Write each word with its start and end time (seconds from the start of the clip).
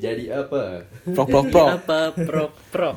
Jadi 0.00 0.32
apa? 0.32 0.88
Prok 1.12 1.28
prok 1.28 1.46
prok. 1.52 1.68
Apa 1.76 2.00
prok 2.16 2.52
prok? 2.72 2.96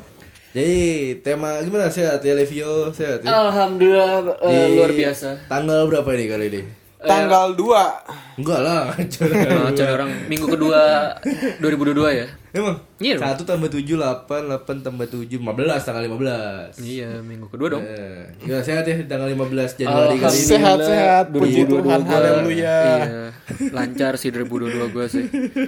Jadi 0.56 0.78
tema 1.20 1.60
gimana 1.60 1.92
sehat 1.92 2.24
ya 2.24 2.32
Levio 2.32 2.88
sehat 2.96 3.20
ya? 3.20 3.28
Alhamdulillah 3.28 4.40
eh, 4.40 4.48
Di 4.48 4.78
luar 4.80 4.92
biasa. 4.96 5.28
Tanggal 5.44 5.84
berapa 5.84 6.08
nih 6.16 6.26
kali 6.32 6.46
ini? 6.48 6.62
Tanggal 7.04 7.52
2 7.52 8.40
Enggak 8.40 8.60
lah. 8.64 8.82
Nah, 8.96 9.70
Cari 9.76 9.90
orang 9.92 10.10
minggu 10.32 10.46
kedua 10.48 11.12
2022 11.62 12.20
ya. 12.24 12.26
Emang? 12.54 12.78
Iya. 12.96 13.18
Satu 13.18 13.42
tambah 13.42 13.66
tujuh 13.66 13.94
delapan, 13.94 14.46
delapan 14.46 14.74
tambah 14.78 15.04
tujuh, 15.04 15.36
lima 15.36 15.50
belas 15.50 15.82
tanggal 15.82 16.00
lima 16.00 16.14
belas. 16.14 16.70
Iya, 16.76 17.18
minggu 17.18 17.50
kedua 17.50 17.66
dong. 17.68 17.82
Eh, 17.82 18.24
ya 18.46 18.60
sehat 18.60 18.84
ya 18.84 18.94
tanggal 19.04 19.26
15 19.26 19.74
Januari 19.74 20.14
kali 20.16 20.32
ini. 20.32 20.46
Sehat 20.46 20.76
sehat 20.80 21.24
Puji 21.28 21.66
2022 21.66 21.66
Tuhan 21.66 22.00
gua- 22.00 22.12
Haleluya 22.14 22.78
Iya, 22.78 23.22
lancar 23.68 24.12
sih 24.14 24.30
2022 24.30 24.88
gue 24.88 25.04
sih. 25.04 25.24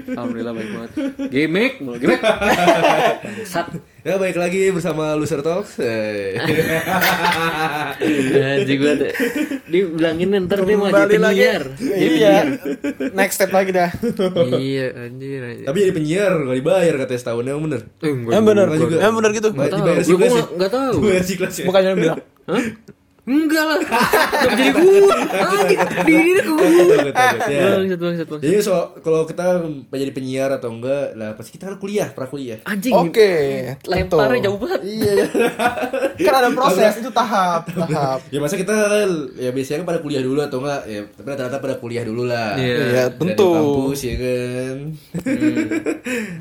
Alhamdulillah 0.09 0.53
baik 0.55 0.69
banget. 0.71 0.91
Gimmick, 1.27 1.73
mulu 1.83 1.99
gimmick. 1.99 2.23
Sat. 3.45 3.67
Ya 4.01 4.17
baik 4.17 4.39
lagi 4.39 4.71
bersama 4.71 5.13
Loser 5.13 5.43
Talks. 5.43 5.77
Eh. 5.83 6.39
Anjing 8.55 8.79
gue 8.79 8.93
deh. 8.97 9.13
Dibilangin 9.67 10.29
ntar 10.41 10.63
dia 10.63 10.77
mau 10.77 10.87
jadi 10.87 11.11
penyiar. 11.11 11.63
Jadi 11.75 12.15
Iya 12.17 12.35
Next 13.13 13.35
step 13.35 13.51
lagi 13.51 13.73
dah. 13.73 13.91
Iya, 14.55 14.87
anjir. 15.03 15.41
anjir. 15.43 15.67
Tapi 15.67 15.77
jadi 15.81 15.93
penyiar 15.93 16.33
gak 16.39 16.57
dibayar 16.79 16.95
katanya 16.99 17.21
setahun 17.21 17.43
emang 17.43 17.63
bener. 17.65 17.81
Eh, 17.97 18.11
enggak 18.11 18.33
Yang 18.33 18.45
bener 18.45 18.67
Enggak 18.67 18.81
juga. 18.81 18.95
Yang 18.97 19.15
bener 19.15 19.31
gitu 19.33 19.49
Nggak 19.49 19.67
tahu. 19.67 19.79
dibayar 19.79 20.03
sih 20.03 20.15
kelas 20.15 20.27
ya? 20.27 20.35
nggak- 20.37 20.51
nggak 20.53 20.71
tahu. 20.71 20.95
Ya? 21.57 21.67
Bukannya 21.67 21.93
bilang 21.97 22.19
Hah? 22.47 22.63
Enggak 23.27 23.65
lah. 23.67 23.79
Enggak 23.83 24.55
jadi 24.55 24.71
gue. 24.71 24.99
Betul, 26.47 26.97
betul. 27.11 27.37
Ya. 27.47 27.63
Bangsat, 27.75 27.99
bangsat, 27.99 28.27
bangsat. 28.29 28.45
Jadi 28.47 28.57
so, 28.61 28.75
kalau 29.03 29.27
kita 29.27 29.47
menjadi 29.91 30.13
penyiar 30.13 30.51
atau 30.53 30.71
enggak, 30.71 31.13
lah 31.13 31.35
pasti 31.35 31.51
kita 31.53 31.67
kan 31.67 31.77
kuliah, 31.77 32.07
pra 32.09 32.27
kuliah. 32.27 32.63
Anjing. 32.63 32.95
Oke 32.95 33.33
Lemparnya 33.83 34.39
tentu. 34.39 34.47
jauh 34.47 34.59
banget. 34.59 34.81
Iya. 34.83 35.15
Kan 36.17 36.35
ada 36.35 36.49
proses 36.51 36.93
Itu 36.97 37.11
tahap 37.11 37.69
Tahap 37.69 38.19
ya 38.27 38.39
masa 38.39 38.55
kita 38.55 38.75
ya 39.37 39.51
biasanya 39.51 39.83
kan 39.83 39.89
pada 39.89 40.01
kuliah 40.01 40.23
dulu 40.23 40.41
atau 40.41 40.59
enggak 40.59 40.81
ya 40.87 41.01
tapi 41.09 41.27
rata-rata 41.27 41.59
pada 41.59 41.75
kuliah 41.77 42.05
dulu 42.07 42.23
lah. 42.25 42.55
Iya. 42.55 42.77
Iya 42.77 43.05
Dari 43.09 43.19
tentu 43.19 43.49
kampus 43.51 44.01
ya 44.01 44.15
kan. 44.17 44.77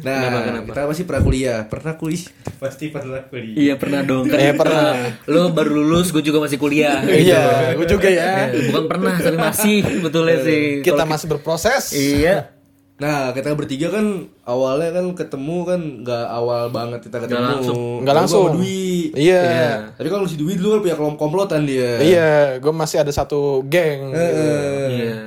nah, 0.05 0.19
Kenapa, 0.21 0.39
kenapa? 0.43 0.69
kita 0.69 0.81
masih 0.85 1.03
pra 1.05 1.19
kuliah. 1.19 1.59
Pernah 1.65 1.93
kuliah? 1.97 2.29
Pasti 2.61 2.85
pernah 2.89 3.25
kuliah. 3.25 3.55
Iya 3.57 3.73
pernah 3.75 4.01
dong 4.01 4.29
kan. 4.29 4.37
Eh, 4.37 4.53
pernah. 4.53 4.93
Lo 5.25 5.49
baru 5.49 5.71
lulus, 5.75 6.13
gue 6.13 6.21
juga 6.21 6.39
masih 6.39 6.57
kuliah. 6.57 6.73
Iya 6.75 7.41
Gue 7.73 7.87
juga 7.87 8.07
ya 8.07 8.49
Eh, 8.49 8.67
Bukan 8.67 8.83
pernah, 8.85 9.15
tapi 9.15 9.37
masih 9.37 9.75
betulnya 10.01 10.37
sih. 10.41 10.79
Kita 10.79 10.99
Kalau 10.99 11.11
masih 11.11 11.27
berproses 11.29 11.83
Iya. 11.91 12.35
Nah, 12.95 13.35
kita 13.35 13.51
bertiga 13.51 13.91
kan 13.91 14.23
awalnya 14.47 14.95
kan 14.95 15.11
ketemu 15.11 15.57
kan 15.67 15.81
nggak 15.99 16.25
awal 16.31 16.71
banget 16.71 17.03
kita 17.03 17.19
ketemu. 17.19 17.43
langsung. 17.43 17.79
Nggak 17.99 18.07
Gua 18.07 18.21
langsung. 18.23 18.43
Dwi. 18.55 19.11
Iya 19.11 19.43
Tapi 19.91 20.07
kalau 20.07 20.23
si 20.23 20.39
Dwi 20.39 20.55
dulu 20.55 20.69
kan 20.71 20.81
punya 20.81 20.95
kelompok 20.95 21.19
komplotan 21.19 21.67
dia. 21.67 21.99
Iya 21.99 22.31
Gue 22.57 22.71
masih 22.71 23.03
ada 23.03 23.11
satu 23.11 23.67
geng 23.67 24.15
Heeh. 24.15 24.87
Iya. 24.89 25.19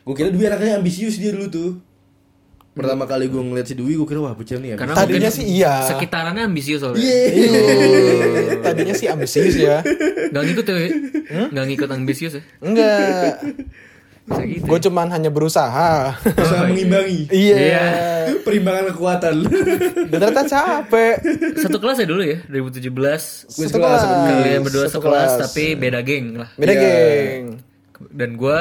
Gue 0.00 0.14
kira 0.14 0.30
Dwi 0.30 0.46
anaknya 0.46 0.78
ambisius 0.78 1.18
dia 1.18 1.34
dulu 1.34 1.50
tuh. 1.50 1.70
Pertama 2.76 3.08
bali 3.08 3.24
gue 3.26 3.40
ngeliat 3.40 3.64
si 3.64 3.72
Dwi, 3.72 3.96
gue 3.96 4.04
kira 4.04 4.20
wah 4.20 4.36
bocah 4.36 4.60
nih 4.60 4.76
Karena 4.76 4.92
Tadinya 4.92 5.32
sih 5.32 5.48
iya 5.48 5.88
Sekitarannya 5.88 6.44
ambisius 6.44 6.84
soalnya. 6.84 7.00
Iya. 7.00 8.60
Tadinya 8.60 8.92
sih 8.92 9.08
ambisius 9.08 9.56
ya 9.56 9.80
Gak 10.28 10.42
ngikut 10.44 10.64
ya? 10.68 10.76
Gak 11.48 11.64
ngikut 11.72 11.88
ambisius 11.88 12.36
ya? 12.36 12.42
Enggak 12.60 13.40
gitu. 14.44 14.66
Gue 14.66 14.78
cuman 14.82 15.06
hanya 15.08 15.30
berusaha 15.30 16.18
bisa 16.18 16.66
mengimbangi 16.66 17.30
Iya 17.30 17.86
perimbangan 18.42 18.90
kekuatan. 18.90 19.34
Dan 20.10 20.18
ternyata 20.18 20.42
capek 20.44 21.14
Satu 21.62 21.78
kelas 21.78 22.02
ya 22.02 22.06
dulu 22.10 22.26
ya, 22.26 22.42
2017. 22.50 22.90
Gue 22.90 23.66
Satu 23.70 23.78
kelas. 23.78 24.02
Kalian 24.02 24.60
berdua 24.66 24.84
Satu 24.90 24.98
sekelas 24.98 25.30
kelas. 25.32 25.42
tapi 25.46 25.64
beda 25.78 26.02
geng 26.02 26.42
lah. 26.42 26.50
Beda 26.58 26.74
Iya. 26.74 26.82
geng 26.82 27.42
Dan 28.10 28.34
gue 28.34 28.60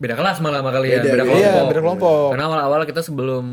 beda 0.00 0.16
kelas 0.16 0.40
malah 0.40 0.64
sama 0.64 0.72
kalian, 0.72 0.98
Beda, 0.98 1.06
beda, 1.06 1.12
beda. 1.12 1.24
kelompok. 1.28 1.44
Iya 1.44 1.60
beda 1.62 1.80
kelompok 1.80 2.26
Karena 2.32 2.44
awal-awal 2.48 2.80
kita 2.88 3.00
sebelum 3.00 3.44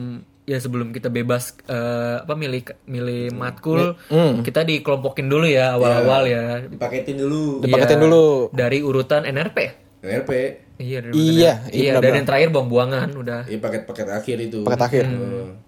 ya 0.48 0.58
sebelum 0.58 0.96
kita 0.96 1.12
bebas 1.12 1.60
eh, 1.68 2.24
apa 2.24 2.34
milih 2.34 2.64
milih 2.88 3.36
matkul, 3.36 4.00
kita 4.42 4.64
dikelompokin 4.64 5.28
dulu 5.28 5.44
ya 5.44 5.76
awal-awal 5.76 6.24
ya. 6.24 6.64
Dipaketin 6.64 7.20
dulu. 7.20 7.60
Dipaketin 7.60 8.00
Iya, 8.00 8.04
dulu. 8.08 8.26
Dari 8.50 8.80
urutan 8.80 9.28
NRP. 9.28 9.58
NRP. 10.00 10.32
Iya, 10.78 10.98
dari 11.04 11.12
Iya, 11.12 11.54
iya 11.68 11.92
iya. 11.92 11.92
Dan 12.00 12.24
yang 12.24 12.28
terakhir 12.30 12.50
buang-buangan 12.50 13.08
udah. 13.12 13.42
Ini 13.44 13.60
paket-paket 13.60 14.08
akhir 14.08 14.38
itu. 14.40 14.60
Paket 14.64 14.82
akhir. 14.82 15.04
Hmm. 15.04 15.67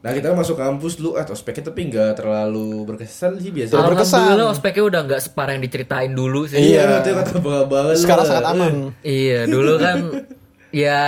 Nah 0.00 0.16
kita 0.16 0.32
masuk 0.32 0.56
kampus 0.56 0.96
dulu, 0.96 1.12
ah 1.12 1.28
ospeknya 1.28 1.68
tapi 1.68 1.92
nggak 1.92 2.16
terlalu 2.16 2.88
berkesan 2.88 3.36
sih 3.36 3.52
biasa. 3.52 3.76
Terlalu 3.76 3.88
berkesan. 3.92 4.16
Alhamdulillah 4.16 4.48
ospeknya 4.48 4.82
udah 4.88 5.00
nggak 5.04 5.20
separah 5.20 5.52
yang 5.52 5.62
diceritain 5.62 6.12
dulu 6.16 6.40
sih. 6.48 6.56
Iya, 6.56 7.04
itu 7.04 7.12
kata 7.12 7.32
bangga-bangga 7.36 7.92
lu. 7.92 8.00
Sekarang 8.00 8.24
sangat 8.24 8.46
aman 8.48 8.74
Iya, 9.00 9.44
dulu 9.44 9.72
kan 9.76 9.96
ya 10.72 11.00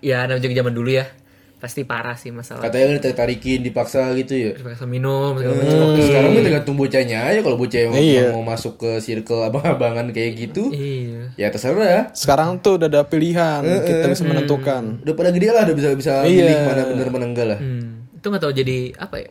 ya 0.00 0.24
namanya 0.24 0.42
juga 0.42 0.54
zaman 0.58 0.72
dulu 0.72 0.90
ya. 0.92 1.04
Pasti 1.60 1.86
parah 1.86 2.18
sih 2.18 2.34
masalah. 2.34 2.58
Katanya 2.58 2.90
kan 2.90 2.94
ditarik-tarikin, 2.98 3.62
dipaksa 3.62 4.10
gitu 4.18 4.34
ya. 4.34 4.50
Terpaksa 4.58 4.82
minum 4.82 5.38
segala 5.38 5.62
macam. 5.62 5.78
Hmm, 5.78 6.02
sekarang 6.02 6.30
mah 6.34 6.42
tergantung 6.42 6.74
bocahnya 6.74 7.18
aja 7.22 7.38
kalau 7.38 7.54
bocah 7.54 7.78
yang 7.78 7.92
Iya. 7.94 8.24
mau 8.34 8.42
masuk 8.42 8.82
ke 8.82 8.90
circle 8.98 9.46
abang-abangan 9.46 10.10
kayak 10.10 10.32
gitu, 10.40 10.74
Iya. 10.74 11.38
ya 11.38 11.46
terserah. 11.54 12.10
Sekarang 12.16 12.58
tuh 12.58 12.82
udah 12.82 12.90
ada 12.90 13.06
pilihan 13.06 13.62
Kita 13.62 14.10
bisa 14.10 14.26
menentukan 14.26 15.06
Udah 15.06 15.14
pada 15.14 15.30
gede 15.30 15.54
lah, 15.54 15.62
udah 15.62 15.76
bisa 15.76 15.88
bisa 15.94 16.12
Iya. 16.26 16.50
milih 16.50 16.56
mana 16.66 16.82
bener 16.88 17.06
mana 17.12 17.24
enggak 17.30 17.46
lah. 17.46 17.60
Hmm. 17.62 18.10
Itu 18.22 18.30
nggak 18.30 18.38
tahu 18.40 18.54
jadi 18.54 18.78
apa 18.96 19.16
ya? 19.18 19.30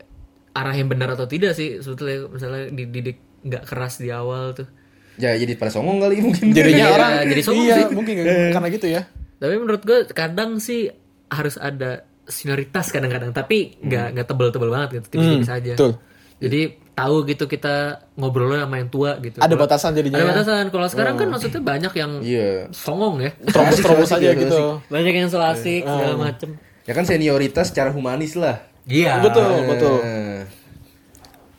Arah 0.52 0.76
yang 0.76 0.86
benar 0.86 1.08
atau 1.10 1.24
tidak 1.26 1.56
sih 1.56 1.80
sebetulnya 1.80 2.28
misalnya 2.28 2.68
dididik 2.70 3.18
nggak 3.42 3.64
keras 3.64 3.98
di 3.98 4.12
awal 4.12 4.52
tuh. 4.52 4.68
Ya 5.16 5.32
jadi 5.34 5.56
pada 5.56 5.72
songong 5.72 5.98
kali 5.98 6.20
mungkin. 6.20 6.52
Jadinya 6.52 6.86
Iya, 6.86 6.94
orang 6.94 7.12
jadi 7.26 7.42
sombong 7.42 7.66
Iya 7.66 7.76
sih. 7.78 7.86
mungkin 7.90 8.16
karena 8.56 8.68
gitu 8.70 8.88
ya 8.90 9.02
Tapi 9.38 9.54
menurut 9.56 9.82
gue 9.82 10.00
kadang 10.08 10.60
sih 10.60 10.92
harus 11.28 11.56
ada 11.56 12.04
senioritas 12.24 12.92
kadang-kadang 12.92 13.32
tapi 13.32 13.80
nggak 13.80 14.08
nggak 14.14 14.28
tebel-tebel 14.28 14.70
banget 14.70 14.90
gitu 14.94 15.08
tipis-tipis 15.10 15.50
aja. 15.50 15.74
betul. 15.74 15.92
Jadi 16.38 16.62
tahu 16.92 17.16
gitu 17.24 17.46
kita 17.46 17.76
ngobrolnya 18.14 18.66
sama 18.66 18.76
yang 18.78 18.90
tua 18.90 19.12
gitu. 19.20 19.38
Ada 19.38 19.48
Kalau- 19.48 19.62
batasan 19.62 19.92
jadinya 19.94 20.16
Ada 20.16 20.22
ya. 20.22 20.32
batasan. 20.36 20.66
Kalau 20.68 20.88
sekarang 20.88 21.16
kan 21.16 21.28
maksudnya 21.28 21.62
banyak 21.62 21.94
yang 21.96 22.12
Iya. 22.20 22.50
songong 22.72 23.16
ya. 23.20 23.32
Terobos-terobos 23.42 24.12
aja 24.12 24.28
asik, 24.28 24.42
gitu 24.42 24.60
Banyak 24.86 25.14
yang 25.16 25.28
so 25.28 25.40
asik 25.40 25.82
segala 25.82 26.16
macem. 26.20 26.50
Ya 26.82 26.94
kan 26.94 27.06
senioritas 27.06 27.70
secara 27.70 27.90
humanis 27.90 28.34
lah. 28.34 28.68
Iya. 28.84 29.22
Betul 29.22 29.44
betul 29.68 29.98
Eh, 30.02 30.42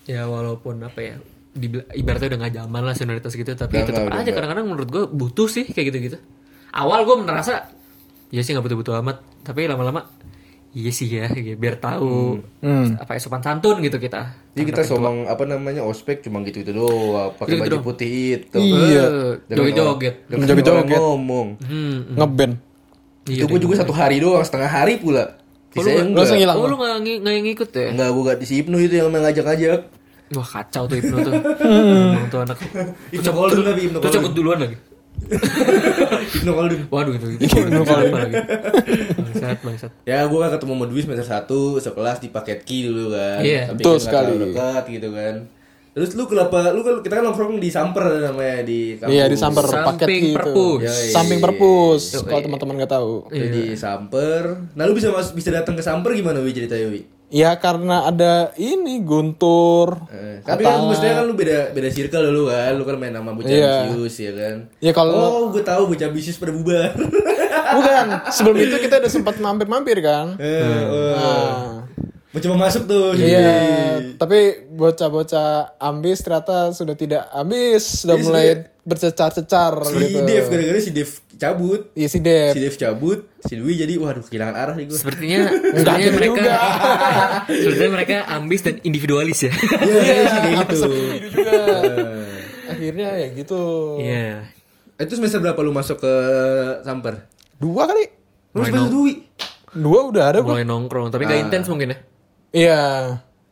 Ya 0.05 0.27
walaupun 0.27 0.83
apa 0.83 0.99
ya 0.99 1.15
dibila- 1.53 1.87
ibaratnya 1.93 2.29
udah 2.29 2.41
gak 2.41 2.55
zaman 2.57 2.83
lah 2.83 2.91
senioritas 2.93 3.33
gitu 3.33 3.53
tapi 3.53 3.79
tetap 3.79 4.09
aja 4.09 4.27
kadang-kadang 4.29 4.67
menurut 4.67 4.89
gue 4.89 5.05
butuh 5.07 5.47
sih 5.47 5.63
kayak 5.65 5.87
gitu-gitu. 5.89 6.19
Awal 6.71 7.05
gue 7.05 7.17
merasa 7.19 7.71
ya 8.29 8.41
sih 8.41 8.51
nggak 8.51 8.65
butuh-butuh 8.65 8.99
amat 8.99 9.17
tapi 9.43 9.65
lama-lama 9.65 10.09
iya 10.73 10.89
sih 10.89 11.05
ya 11.07 11.29
gitu, 11.31 11.53
biar 11.55 11.77
tahu 11.77 12.41
Hmm. 12.59 12.97
apa 12.97 13.13
ya 13.13 13.21
sopan 13.21 13.39
santun 13.39 13.79
gitu 13.79 14.01
kita. 14.01 14.33
Jadi 14.51 14.65
kita 14.67 14.83
somong 14.83 15.29
apa 15.29 15.45
namanya 15.45 15.85
ospek 15.85 16.19
cuma 16.21 16.41
gitu 16.41 16.61
itu 16.61 16.73
doang, 16.73 17.31
pakai 17.31 17.53
Gitu 17.53 17.63
baju 17.63 17.71
doang. 17.71 17.85
putih 17.85 18.11
itu. 18.41 18.57
Iya. 18.59 19.05
Joget-joget. 19.47 20.15
Joget-joget. 20.27 20.97
ngomong. 20.97 21.49
Hmm. 21.61 22.17
Ngeband 22.17 22.55
Iya. 23.25 23.39
itu 23.39 23.47
gue 23.47 23.61
juga 23.61 23.75
satu 23.79 23.93
hari 23.93 24.19
doang, 24.19 24.41
setengah 24.41 24.67
hari 24.67 24.97
pula. 24.97 25.39
Sisanya 25.73 26.03
enggak. 26.05 26.19
Langsung 26.21 26.39
hilang 26.39 26.57
Oh 26.57 26.67
lu 26.67 26.77
nggak 26.77 26.95
ngi- 27.01 27.21
nggak 27.21 27.35
ngikut 27.43 27.71
ya? 27.73 27.87
Enggak, 27.91 28.09
gue 28.09 28.23
gak 28.23 28.39
di 28.39 28.47
si 28.47 28.55
Ibnu 28.61 28.77
itu 28.79 28.95
yang 28.95 29.09
ngajak-ngajak. 29.09 29.81
Wah 30.33 30.49
kacau 30.49 30.83
tuh 30.87 30.97
Ibnu 30.97 31.17
tuh. 31.19 31.33
Emang 32.13 32.29
tuh 32.29 32.41
anak. 32.41 32.59
Ibnu 33.11 33.31
Khaldun 33.31 33.65
tapi 33.67 33.81
Ibnu 33.87 33.97
Tuh 33.99 34.11
cabut 34.11 34.33
duluan 34.33 34.59
lagi. 34.59 34.77
Ibnu 36.41 36.51
Khaldun. 36.51 36.81
Waduh 36.89 37.13
itu. 37.15 37.27
Ibnu 37.39 37.81
apa 37.83 37.95
lagi? 37.97 38.35
Bangsat 39.15 39.59
bangsat. 39.61 39.93
Ya 40.05 40.25
gue 40.25 40.39
kan 40.39 40.51
ketemu 40.51 40.73
sama 40.75 40.85
Dwi 40.89 41.01
semester 41.01 41.27
1 41.27 41.85
sekelas 41.85 42.19
di 42.19 42.29
paket 42.29 42.59
Ki 42.63 42.79
dulu 42.85 43.13
kan. 43.13 43.41
Iya, 43.41 43.63
Tapi 43.69 43.81
betul 43.81 43.97
kan 43.97 44.03
sekali. 44.03 44.33
dekat 44.41 44.85
gitu 44.89 45.09
kan. 45.11 45.35
Terus 45.93 46.17
lu 46.17 46.25
kenapa 46.25 46.73
lu 46.73 46.81
kan 46.81 46.95
kita 46.99 47.15
kan 47.15 47.23
nongkrong 47.23 47.61
di 47.61 47.69
Samper 47.69 48.01
namanya 48.25 48.65
di 48.65 48.97
kampus. 48.97 49.13
Iya 49.13 49.25
di 49.27 49.37
samper 49.37 49.65
Samping 49.67 49.85
paket 49.93 50.09
gitu 50.09 50.37
perpus. 50.41 50.81
Yoi. 50.83 51.09
Samping 51.11 51.39
perpus 51.39 52.03
Kalau 52.19 52.41
teman-teman 52.41 52.75
gak 52.79 52.93
tahu 52.93 53.13
Jadi 53.29 53.49
di 53.51 53.65
Samper. 53.75 54.45
Nah 54.73 54.83
lu 54.85 54.93
bisa 54.93 55.09
mas 55.09 55.29
bisa 55.31 55.53
datang 55.53 55.77
ke 55.77 55.85
Samper 55.85 56.13
gimana 56.13 56.41
Wi 56.41 56.49
ceritanya 56.51 56.89
Wi? 56.89 57.05
Ya 57.29 57.57
karena 57.57 58.05
ada 58.05 58.53
ini 58.57 59.01
Guntur 59.01 60.05
Eh, 60.09 60.41
tapi 60.43 60.65
kan 60.65 60.85
mestinya 60.85 61.21
kan 61.21 61.25
lu 61.25 61.33
beda 61.33 61.73
beda 61.73 61.89
circle 61.89 62.25
dulu 62.27 62.49
kan, 62.49 62.73
lu 62.73 62.85
kan 62.85 62.97
main 62.97 63.09
sama 63.11 63.33
bocah 63.33 63.49
Iya. 63.49 63.89
ambisius 63.89 64.17
ya 64.21 64.33
kan. 64.33 64.57
Ya 64.81 64.93
kalau 64.93 65.13
Oh, 65.13 65.45
gue 65.49 65.61
tahu 65.63 65.89
bocah 65.89 66.09
ambisius 66.09 66.37
pada 66.37 66.53
bubar. 66.53 66.93
Bukan 67.73 68.07
Sebelum 68.37 68.57
itu 68.59 68.77
kita 68.79 68.97
udah 68.97 69.09
sempat 69.09 69.37
mampir-mampir 69.39 70.01
kan 70.01 70.37
Eh, 70.37 70.61
oh. 70.83 71.13
Nah 71.15 71.72
Mencoba 72.33 72.57
masuk 72.65 72.89
tuh. 72.89 73.13
Iya, 73.13 74.17
tapi 74.17 74.65
bocah-bocah 74.73 75.77
ambis 75.77 76.25
ternyata 76.25 76.73
sudah 76.73 76.97
tidak 76.97 77.29
ambis, 77.29 78.09
sudah 78.09 78.17
Iya, 78.17 78.25
mulai 78.25 78.47
bercecar-cecar 78.83 79.79
Si 79.87 79.95
gitu. 79.95 80.19
Dev 80.27 80.45
gara-gara 80.51 80.81
si 80.81 80.91
Dev 80.91 81.11
cabut. 81.39 81.81
Iya 81.93 82.09
si 82.09 82.19
Dev. 82.25 82.53
Si 82.57 82.61
Dev 82.65 82.75
cabut. 82.81 83.19
Si 83.45 83.55
Dwi 83.55 83.73
jadi 83.77 83.95
waduh 84.01 84.25
kehilangan 84.25 84.57
arah 84.57 84.75
nih 84.75 84.89
gue. 84.89 84.97
Sepertinya 84.97 85.39
sepertinya 85.77 86.01
gitu 86.01 86.17
mereka 86.17 86.33
juga. 86.41 86.55
sepertinya 87.63 87.93
mereka 88.01 88.15
ambis 88.33 88.61
dan 88.65 88.75
individualis 88.81 89.39
ya. 89.47 89.53
Iya, 89.53 90.01
iya 90.03 90.25
sih 90.25 90.39
kayak 90.41 90.57
gitu. 90.67 90.81
Itu 90.89 91.29
juga. 91.37 91.53
Akhirnya 92.73 93.09
ya 93.23 93.29
gitu. 93.37 93.63
Iya. 94.01 94.35
Itu 94.99 95.13
semester 95.21 95.39
berapa 95.45 95.61
lu 95.61 95.77
masuk 95.77 96.01
ke 96.01 96.15
Samper? 96.81 97.29
Dua 97.61 97.87
kali. 97.87 98.05
Lu 98.57 98.65
semester 98.65 98.89
Dwi. 98.89 99.13
Dua 99.73 100.01
udah 100.09 100.25
ada 100.33 100.39
gua. 100.41 100.59
Mulai 100.59 100.67
nongkrong, 100.69 101.09
tapi 101.13 101.25
gak 101.25 101.39
intens 101.39 101.69
mungkin 101.71 101.95
ya. 101.95 101.99
Iya. 102.53 102.81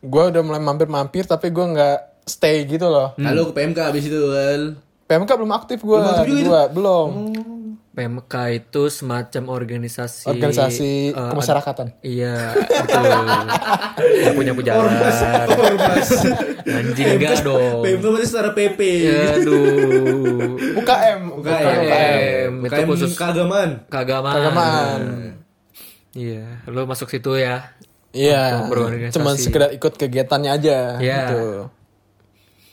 Gua 0.01 0.33
udah 0.33 0.41
mulai 0.41 0.61
mampir-mampir 0.61 1.25
tapi 1.25 1.49
gua 1.53 1.69
nggak 1.73 1.97
stay 2.25 2.65
gitu 2.65 2.89
loh. 2.89 3.13
Nah, 3.17 3.33
lu 3.33 3.49
ke 3.49 3.53
PMK 3.57 3.79
abis 3.91 4.03
itu 4.09 4.21
kan. 4.29 4.61
PMK 5.09 5.29
belum 5.35 5.51
aktif 5.53 5.79
gua. 5.83 6.23
Belum 6.23 6.37
itu? 6.39 6.47
Dua, 6.47 6.61
belum. 6.69 7.09
PMK 7.91 8.33
itu 8.55 8.87
semacam 8.87 9.51
organisasi 9.51 10.23
Organisasi 10.23 11.11
eh, 11.11 11.29
kemasyarakatan. 11.35 11.87
Iya, 11.99 12.55
betul. 12.55 13.03
Yang 14.31 14.55
punya. 14.55 14.71
Ormas. 14.79 15.19
Anjing 16.63 17.07
enggak 17.19 17.43
dong. 17.43 17.83
PMK 17.83 18.03
berarti 18.07 18.27
setara 18.31 18.51
PP. 18.55 18.79
Aduh. 19.43 20.55
UKM. 20.79 21.21
UKM. 21.35 22.51
Itu 22.63 22.71
UKM 22.71 22.87
khusus 22.87 23.11
keagamaan. 23.19 23.83
keagamaan. 23.91 24.35
Keagamaan. 24.39 25.01
Iya, 26.15 26.63
lo 26.71 26.87
masuk 26.87 27.11
situ 27.11 27.35
ya. 27.35 27.75
Iya. 28.11 28.67
berorganisasi. 28.67 29.15
Cuman 29.15 29.33
sekedar 29.39 29.69
ikut 29.71 29.93
kegiatannya 29.95 30.51
aja. 30.51 30.77
Iya. 30.99 31.19
Gitu. 31.27 31.41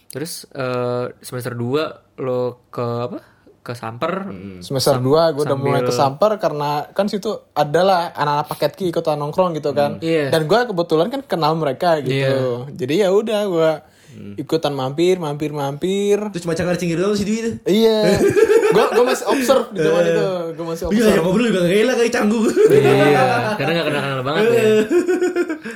Terus 0.08 0.32
eh, 0.50 1.05
semester 1.23 1.55
2 1.55 2.23
lo 2.23 2.67
ke 2.73 2.87
apa? 3.11 3.19
Ke 3.62 3.73
Samper. 3.76 4.32
Semester 4.64 4.99
2 4.99 5.35
gue 5.37 5.44
udah 5.44 5.58
mulai 5.58 5.85
ke 5.85 5.93
Samper 5.93 6.40
karena 6.40 6.88
kan 6.90 7.06
situ 7.06 7.31
adalah 7.52 8.17
anak-anak 8.17 8.46
paket 8.49 8.73
ki 8.75 8.85
ikutan 8.90 9.20
nongkrong 9.20 9.55
gitu 9.55 9.70
kan. 9.76 10.00
Iya. 10.00 10.32
Dan 10.32 10.49
gue 10.49 10.61
kebetulan 10.73 11.08
kan 11.12 11.20
kenal 11.23 11.55
mereka 11.55 12.00
gitu. 12.00 12.67
Jadi 12.73 12.94
ya 13.05 13.12
udah 13.12 13.40
gue 13.46 13.70
ikutan 14.34 14.70
mampir, 14.70 15.16
mampir, 15.16 15.50
mampir. 15.50 16.18
Terus 16.30 16.42
cuma 16.42 16.52
cakar 16.52 16.74
cingir 16.74 16.96
doang 16.96 17.12
si 17.12 17.22
Dwi 17.22 17.36
itu. 17.38 17.50
iya. 17.64 18.18
gue 18.68 18.84
gue 18.90 19.04
masih 19.06 19.24
observe 19.26 19.66
di 19.70 19.80
zaman 19.80 20.02
itu. 20.04 20.24
Gue 20.52 20.66
masih 20.66 20.84
Iya, 20.84 20.92
observe. 20.92 21.08
ya 21.08 21.20
ngobrol 21.20 21.46
juga 21.46 21.60
gak 21.60 21.72
gila 21.72 21.92
kayak 21.94 22.12
canggung. 22.12 22.44
Iya, 22.68 22.94
karena 23.58 23.70
gak 23.72 23.86
kenal-kenal 23.86 24.22
banget 24.22 24.42
ya. 24.44 24.62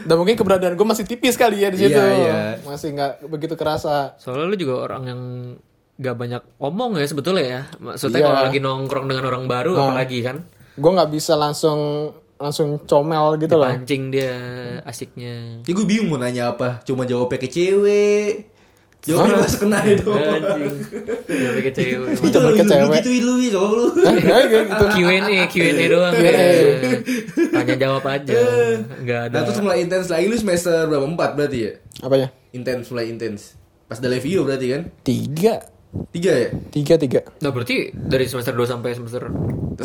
Dan 0.03 0.15
mungkin 0.17 0.35
keberadaan 0.35 0.75
gue 0.75 0.87
masih 0.87 1.05
tipis 1.05 1.35
kali 1.35 1.57
ya 1.59 1.69
di 1.69 1.79
situ. 1.79 1.95
Iya, 1.95 2.07
iya. 2.19 2.37
Masih 2.63 2.89
nggak 2.93 3.13
begitu 3.27 3.55
kerasa. 3.55 4.15
Soalnya 4.17 4.47
lu 4.47 4.57
juga 4.57 4.75
orang 4.83 5.03
yang 5.05 5.21
gak 5.95 6.17
banyak 6.17 6.43
omong 6.59 6.97
ya 6.97 7.07
sebetulnya 7.07 7.45
ya. 7.45 7.61
Maksudnya 7.79 8.19
Iya. 8.19 8.27
kalau 8.27 8.41
lagi 8.43 8.59
nongkrong 8.59 9.07
dengan 9.07 9.25
orang 9.27 9.45
baru 9.47 9.73
apalagi 9.75 10.19
kan. 10.21 10.37
Gue 10.73 10.91
nggak 10.91 11.11
bisa 11.11 11.33
langsung 11.35 12.11
langsung 12.43 12.83
comel 12.83 13.39
gitu 13.39 13.55
loh. 13.55 13.71
Pancing 13.71 14.11
dia 14.11 14.35
asiknya. 14.83 15.63
Ya 15.63 15.73
gue 15.73 15.87
bingung 15.87 16.11
mau 16.11 16.19
nanya 16.19 16.51
apa. 16.53 16.83
Cuma 16.83 17.07
jawabnya 17.07 17.39
ke 17.39 17.49
cewek. 17.49 18.51
Jawabnya 19.03 19.43
masuk 19.43 19.67
kena 19.67 19.79
itu. 19.83 20.11
Anjing. 20.15 20.75
Gak 21.27 21.53
pakai 21.59 21.73
cewek. 21.75 22.11
Itu 22.23 22.39
lu, 22.39 22.51
ke 22.55 22.63
lu 22.63 22.71
cewek. 22.71 22.99
gituin 23.03 23.23
lu, 23.23 23.35
jawab 23.51 23.73
lu. 23.75 23.87
Hah? 23.99 24.15
Kayak 24.47 24.65
gitu. 24.71 24.85
Q&A, 24.95 25.39
Q&A 25.51 25.85
doang 25.91 26.15
ya. 26.15 26.33
Tanya 27.51 27.75
jawab 27.79 28.05
aja. 28.07 28.43
Gak 29.03 29.21
ada. 29.31 29.35
Nah 29.35 29.41
terus 29.47 29.59
mulai 29.59 29.79
intens 29.83 30.07
lagi 30.07 30.27
lu 30.31 30.37
semester 30.39 30.87
berapa? 30.87 31.03
Empat 31.03 31.31
berarti 31.35 31.59
ya? 31.67 31.73
Apanya? 31.99 32.29
Intens, 32.55 32.91
mulai 32.95 33.11
intens. 33.11 33.59
Pas 33.91 33.99
ada 33.99 34.07
review 34.07 34.47
berarti 34.47 34.67
kan? 34.71 34.83
Tiga. 35.03 35.72
Tiga 35.93 36.33
ya? 36.33 36.49
Tiga, 36.69 36.95
tiga. 36.97 37.21
Nah 37.39 37.53
berarti 37.53 37.93
dari 37.93 38.25
semester 38.25 38.53
2 38.53 38.65
sampai 38.67 38.91
semester 38.93 39.29
4 39.29 39.77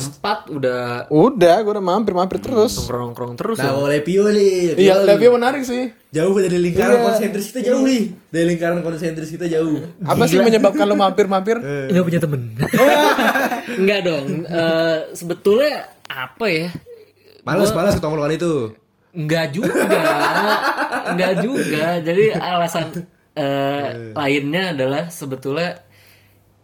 udah 0.50 1.08
Udah, 1.08 1.56
gue 1.60 1.72
udah 1.74 1.84
mampir-mampir 1.84 2.40
terus. 2.40 2.80
nongkrong-nongkrong 2.80 3.34
terus 3.36 3.58
Nah 3.58 3.68
ya. 3.68 3.72
mau 3.76 3.86
review 3.86 4.24
nih. 4.28 4.76
Iya, 4.78 5.04
review 5.04 5.36
menarik 5.36 5.64
sih. 5.64 5.92
Jauh 6.10 6.32
dari 6.34 6.56
lingkaran 6.58 7.04
konsentris 7.04 7.52
kita 7.52 7.60
jauh 7.66 7.84
nih. 7.84 8.16
Dari 8.28 8.46
lingkaran 8.48 8.80
konsentris 8.80 9.30
kita 9.30 9.48
jauh. 9.48 9.84
Apa 10.00 10.24
sih 10.26 10.40
menyebabkan 10.40 10.88
lo 10.88 10.96
mampir-mampir? 10.96 11.60
Nggak 11.92 12.04
punya 12.04 12.20
temen. 12.24 12.42
Enggak 13.80 14.00
dong. 14.04 14.26
Eh, 14.44 14.98
sebetulnya 15.12 15.92
apa 16.08 16.46
ya? 16.48 16.68
Malas, 17.44 17.72
malas 17.72 17.96
ketongkrongan 17.96 18.32
itu. 18.34 18.54
Enggak 19.12 19.52
juga. 19.52 19.72
Enggak 21.08 21.34
juga. 21.44 22.00
Jadi 22.00 22.26
alasan 22.32 22.86
eh, 23.34 24.12
lainnya 24.12 24.72
adalah 24.72 25.04
sebetulnya 25.08 25.84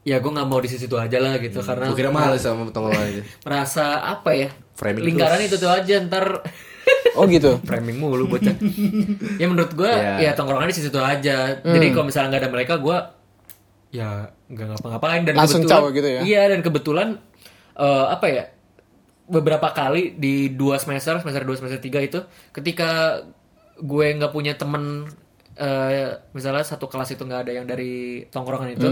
ya 0.03 0.19
gue 0.19 0.27
nggak 0.29 0.45
mau 0.45 0.59
di 0.59 0.67
situ 0.67 0.91
aja 0.94 1.17
lah 1.17 1.39
gitu 1.39 1.59
karena 1.59 1.88
Gue 1.88 1.97
kira 1.97 2.11
malas 2.11 2.39
sama 2.39 2.67
ketongkrongan 2.67 3.07
itu. 3.13 3.21
merasa 3.41 4.03
apa 4.03 4.31
ya 4.31 4.50
Framing 4.73 5.03
lingkaran 5.05 5.39
itu 5.39 5.55
tuh 5.55 5.67
aja 5.67 5.95
ntar 6.03 6.44
Oh 7.17 7.23
gitu. 7.25 7.61
framing 7.63 7.95
mulu 7.95 8.27
bocah 8.27 8.51
ya 9.41 9.45
menurut 9.45 9.71
gue 9.71 9.88
Ya. 9.88 10.19
ya 10.19 10.31
tongkrongan 10.33 10.67
di 10.67 10.75
situ 10.75 10.97
aja 10.97 11.55
jadi 11.57 11.85
kalau 11.89 12.05
misalnya 12.05 12.35
nggak 12.35 12.44
ada 12.44 12.51
mereka 12.51 12.73
gue 12.77 12.97
ya 13.91 14.09
nggak 14.50 14.67
ngapa-ngapain 14.73 15.21
dan 15.23 15.33
Langsung 15.38 15.61
kebetulan 15.61 15.79
caw 15.79 15.94
gitu 15.94 16.09
ya? 16.09 16.21
iya 16.21 16.41
dan 16.50 16.59
kebetulan 16.59 17.07
eh, 17.75 18.05
apa 18.09 18.25
ya 18.27 18.44
beberapa 19.23 19.71
kali 19.71 20.17
di 20.17 20.51
dua 20.51 20.75
semester 20.75 21.15
semester 21.17 21.41
2 21.41 21.55
semester 21.55 21.79
3 21.79 22.01
itu 22.03 22.19
ketika 22.51 23.21
gue 23.77 24.05
nggak 24.11 24.29
punya 24.29 24.53
temen 24.53 25.07
eh, 25.55 26.09
misalnya 26.31 26.61
satu 26.61 26.85
kelas 26.85 27.13
itu 27.13 27.23
nggak 27.23 27.47
ada 27.47 27.51
yang 27.53 27.63
dari 27.63 28.25
tongkrongan 28.27 28.73
itu 28.73 28.89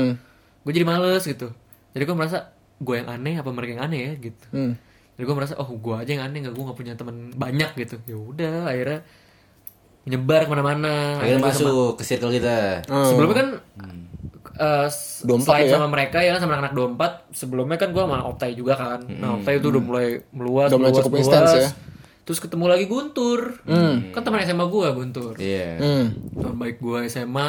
gue 0.62 0.72
jadi 0.72 0.84
males 0.84 1.24
gitu 1.24 1.48
jadi 1.92 2.04
gue 2.04 2.14
merasa 2.14 2.50
gue 2.78 2.96
yang 2.96 3.08
aneh 3.08 3.36
apa 3.36 3.50
mereka 3.50 3.72
yang 3.74 3.84
aneh 3.84 4.00
ya 4.04 4.14
gitu 4.22 4.46
Hmm. 4.50 4.74
jadi 5.14 5.24
gue 5.24 5.36
merasa 5.36 5.54
oh 5.56 5.68
gue 5.68 5.96
aja 5.96 6.12
yang 6.12 6.24
aneh 6.24 6.42
nggak 6.42 6.52
gue 6.52 6.64
nggak 6.64 6.78
punya 6.78 6.94
teman 6.94 7.16
banyak 7.32 7.70
gitu 7.76 7.96
ya 8.04 8.16
udah 8.16 8.56
akhirnya 8.68 9.00
menyebar 10.02 10.42
ke 10.42 10.50
mana-mana 10.50 10.94
Akhirnya 11.16 11.38
Akhirnya 11.38 11.54
sama- 11.54 11.70
masuk 11.70 11.90
ke 11.94 12.04
circle 12.04 12.32
kita. 12.32 12.58
sebelumnya 12.88 13.36
kan 13.36 13.48
eh, 14.54 14.88
s- 14.88 15.22
Dompat 15.22 15.46
selain 15.56 15.66
ya? 15.68 15.72
sama 15.72 15.88
mereka 15.88 16.18
ya 16.20 16.34
sama 16.36 16.52
anak-anak 16.52 16.74
dompat 16.76 17.12
sebelumnya 17.32 17.78
kan 17.78 17.90
gue 17.90 18.02
sama 18.02 18.18
Optai 18.24 18.52
juga 18.52 18.74
kan 18.76 19.00
nah 19.12 19.36
Optai 19.36 19.58
itu 19.58 19.68
udah 19.68 19.80
mulai 19.80 20.08
meluas 20.32 20.68
Udah 20.68 20.80
mulai 20.80 20.92
meluas, 20.92 20.98
cukup 21.00 21.14
meluas. 21.16 21.54
ya? 21.56 21.70
terus 22.22 22.40
ketemu 22.40 22.66
lagi 22.68 22.86
Guntur 22.86 23.40
kan 24.10 24.22
teman 24.22 24.42
SMA 24.42 24.66
gue 24.66 24.88
Guntur 24.92 25.34
Iya. 25.36 25.70
Hmm. 25.78 26.06
teman 26.32 26.56
baik 26.56 26.78
gue 26.78 26.98
SMA 27.08 27.48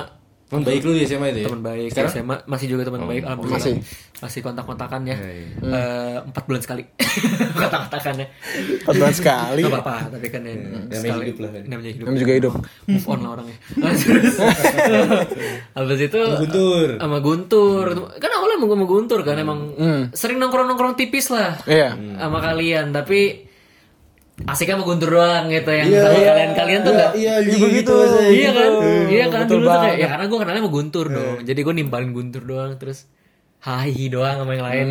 Teman 0.53 0.63
baik 0.63 0.85
lu 0.85 0.93
di 0.93 1.03
SMA 1.03 1.27
itu 1.31 1.41
ya? 1.41 1.47
teman 1.49 1.63
baik 1.65 1.89
SMA 1.91 2.37
masih 2.45 2.67
juga 2.69 2.83
teman 2.85 3.03
baik 3.03 3.25
alhamdulillah 3.25 3.57
masih. 3.57 3.81
masih 4.21 4.41
kontak-kontakan 4.41 5.01
ya 5.03 5.17
Iya, 5.17 5.33
iya. 5.33 5.47
Eh, 5.65 6.17
empat 6.23 6.43
bulan 6.45 6.61
sekali 6.61 6.83
kontak-kontakannya 7.59 8.27
Perbulan 8.83 9.15
sekali. 9.15 9.63
Gak 9.63 9.73
apa-apa, 9.73 9.97
tapi 10.11 10.27
kan 10.29 10.43
ya, 10.43 10.53
namanya 10.53 10.93
sekali- 10.95 11.25
hidup 11.25 11.39
lah 11.39 11.51
kan. 11.51 11.63
Namanya 11.65 11.91
hidup. 11.91 12.05
Namanya 12.05 12.21
juga 12.21 12.35
hidup. 12.35 12.53
Move 12.85 13.07
on 13.07 13.19
lah 13.19 13.31
orangnya. 13.33 13.57
Habis 15.73 16.01
itu 16.03 16.21
Guntur. 16.39 16.89
sama 16.99 17.19
Guntur. 17.19 17.87
Kan 18.17 18.31
awalnya 18.31 18.59
mau 18.59 18.69
sama 18.71 18.87
Guntur 18.87 19.21
kan 19.23 19.37
emang 19.37 19.61
sering 20.13 20.39
nongkrong-nongkrong 20.39 20.95
tipis 20.95 21.31
lah 21.31 21.57
Iya. 21.65 21.97
sama 22.19 22.39
kalian, 22.39 22.93
tapi 22.93 23.49
asiknya 24.43 24.75
sama 24.75 24.85
Guntur 24.85 25.09
doang 25.13 25.45
gitu 25.47 25.71
yang 25.71 25.87
sama 25.89 26.19
kalian-kalian 26.19 26.81
tuh 26.81 26.93
enggak 26.93 27.13
Iya, 27.15 27.35
Juga 27.45 27.67
gitu. 27.71 27.95
Iya 28.27 28.51
kan? 28.51 28.71
Iya 29.07 29.25
kan 29.29 29.41
Betul 29.45 29.55
dulu 29.55 29.67
tuh 29.67 29.73
kayak 29.73 29.85
banget. 29.85 29.99
ya 29.99 30.07
karena 30.09 30.25
gue 30.25 30.39
kenalnya 30.41 30.61
sama 30.61 30.73
Guntur 30.73 31.07
dong. 31.09 31.37
Jadi 31.43 31.61
gue 31.61 31.75
nimpalin 31.75 32.11
Guntur 32.11 32.43
doang 32.43 32.73
terus 32.77 32.99
hai 33.61 34.09
doang 34.09 34.37
sama 34.39 34.53
yang 34.53 34.65
lain. 34.65 34.89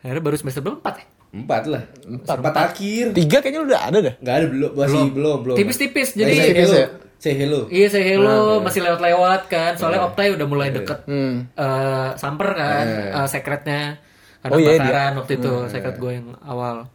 Akhirnya 0.00 0.22
baru 0.22 0.36
semester 0.36 0.60
berapa? 0.60 0.78
Empat 0.78 0.94
ya? 0.96 1.06
Empat 1.28 1.62
lah. 1.66 1.82
Empat, 2.00 2.36
empat 2.40 2.54
akhir. 2.64 3.04
Tiga 3.12 3.36
kayaknya 3.38 3.60
udah 3.62 3.80
ada 3.82 3.98
dah. 4.00 4.14
Nggak 4.16 4.34
ada 4.34 4.46
belum, 4.48 4.70
masih 4.72 5.02
belum, 5.10 5.36
belum. 5.44 5.56
Tipis-tipis 5.56 6.08
Nah, 6.10 6.18
jadi 6.18 6.34
say 6.34 6.52
hello. 6.54 6.72
ya? 6.72 6.86
Say 7.18 7.34
hello. 7.34 7.60
Iya 7.68 7.86
saya 7.90 8.04
hello 8.06 8.38
masih 8.62 8.80
lewat-lewat 8.80 9.40
kan 9.46 9.72
soalnya 9.74 10.00
Optai 10.02 10.32
udah 10.32 10.46
mulai 10.46 10.70
deket 10.70 11.02
Hmm. 11.04 11.50
eh, 11.52 12.08
samper 12.14 12.54
kan 12.54 12.86
eh, 13.12 13.26
secretnya 13.26 13.98
ada 14.38 14.54
Oh, 14.54 14.56
iya, 14.56 14.78
waktu 15.12 15.32
itu 15.34 15.52
secret 15.66 15.98
gue 15.98 16.12
yang 16.14 16.38
awal 16.40 16.86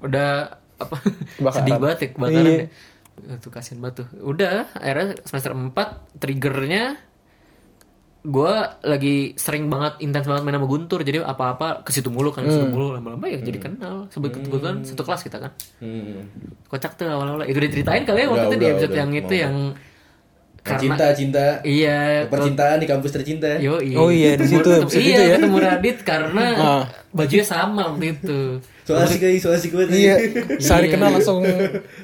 udah 0.00 0.59
apa 0.80 0.96
sedih 1.52 1.76
banget 1.76 1.98
ya 1.98 2.08
kebakaran 2.10 2.46
Iya. 2.46 2.58
ya. 2.58 2.66
Itu 3.36 3.48
kasihan 3.48 3.78
banget 3.78 3.94
tuh. 4.00 4.08
Udah 4.22 4.50
akhirnya 4.72 5.06
semester 5.22 5.52
4 5.52 5.76
triggernya 6.16 6.84
gue 8.20 8.52
lagi 8.82 9.32
sering 9.34 9.68
banget 9.68 9.96
intens 10.00 10.24
banget 10.24 10.42
main 10.42 10.52
sama 10.54 10.68
Guntur 10.68 11.00
jadi 11.00 11.24
apa-apa 11.24 11.80
ke 11.80 11.90
situ 11.90 12.08
mulu 12.08 12.28
kan 12.28 12.44
ke 12.44 12.52
situ 12.52 12.68
mulu 12.68 12.92
lama-lama 12.92 13.24
ya 13.24 13.40
jadi 13.40 13.56
kenal 13.56 14.12
sebut 14.12 14.28
kebetulan 14.30 14.84
satu 14.84 15.02
kelas 15.02 15.20
kita 15.22 15.40
kan 15.40 15.52
Hmm. 15.80 16.28
kocak 16.68 17.00
tuh 17.00 17.08
awal-awal 17.08 17.44
itu 17.44 17.56
diceritain 17.56 18.04
kali 18.04 18.20
ya 18.20 18.28
waktu 18.28 18.44
Udah, 18.44 18.44
itu 18.46 18.56
di 18.56 18.60
udah, 18.60 18.72
episode 18.76 18.92
udah. 18.92 19.00
yang 19.00 19.10
itu 19.14 19.24
Mau. 19.30 19.40
yang 19.40 19.56
Cinta, 20.60 21.06
cinta. 21.10 21.46
iya 21.62 22.24
Percintaan 22.26 22.76
di 22.76 22.86
kampus 22.86 23.10
tercinta. 23.10 23.48
Yo, 23.56 23.80
Oh 23.96 24.08
iya, 24.08 24.36
di 24.36 24.44
situ, 24.44 24.68
iya, 24.94 25.18
ya. 25.26 25.36
ketemu 25.36 25.56
Radit 25.58 25.98
karena 26.00 26.46
Ah. 26.60 26.82
bajunya 27.10 27.42
sama 27.42 27.90
waktu 27.90 28.14
itu. 28.14 28.40
So 28.82 28.92
asik 28.94 29.18
kali, 29.18 29.36
so 29.36 29.48
asik 29.48 29.72
banget. 29.72 29.88
Iya. 29.90 30.14
Sehari 30.62 30.86
Iya. 30.86 30.94
kenal 30.94 31.10
langsung 31.12 31.40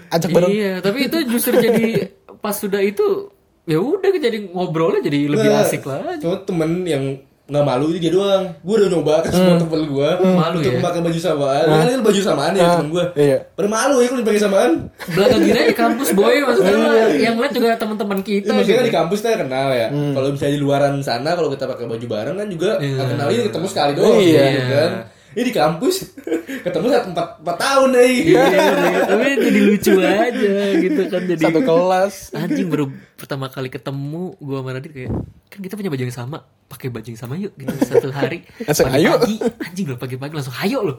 ajak 0.09 0.31
bareng. 0.31 0.51
Iya, 0.51 0.73
tapi 0.81 0.99
itu 1.05 1.17
justru 1.27 1.55
jadi 1.55 2.09
pas 2.39 2.55
sudah 2.55 2.81
itu 2.81 3.29
ya 3.65 3.77
udah 3.77 4.09
jadi 4.09 4.39
ngobrolnya 4.47 5.01
jadi 5.01 5.27
lebih 5.27 5.49
Nah, 5.49 5.61
asik 5.61 5.83
lah. 5.83 6.17
Cuma 6.17 6.41
temen 6.41 6.71
yang 6.83 7.05
nggak 7.47 7.63
malu 7.63 7.95
ini 7.95 8.03
dia 8.03 8.11
doang 8.11 8.43
gue 8.59 8.75
udah 8.75 8.91
nyoba 8.91 9.23
ke 9.23 9.31
semua 9.31 9.55
temen 9.55 9.87
gue 9.87 10.11
Malu 10.19 10.57
untuk 10.59 10.73
ya? 10.73 10.83
pakai 10.83 10.99
baju 10.99 11.21
samaan 11.21 11.63
kan 11.63 11.87
kan 11.87 12.03
baju 12.03 12.21
samaan 12.21 12.53
ya 12.53 12.65
temen 12.75 12.89
gue 12.91 13.05
Iya. 13.15 13.39
pada 13.55 13.69
malu 13.71 13.97
ya 13.97 14.07
kalau 14.11 14.21
dipakai 14.21 14.43
samaan 14.43 14.71
Belakang 15.07 15.41
gini 15.41 15.61
di 15.65 15.77
kampus 15.77 16.09
boy 16.11 16.37
maksudnya 16.43 16.75
yang 17.15 17.39
lihat 17.39 17.53
juga 17.53 17.69
teman-teman 17.77 18.19
kita. 18.21 18.51
Iya, 18.51 18.53
maksudnya 18.53 18.75
kan 18.75 18.83
gitu. 18.83 18.91
di 18.91 18.97
kampus 18.99 19.19
kita 19.23 19.39
kenal 19.39 19.67
ya. 19.71 19.87
Kalau 19.89 20.29
misalnya 20.29 20.55
di 20.55 20.61
luaran 20.61 20.95
sana 21.01 21.31
kalau 21.33 21.49
kita 21.49 21.65
pakai 21.65 21.87
baju 21.87 22.07
bareng 22.09 22.37
kan 22.37 22.49
juga 22.51 22.71
Iya. 22.77 23.03
kenal 23.07 23.29
ini 23.31 23.43
ketemu 23.47 23.67
sekali 23.71 23.93
doang 23.95 24.19
Iya. 24.19 24.43
gitu 24.51 24.75
kan. 24.75 24.91
Ini 25.37 25.45
di 25.45 25.53
kampus 25.53 26.17
ketemu 26.65 26.87
satu 26.89 27.09
empat 27.13 27.29
empat 27.45 27.57
tahun 27.61 27.89
nih. 27.93 28.15
Iya, 28.25 28.45
iya, 28.49 28.99
tapi 29.05 29.25
jadi 29.37 29.61
lucu 29.61 29.93
aja 30.01 30.55
gitu 30.81 31.03
kan 31.13 31.23
jadi 31.29 31.43
Satu 31.45 31.61
kelas. 31.61 32.15
anjing 32.33 32.69
baru 32.73 32.89
pertama 33.15 33.53
kali 33.53 33.69
ketemu 33.69 34.33
gua 34.41 34.65
sama 34.65 34.71
Radit 34.73 34.93
kayak 34.97 35.13
kan 35.53 35.61
kita 35.61 35.77
punya 35.77 35.93
baju 35.93 36.03
yang 36.03 36.17
sama 36.17 36.39
pakai 36.67 36.89
baju 36.89 37.05
yang 37.05 37.21
sama 37.21 37.37
yuk 37.37 37.53
gitu 37.55 37.69
satu 37.85 38.09
hari 38.11 38.49
Langsung, 38.65 38.89
ayo. 38.91 39.21
pagi 39.21 39.37
anjing 39.63 39.87
loh 39.87 39.99
pagi-pagi 40.01 40.33
langsung 40.35 40.57
ayo 40.59 40.79
loh 40.83 40.97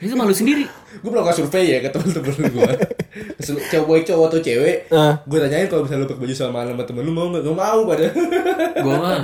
itu 0.00 0.14
malu 0.14 0.32
sendiri 0.32 0.64
gue 0.90 1.06
melakukan 1.06 1.36
survei 1.38 1.70
ya 1.70 1.78
ke 1.78 1.88
temen-temen 1.88 2.50
gue. 2.50 2.72
cowok 3.70 4.02
cowok 4.02 4.26
atau 4.26 4.40
cewek. 4.40 4.76
Ah. 4.90 5.22
Gue 5.22 5.38
tanyain 5.38 5.64
kalau 5.64 5.84
misalnya 5.84 6.02
lu 6.02 6.08
pakai 6.08 6.20
baju 6.20 6.34
samaan 6.34 6.66
sama 6.68 6.82
temen 6.82 7.02
lu 7.02 7.12
mau 7.12 7.28
nggak? 7.28 7.42
Gak 7.42 7.54
mau 7.54 7.80
pada. 7.84 8.06
gua 8.80 8.94
mah 8.96 9.18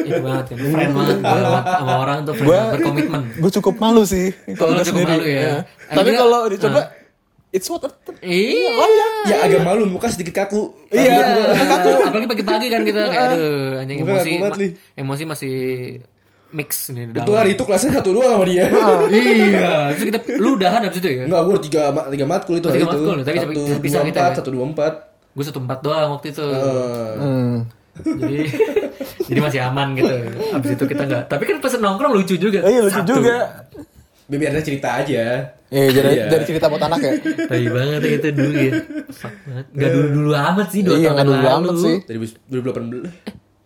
itu 0.00 0.18
banget 0.18 0.44
kan 0.46 0.56
friend 0.58 0.92
banget 0.92 1.16
gua 1.20 1.36
sama- 1.36 1.62
sama 1.70 1.94
orang 1.98 2.18
tuh 2.22 2.32
friend 2.32 2.48
Gua- 2.48 2.70
berkomitmen 2.72 3.22
Gue 3.38 3.50
cukup 3.52 3.74
malu 3.76 4.02
sih 4.02 4.28
Oh, 4.46 4.54
kalau 4.56 4.70
lu 4.70 4.76
gua 4.76 4.84
cukup 4.84 4.98
sendiri. 4.98 5.12
malu 5.14 5.24
ya? 5.26 5.40
Ya. 5.40 5.56
Tapi 5.90 6.10
kalau 6.12 6.40
dicoba 6.48 6.80
it's 7.50 7.66
what 7.66 7.82
iya 8.20 8.70
ya 9.26 9.36
agak 9.44 9.60
malu 9.60 9.82
muka 9.84 10.08
sedikit 10.08 10.34
kaku. 10.36 10.70
Iya. 10.88 11.18
apalagi 12.04 12.26
pagi-pagi 12.26 12.66
kan 12.66 12.82
kita 12.82 13.00
kayak 13.04 13.26
aduh 13.30 13.80
anjing 13.80 13.98
emosi 14.00 14.30
kaku 14.32 14.42
ma- 14.42 14.74
emosi 14.96 15.22
masih 15.24 15.54
mix 16.52 16.70
nih 16.88 17.06
di 17.06 17.12
Itu 17.12 17.20
dalam 17.24 17.38
hari 17.38 17.50
itu 17.52 17.62
kelasnya 17.62 17.90
satu 17.94 18.10
doang 18.10 18.32
sama 18.32 18.44
dia. 18.44 18.64
iya 19.10 19.70
terus 19.90 20.04
kita 20.06 20.18
lu 20.36 20.48
udahan 20.54 20.80
abis 20.82 20.98
itu 20.98 21.08
ya 21.08 21.24
Enggak, 21.24 21.42
gue 21.42 21.56
tiga 21.64 21.82
tiga 22.08 22.26
matkul 22.26 22.54
itu 22.56 22.66
hari 22.66 22.76
Tiga 22.76 22.86
itu. 22.86 22.92
matkul, 22.92 23.14
tapi 23.20 23.36
satu 23.36 23.50
bisa- 23.78 23.96
dua 23.96 24.04
kita 24.04 24.18
empat, 24.18 24.26
ya. 24.26 24.36
satu 24.36 24.50
dua 24.50 24.64
empat. 24.66 24.92
gue 25.30 25.44
satu 25.46 25.58
empat 25.60 25.78
doang 25.80 26.08
waktu 26.12 26.26
itu 26.28 26.42
Eh, 26.42 27.12
Hmm. 27.16 27.56
jadi 28.00 28.38
jadi 29.28 29.40
masih 29.40 29.60
aman 29.62 29.88
gitu 29.92 30.14
abis 30.52 30.70
itu 30.72 30.84
kita 30.86 31.02
nggak 31.04 31.22
tapi 31.26 31.42
kan 31.44 31.56
pas 31.58 31.72
nongkrong 31.72 32.12
lucu 32.12 32.34
juga 32.34 32.58
Iya 32.62 32.80
lucu 32.82 32.96
Satu. 32.96 33.14
juga. 33.16 33.36
biar 34.28 34.46
ada 34.48 34.60
cerita 34.60 34.88
aja. 34.96 35.22
Iya 35.68 35.86
jadi 35.92 36.08
Iya. 36.08 36.24
dari 36.28 36.44
cerita 36.44 36.66
buat 36.66 36.78
anak 36.80 36.98
ya. 37.00 37.12
tai 37.46 37.66
banget 37.66 38.00
ya 38.00 38.10
itu 38.12 38.28
dulu 38.32 38.58
ya 38.60 38.72
Fuck 39.08 39.34
banget 39.44 39.66
nggak 39.72 39.90
dulu 39.92 40.06
dulu 40.12 40.30
amat 40.34 40.66
sih 40.68 40.80
dua 40.80 40.94
Iya, 40.94 40.98
tahun 41.00 41.10
nggak 41.10 41.18
yang 41.20 41.26
dulu 41.26 41.38
lalu 41.40 41.50
amat 41.52 41.74
sih. 41.76 41.96
Dari 42.00 42.18
2018. 42.48 43.10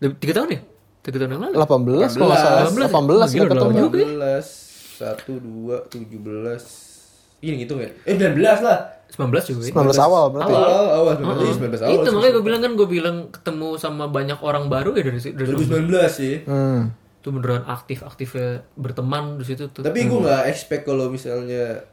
Lebih- 0.00 0.18
tiga 0.18 0.32
tahun 0.34 0.48
ya 0.50 0.60
tiga 1.04 1.16
tahun 1.20 1.36
yang 1.36 1.42
lalu 1.44 1.54
18 1.60 2.16
kalau 2.16 2.34
salah. 2.34 2.64
18. 2.64 2.88
18 2.88 2.88
Gila, 2.88 3.26
kita 3.28 3.44
ketemu. 3.44 3.60
lama 3.60 3.76
juga. 3.76 3.98
18 4.00 4.64
1 4.94 5.28
2 5.36 5.92
17 5.92 7.44
Ini 7.44 7.54
gitu 7.60 7.76
ya? 7.76 7.90
Eh 8.08 8.16
19 8.16 8.40
lah. 8.64 8.78
19 9.12 9.50
juga 9.52 9.60
ya. 9.68 9.72
19 9.76 10.00
awal 10.00 10.24
berarti. 10.32 10.52
Awal 10.56 10.84
awal 10.96 11.12
19 11.20 11.44
iya, 11.44 11.54
19 11.60 11.84
awal. 11.84 11.92
itu 11.92 12.08
makanya 12.08 12.32
gue 12.32 12.44
bilang 12.48 12.60
kan 12.64 12.72
gue 12.72 12.88
bilang 12.88 13.16
ketemu 13.28 13.68
sama 13.76 14.04
banyak 14.08 14.38
orang 14.40 14.64
baru 14.72 14.96
ya 14.96 15.04
dari 15.04 15.20
situ 15.20 15.36
dari 15.36 15.52
2019 15.52 16.08
sih. 16.08 16.34
Hmm. 16.48 16.88
itu 17.24 17.32
beneran 17.32 17.64
aktif 17.64 18.04
aktifnya 18.04 18.68
berteman 18.76 19.40
di 19.40 19.48
situ 19.48 19.72
tuh 19.72 19.80
Tapi 19.80 19.96
gue 20.04 20.18
nggak 20.28 20.44
expect 20.44 20.84
kalau 20.84 21.08
misalnya 21.08 21.84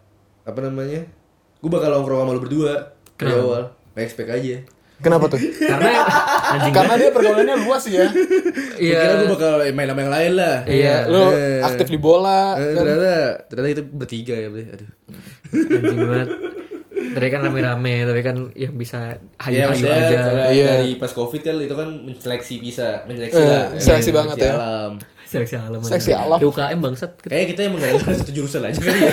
apa 0.44 0.60
namanya? 0.60 1.08
Gue 1.60 1.72
bakal 1.72 1.96
nongkrong 1.96 2.24
sama 2.24 2.32
lu 2.36 2.41
berdua 2.44 2.96
dari 3.15 3.36
awal. 3.36 3.75
Nggak 3.91 4.06
expect 4.08 4.27
aja. 4.32 4.56
Kenapa 5.01 5.25
tuh? 5.27 5.39
karena 5.41 5.91
anjing 6.51 6.74
Karena 6.74 6.93
dia 6.96 7.10
pergaulannya 7.10 7.55
luas 7.60 7.84
ya. 7.86 8.05
Iya. 8.77 9.00
Kira 9.00 9.13
gue 9.17 9.29
bakal 9.29 9.51
main 9.72 9.88
sama 9.88 10.00
yang 10.00 10.13
lain 10.13 10.31
lah. 10.36 10.55
Iya. 10.63 10.96
Lu 11.05 11.24
Eh. 11.27 11.60
aktif 11.62 11.88
di 11.88 11.98
bola. 11.98 12.53
Eh, 12.55 12.72
ternyata 12.72 13.13
ternyata 13.46 13.70
itu 13.72 13.84
bertiga 13.88 14.36
ya, 14.36 14.48
Bre. 14.48 14.63
Aduh. 14.70 14.89
anjing 15.51 16.00
banget 16.00 16.29
tadi 17.12 17.27
kan 17.27 17.41
rame-rame 17.41 18.05
tapi 18.05 18.22
kan 18.22 18.36
yang 18.53 18.72
bisa 18.74 19.17
Iya, 19.41 19.67
hayu-hayu 19.67 19.70
maksudnya 19.74 19.98
aja 19.98 20.22
Iya. 20.48 20.67
dari 20.77 20.91
pas 20.96 21.12
covid 21.12 21.41
kan 21.41 21.55
itu 21.58 21.74
kan 21.74 21.89
menseleksi 22.00 22.55
bisa, 22.58 23.03
menseleksi 23.03 23.36
Eh, 23.36 23.43
lah. 23.43 23.65
seleksi 23.75 24.10
Eh, 24.10 24.15
banget 24.15 24.36
ya. 24.38 24.53
alam. 24.53 24.91
seleksi 25.25 25.55
alam. 25.58 25.79
Seleksi 25.81 26.12
alam. 26.13 26.38
Di 26.38 26.46
UKM 26.46 26.79
bangsat 26.79 27.12
Kayak 27.22 27.46
kita 27.50 27.60
emang 27.65 27.79
gak 27.79 27.91
ada 27.98 28.13
satu 28.13 28.31
jurusan 28.31 28.62
aja 28.62 28.79
kali 28.79 29.00
ya. 29.00 29.12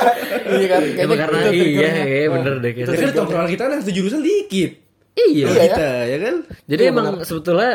Iya 0.54 0.66
kan? 0.68 0.82
Kayaknya 0.86 1.16
karena 1.18 1.38
iya, 1.48 1.88
iya 2.04 2.28
bener 2.30 2.54
deh 2.60 2.70
kayaknya. 2.70 2.86
Tapi 2.86 3.00
kan 3.02 3.10
tongkrongan 3.14 3.48
kita 3.48 3.62
kan 3.66 3.78
satu 3.80 3.92
jurusan 3.92 4.20
dikit. 4.20 4.72
Iya. 5.14 5.46
Iya, 5.46 5.48
ya. 5.50 5.62
kita, 5.70 5.88
ya 6.10 6.18
kan? 6.18 6.36
Jadi 6.66 6.82
emang 6.90 7.06
sebetulnya 7.22 7.72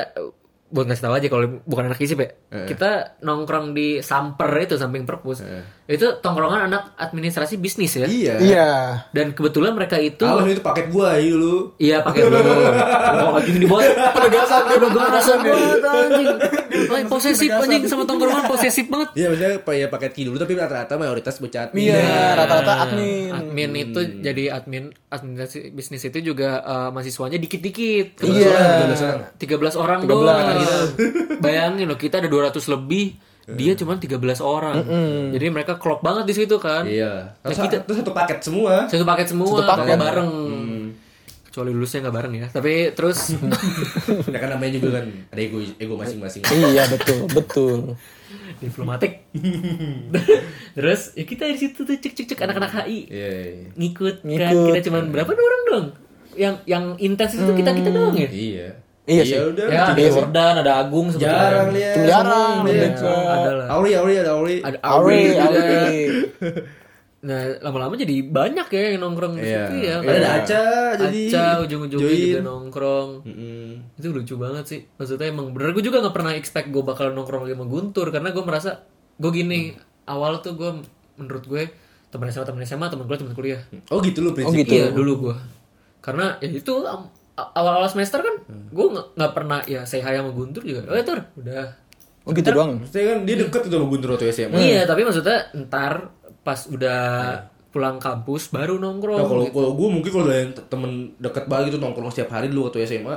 buat 0.69 0.86
ngasih 0.86 1.03
tahu 1.03 1.13
aja 1.17 1.27
kalau 1.31 1.46
bukan 1.65 1.84
anak 1.89 2.00
isip 2.03 2.17
ya. 2.22 2.29
Eh. 2.53 2.67
Kita 2.69 3.22
nongkrong 3.25 3.74
di 3.74 4.03
Samper 4.05 4.51
itu 4.62 4.77
samping 4.77 5.08
perpus. 5.08 5.41
Itu 5.89 6.22
tongkrongan 6.22 6.69
anak 6.69 6.93
administrasi 7.01 7.58
bisnis 7.58 7.98
ya. 7.98 8.05
Iya. 8.05 8.36
Iya. 8.38 8.69
Dan 9.10 9.34
kebetulan 9.34 9.74
mereka 9.74 9.98
itu 9.98 10.22
Alam 10.22 10.46
itu 10.46 10.62
paket 10.62 10.93
gua 10.93 11.17
ya 11.17 11.34
dulu. 11.34 11.74
Iya 11.81 11.98
pakai 12.05 12.29
dulu. 12.29 12.38
Oh, 13.10 13.34
lagi 13.34 13.51
di 13.58 13.65
bawah. 13.65 13.81
Penegasan, 14.13 14.62
penegasan 14.69 15.38
banget 15.41 15.81
anjing. 15.81 16.27
Lain 16.93 17.05
posesif 17.10 17.50
anjing 17.50 17.84
sama 17.89 18.05
tongkrongan 18.05 18.46
posesif 18.46 18.86
banget. 18.86 19.17
Iya 19.17 19.27
maksudnya 19.34 19.58
ya 19.65 19.88
paket 19.89 20.12
ki 20.13 20.22
dulu 20.29 20.38
tapi 20.38 20.53
rata-rata 20.53 20.93
mayoritas 21.01 21.41
bocah 21.41 21.74
Iya, 21.74 22.38
rata-rata 22.38 22.74
admin. 22.86 23.34
Admin 23.34 23.72
itu 23.74 24.00
jadi 24.22 24.43
admin 24.62 24.93
administrasi 25.10 25.74
bisnis 25.74 26.05
itu 26.05 26.22
juga 26.22 26.62
eh, 26.62 26.89
mahasiswanya 26.93 27.41
dikit-dikit. 27.41 28.22
Iya. 28.22 28.93
13 29.41 29.74
orang 29.74 30.05
doang. 30.05 30.62
Bayangin 31.41 31.89
loh, 31.89 31.98
kita 31.98 32.22
ada 32.22 32.29
200 32.29 32.62
lebih, 32.69 33.17
dia 33.51 33.74
cuma 33.74 33.96
13 33.96 34.12
orang. 34.39 34.75
Jadi 35.29 35.46
mereka 35.48 35.74
klop 35.75 36.00
banget 36.00 36.25
di 36.25 36.36
situ 36.36 36.58
kan. 36.58 36.84
Iya. 36.84 37.34
Nah, 37.36 37.46
Terus, 37.46 37.58
kita- 37.62 37.84
terus 37.84 37.98
satu 38.00 38.12
paket 38.12 38.39
semua. 38.39 38.86
Satu 38.86 39.03
paket 39.03 39.27
semua, 39.27 39.50
Satu 39.56 39.65
paket. 39.65 39.96
bareng. 39.96 40.32
Kecuali 41.41 41.72
lulusnya 41.72 42.00
nggak 42.03 42.13
bareng 42.13 42.34
ya. 42.36 42.48
Tapi 42.48 42.74
terus 42.91 43.34
Ya 44.34 44.38
kan 44.38 44.50
namanya 44.51 44.72
juga 44.72 44.89
kan 44.96 45.06
ada 45.27 45.39
ego 45.39 45.58
ego 45.75 45.94
masing-masing. 45.96 46.46
Iya 46.46 46.86
betul, 46.88 47.25
betul. 47.27 47.77
diplomatik. 48.60 49.25
terus 50.75 51.13
ya 51.13 51.24
kita 51.24 51.48
di 51.48 51.58
situ 51.58 51.82
tuh 51.82 51.96
cek 51.96 52.13
cek 52.13 52.25
cek 52.27 52.39
anak-anak 52.39 52.72
HI 52.77 53.00
Iya. 53.08 53.29
iya. 53.32 53.68
ngikut, 53.74 54.15
kan 54.20 54.27
Ngikut. 54.27 54.65
kita 54.70 54.79
cuman 54.86 55.03
berapa 55.10 55.32
orang 55.32 55.62
dong 55.65 55.86
yang 56.36 56.56
yang 56.63 56.94
intens 56.98 57.36
itu 57.36 57.50
kita 57.51 57.72
kita 57.74 57.89
doang 57.89 58.13
ya 58.13 58.29
Iya. 58.29 58.70
Iya 59.11 59.23
sih. 59.23 59.37
udah. 59.41 59.65
ya 59.67 59.81
ada 59.87 60.01
Jordan 60.05 60.53
ada 60.59 60.71
Agung 60.77 61.07
sebetulnya. 61.09 61.41
Jarang 61.41 61.69
lihat. 61.71 61.95
Jarang, 61.99 62.55
ada 63.27 63.51
lah 63.55 63.67
Auri, 63.71 63.91
Auri, 63.93 64.13
ada 64.15 64.31
Auri. 64.31 64.55
ada 64.61 64.77
Auri, 64.81 65.19
Auri 65.33 65.77
nah 67.19 67.35
lama-lama 67.59 67.99
jadi 67.99 68.23
banyak 68.23 68.67
ya 68.69 68.81
yang 68.89 69.03
nongkrong 69.03 69.35
di 69.35 69.43
Iya. 69.43 69.67
situ 69.67 69.75
ya 69.77 69.95
Iya, 69.99 70.15
ada 70.15 70.29
Aca 70.37 70.63
jadi 70.95 71.19
Aca 71.27 71.43
ujung-ujungnya 71.59 72.15
juga 72.15 72.39
nongkrong 72.41 73.09
Mm-mm. 73.27 73.99
itu 73.99 74.07
lucu 74.07 74.33
banget 74.37 74.63
sih 74.65 74.79
maksudnya 74.95 75.27
emang 75.27 75.51
bener 75.51 75.75
gue 75.75 75.83
juga 75.83 75.99
nggak 75.99 76.15
pernah 76.15 76.31
expect 76.31 76.71
gue 76.71 76.79
bakal 76.79 77.11
nongkrong 77.11 77.43
lagi 77.43 77.59
sama 77.59 77.67
Guntur 77.67 78.07
karena 78.07 78.31
gue 78.31 78.39
merasa 78.39 78.87
gue 79.19 79.31
gini 79.35 79.75
awal 80.07 80.39
tuh 80.39 80.55
gue 80.55 80.79
menurut 81.17 81.43
gue 81.43 81.67
temen 82.07 82.31
SMA 82.31 82.47
temen 82.47 82.63
SMA 82.63 82.87
temen 82.87 83.03
kuliah 83.03 83.19
temen 83.19 83.35
kuliah 83.35 83.61
Oh 83.89 83.99
gitu 83.99 84.23
lu 84.23 84.31
prinsipnya. 84.31 84.63
gitu. 84.63 84.73
iya 84.73 84.85
dulu 84.89 85.13
gue 85.21 85.35
karena 85.99 86.39
ya 86.39 86.47
itu 86.55 86.71
awal-awal 87.51 87.88
semester 87.88 88.19
kan 88.19 88.36
gue 88.48 88.86
nggak 89.12 89.31
pernah 89.31 89.60
ya 89.63 89.84
say 89.84 90.00
hi 90.00 90.13
sama 90.13 90.29
Guntur 90.29 90.62
juga 90.62 90.86
oh 90.86 90.93
ya 90.93 91.03
Tur 91.03 91.19
udah 91.36 91.65
Oh 92.24 92.31
gitu 92.31 92.51
doang. 92.51 92.77
Maksudnya 92.77 93.05
kan 93.10 93.19
dia 93.24 93.36
deket 93.38 93.62
tuh 93.63 93.72
sama 93.72 93.88
Guntur 93.88 94.10
waktu 94.12 94.29
SMA. 94.29 94.53
iya 94.55 94.81
tapi 94.84 95.01
maksudnya 95.01 95.38
ntar 95.58 96.13
pas 96.39 96.60
udah 96.63 97.01
pulang 97.69 97.98
kampus 97.98 98.50
baru 98.50 98.77
nongkrong 98.77 99.17
Nah, 99.17 99.25
kalau 99.25 99.43
gitu. 99.43 99.55
kalau 99.55 99.69
gue 99.74 99.88
mungkin 99.89 100.10
kalau 100.12 100.25
ada 100.27 100.38
temen 100.63 100.91
deket 101.15 101.46
banget 101.46 101.63
gitu 101.69 101.77
nongkrong 101.79 102.10
setiap 102.10 102.29
hari 102.31 102.48
dulu 102.48 102.67
waktu 102.67 102.86
SMA. 102.86 103.15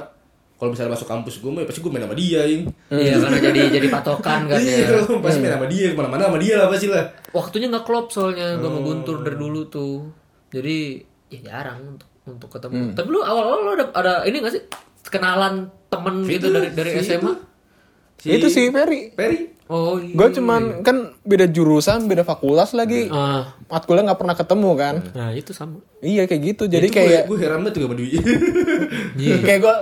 Kalau 0.55 0.71
misalnya 0.71 0.95
masuk 0.95 1.11
kampus 1.11 1.35
gue, 1.37 1.51
mah 1.51 1.59
ya 1.59 1.67
pasti 1.67 1.81
gue 1.81 1.91
main 1.91 2.05
sama 2.05 2.15
dia, 2.15 2.41
ing. 2.47 2.63
iya 2.89 3.19
karena 3.19 3.39
jadi 3.43 3.61
jadi 3.73 3.87
patokan 3.91 4.41
kan 4.47 4.57
Iya, 4.57 4.77
ya 4.79 5.03
pasti 5.27 5.39
main 5.41 5.53
sama 5.53 5.67
dia, 5.67 5.87
ke 5.89 5.97
mana-mana 5.97 6.23
sama 6.25 6.39
dia 6.39 6.55
lah 6.55 6.67
pasti 6.71 6.87
lah. 6.87 7.05
waktunya 7.33 7.67
nggak 7.69 7.83
klop 7.83 8.07
soalnya 8.09 8.55
gue 8.55 8.63
Oh. 8.63 8.71
sama 8.71 8.81
Guntur 8.81 9.17
dari 9.21 9.37
dulu 9.37 9.61
tuh 9.67 9.95
jadi 10.49 11.03
ya 11.29 11.39
jarang 11.43 11.81
untuk 11.91 12.07
untuk 12.23 12.49
ketemu 12.55 12.95
tapi 12.95 13.09
lu 13.11 13.21
awal-awal 13.21 13.59
lu 13.67 13.71
ada 13.75 13.85
ada 13.95 14.13
ini 14.29 14.39
gak 14.39 14.55
sih 14.55 14.63
kenalan 15.11 15.69
temen 15.93 16.15
gitu 16.25 16.49
dari 16.49 16.69
dari 16.73 16.91
si 16.97 17.13
SMA 17.13 17.33
Itu 18.23 18.47
sih 18.49 18.71
Ferry. 18.71 19.11
Perry. 19.13 19.51
oh 19.67 19.99
iya. 19.99 20.15
Gue 20.15 20.29
cuman 20.31 20.87
kan 20.87 21.11
beda 21.27 21.51
jurusan, 21.51 22.07
beda 22.07 22.23
fakultas 22.23 22.71
lagi. 22.71 23.11
ah 23.11 23.59
Matkulnya 23.67 24.15
nggak 24.15 24.21
pernah 24.23 24.37
ketemu 24.39 24.71
kan. 24.79 24.95
nah 25.11 25.35
itu 25.35 25.51
sama 25.51 25.83
Iya 25.99 26.31
kayak 26.31 26.43
gitu. 26.55 26.71
Jadi 26.71 26.87
Itu 26.87 26.97
kayak 27.03 27.27
gue, 27.27 27.35
gue 27.35 27.39
heran 27.43 27.67
banget 27.67 27.83
tuh 27.83 27.83
sama 27.91 27.95
Dwi. 27.99 28.11
kayak 29.51 29.59
gue 29.59 29.77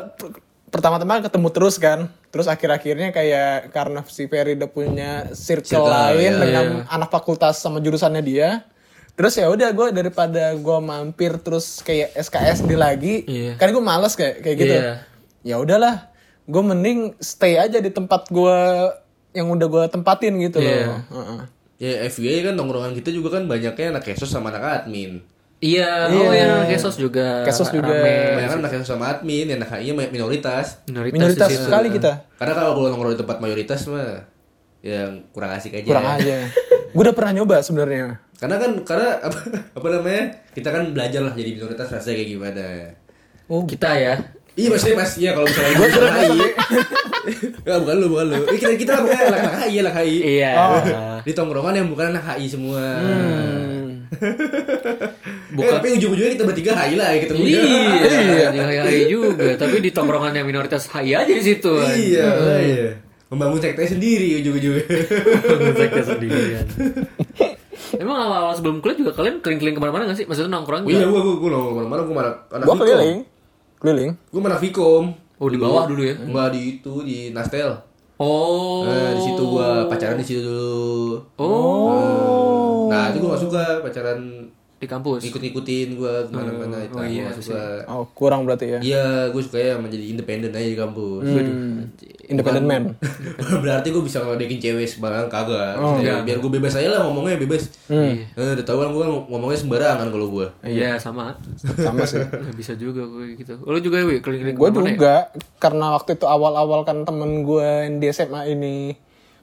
pertama-tama 0.73 1.21
ketemu 1.21 1.49
terus 1.53 1.77
kan. 1.77 2.09
Terus 2.33 2.47
akhir-akhirnya 2.49 3.13
kayak 3.13 3.77
karena 3.77 4.01
si 4.09 4.25
Ferry 4.25 4.57
udah 4.57 4.71
punya 4.73 5.11
circle, 5.37 5.85
Circle, 5.85 5.93
lain 5.93 6.33
iya. 6.33 6.41
dengan 6.41 6.67
anak 6.89 7.13
fakultas 7.13 7.61
sama 7.61 7.85
jurusannya 7.85 8.25
dia. 8.25 8.65
Terus 9.13 9.35
ya 9.35 9.47
udah 9.47 9.69
gue 9.71 9.87
daripada 9.93 10.53
gue 10.53 10.79
mampir 10.81 11.37
terus 11.39 11.81
kayak 11.81 12.15
SKSD 12.15 12.71
lagi, 12.73 13.25
Iya. 13.25 13.53
kan 13.57 13.69
gue 13.69 13.81
males 13.81 14.15
kayak 14.15 14.41
kayak 14.41 14.57
gitu. 14.57 14.75
Iya. 14.75 14.93
Ya 15.41 15.57
udahlah, 15.57 16.09
gue 16.45 16.63
mending 16.63 17.15
stay 17.19 17.57
aja 17.57 17.79
di 17.79 17.89
tempat 17.89 18.29
gue 18.29 18.59
yang 19.31 19.47
udah 19.47 19.67
gue 19.67 19.85
tempatin 19.89 20.35
gitu 20.41 20.59
Iya. 20.59 20.75
loh. 20.87 21.01
Heeh. 21.13 21.41
Ya 21.81 21.93
FBA 22.07 22.45
kan 22.45 22.55
nongkrongan 22.57 22.93
kita 22.93 23.09
juga 23.09 23.41
kan 23.41 23.49
banyaknya 23.49 23.97
anak 23.97 24.05
kesos 24.05 24.29
sama 24.29 24.53
anak 24.53 24.85
admin. 24.85 25.25
Iya, 25.61 26.09
oh 26.09 26.33
ya 26.33 26.65
Kesos 26.65 26.97
juga. 26.97 27.45
Kesos 27.45 27.69
juga. 27.69 27.93
rame. 27.93 28.33
Kebanyakan 28.33 28.59
anak 28.65 28.73
kesos 28.73 28.89
sama 28.89 29.13
admin, 29.13 29.45
yang 29.45 29.61
anak 29.61 29.77
HI 29.77 29.93
minoritas. 29.93 30.81
Minoritas, 30.89 31.13
Minoritas 31.13 31.49
di 31.49 31.57
sekali 31.61 31.89
kita. 31.93 32.25
Karena 32.41 32.53
kalau 32.57 32.71
kalau 32.73 32.89
nongkrong 32.89 33.13
di 33.13 33.21
tempat 33.21 33.37
mayoritas 33.45 33.85
mah 33.85 34.25
yang 34.81 35.29
kurang 35.37 35.53
asik 35.53 35.77
aja. 35.77 35.85
Kurang 35.85 36.09
aja. 36.17 36.49
gue 36.91 37.03
udah 37.05 37.13
pernah 37.13 37.33
nyoba 37.37 37.61
sebenarnya. 37.61 38.25
Karena 38.41 38.57
kan 38.57 38.71
karena 38.83 39.09
apa, 39.29 39.39
apa 39.77 39.87
namanya? 39.93 40.23
Kita 40.57 40.69
kan 40.73 40.83
belajar 40.97 41.21
lah 41.21 41.33
jadi 41.37 41.51
minoritas 41.55 41.93
rasanya 41.93 42.17
kayak 42.17 42.31
gimana. 42.33 42.65
Oh, 43.47 43.63
Kita 43.69 43.93
ya. 43.95 44.15
Iya 44.59 44.67
maksudnya 44.67 44.97
mas, 44.99 45.13
iya 45.15 45.31
kalau 45.31 45.47
misalnya 45.47 45.73
gue 45.79 45.89
sama 45.89 46.11
HI 46.11 46.39
Enggak, 47.63 47.79
bukan 47.87 47.95
lu, 48.03 48.07
bukan 48.11 48.27
lu 48.27 48.35
Eh, 48.51 48.59
Kita, 48.59 48.75
kita 48.75 48.91
lah 48.93 49.01
pokoknya 49.07 49.25
anak 49.31 49.55
HI, 49.63 49.77
anak 49.79 49.95
HI 50.03 50.17
Iya. 50.27 50.53
Di 51.27 51.33
tongkrongan 51.33 51.75
yang 51.79 51.89
bukan 51.89 52.07
anak 52.11 52.25
HI 52.35 52.47
semua 52.51 52.83
Hmm. 52.99 54.11
Bukan. 55.55 55.71
Eh, 55.71 55.71
tapi 55.71 55.89
ujung-ujungnya 55.95 56.33
kita 56.35 56.45
bertiga 56.51 56.73
HI 56.77 56.95
lah 56.99 57.09
ya 57.15 57.19
ketemu 57.23 57.41
Iya, 57.47 57.63
iya, 57.63 58.49
iya 58.91 59.05
juga. 59.07 59.55
Tapi 59.55 59.77
di 59.79 59.91
tongkrongan 59.95 60.35
yang 60.35 60.47
minoritas 60.51 60.91
HI 60.91 61.15
aja 61.15 61.31
di 61.31 61.45
situ. 61.47 61.71
Iya, 61.79 62.29
iya 62.59 62.91
Membangun 63.31 63.63
sekte 63.63 63.87
sendiri 63.87 64.43
ujung-ujungnya 64.43 64.85
Sekte 65.79 66.03
sendirian. 66.03 66.67
Emang 67.99 68.19
awal-awal 68.21 68.55
sebelum 68.55 68.79
kuliah 68.79 68.99
juga 69.01 69.13
kalian 69.19 69.43
keliling-keliling 69.43 69.77
ke 69.77 69.83
mana-mana 69.83 70.03
gak 70.13 70.19
sih? 70.23 70.27
Maksudnya 70.29 70.51
nongkrong 70.53 70.87
Iya, 70.87 71.03
juga? 71.03 71.07
gue, 71.11 71.21
gue, 71.25 71.35
gue 71.41 71.51
nongkrong 71.51 71.75
ke 71.75 71.79
mana-mana, 71.81 72.01
gue 72.03 72.15
mana 72.15 72.31
anak 72.55 72.65
gue 72.69 72.77
keliling. 72.79 73.19
Keliling. 73.81 74.11
Gue 74.31 74.41
mana 74.45 74.57
Vkom 74.61 75.05
Oh 75.41 75.49
di 75.49 75.57
bawah 75.57 75.89
dulu 75.89 76.05
ya? 76.05 76.15
Enggak 76.21 76.53
di 76.53 76.61
itu, 76.77 76.93
di 77.01 77.33
Nastel 77.33 77.73
Oh. 78.21 78.85
Nah, 78.85 79.17
di 79.17 79.21
situ 79.25 79.43
gua 79.49 79.89
pacaran 79.89 80.21
di 80.21 80.27
situ 80.29 80.45
dulu. 80.45 81.17
Oh. 81.41 82.93
Nah, 82.93 83.09
itu 83.09 83.25
gua 83.25 83.33
gak 83.33 83.43
suka 83.49 83.65
pacaran 83.81 84.45
Di 84.81 84.89
kampus. 84.89 85.21
ikut-ikutin 85.29 86.01
gua 86.01 86.25
ke 86.25 86.33
mana-mana 86.33 86.81
itu. 86.81 86.97
oh 86.97 87.05
iya 87.05 87.29
Gua 87.29 87.37
gak 87.37 87.45
suka. 87.45 87.65
Oh, 87.85 88.05
kurang 88.17 88.49
berarti 88.49 88.67
ya. 88.73 88.81
Iya, 88.81 89.05
gue 89.29 89.43
suka 89.45 89.61
ya 89.61 89.77
menjadi 89.77 90.09
independen 90.09 90.57
aja 90.57 90.65
di 90.65 90.79
kampus. 90.79 91.29
Hmm. 91.29 91.93
Independent 92.31 92.65
man. 92.65 92.85
Berarti 93.67 93.91
gue 93.91 94.01
bisa 94.01 94.23
ngeledekin 94.23 94.63
cewek 94.63 94.87
sembarangan 94.87 95.27
kagak. 95.27 95.75
Oh, 95.77 95.99
Maksudnya, 95.99 96.23
biar 96.23 96.39
gue 96.39 96.51
bebas 96.57 96.79
aja 96.79 96.89
lah 96.89 97.01
ngomongnya 97.11 97.37
bebas. 97.37 97.75
Hmm. 97.91 98.23
Eh, 98.23 98.55
udah 98.55 98.63
tau 98.63 98.79
kan 98.79 98.95
gue 98.95 99.07
ngomongnya 99.29 99.59
sembarangan 99.59 100.09
kalau 100.15 100.27
gue. 100.31 100.47
Iya 100.63 100.95
sama. 100.97 101.35
Sama 101.59 102.07
sih. 102.07 102.23
Bisa 102.59 102.79
juga 102.79 103.03
gue 103.05 103.35
gitu. 103.35 103.59
Lo 103.67 103.77
juga 103.83 104.01
wi 104.07 104.23
keliling-keliling 104.23 104.57
gue 104.57 104.69
ke 104.71 104.79
mana 104.79 104.87
ya? 104.87 104.95
juga 104.95 105.15
karena 105.59 105.87
waktu 105.93 106.11
itu 106.17 106.25
awal-awal 106.25 106.87
kan 106.87 107.03
temen 107.03 107.43
gue 107.43 107.67
yang 107.67 107.99
di 107.99 108.07
SMA 108.09 108.55
ini 108.55 108.95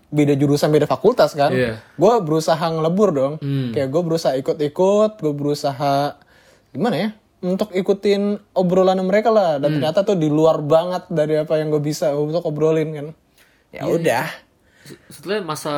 beda 0.08 0.34
jurusan 0.34 0.70
beda 0.70 0.86
fakultas 0.86 1.32
kan 1.32 1.52
Iya. 1.52 1.84
gue 1.94 2.14
berusaha 2.22 2.62
ngelebur 2.64 3.10
dong 3.12 3.34
Hmm. 3.38 3.72
kayak 3.72 3.88
gue 3.88 4.02
berusaha 4.02 4.34
ikut-ikut 4.36 5.12
gue 5.18 5.34
berusaha 5.34 6.16
gimana 6.70 6.96
ya 6.98 7.10
untuk 7.38 7.70
ikutin 7.70 8.22
obrolan 8.52 8.98
mereka 9.00 9.30
lah 9.30 9.56
Hmm. 9.56 9.62
dan 9.62 9.70
ternyata 9.76 10.00
tuh 10.04 10.16
di 10.16 10.28
luar 10.28 10.60
banget 10.60 11.06
dari 11.08 11.36
apa 11.36 11.56
yang 11.56 11.70
gue 11.70 11.82
bisa 11.82 12.12
untuk 12.12 12.44
obrolin 12.44 12.90
kan 12.92 13.08
ya 13.70 13.84
udah 13.84 14.26
Setelah 15.10 15.44
masa 15.44 15.76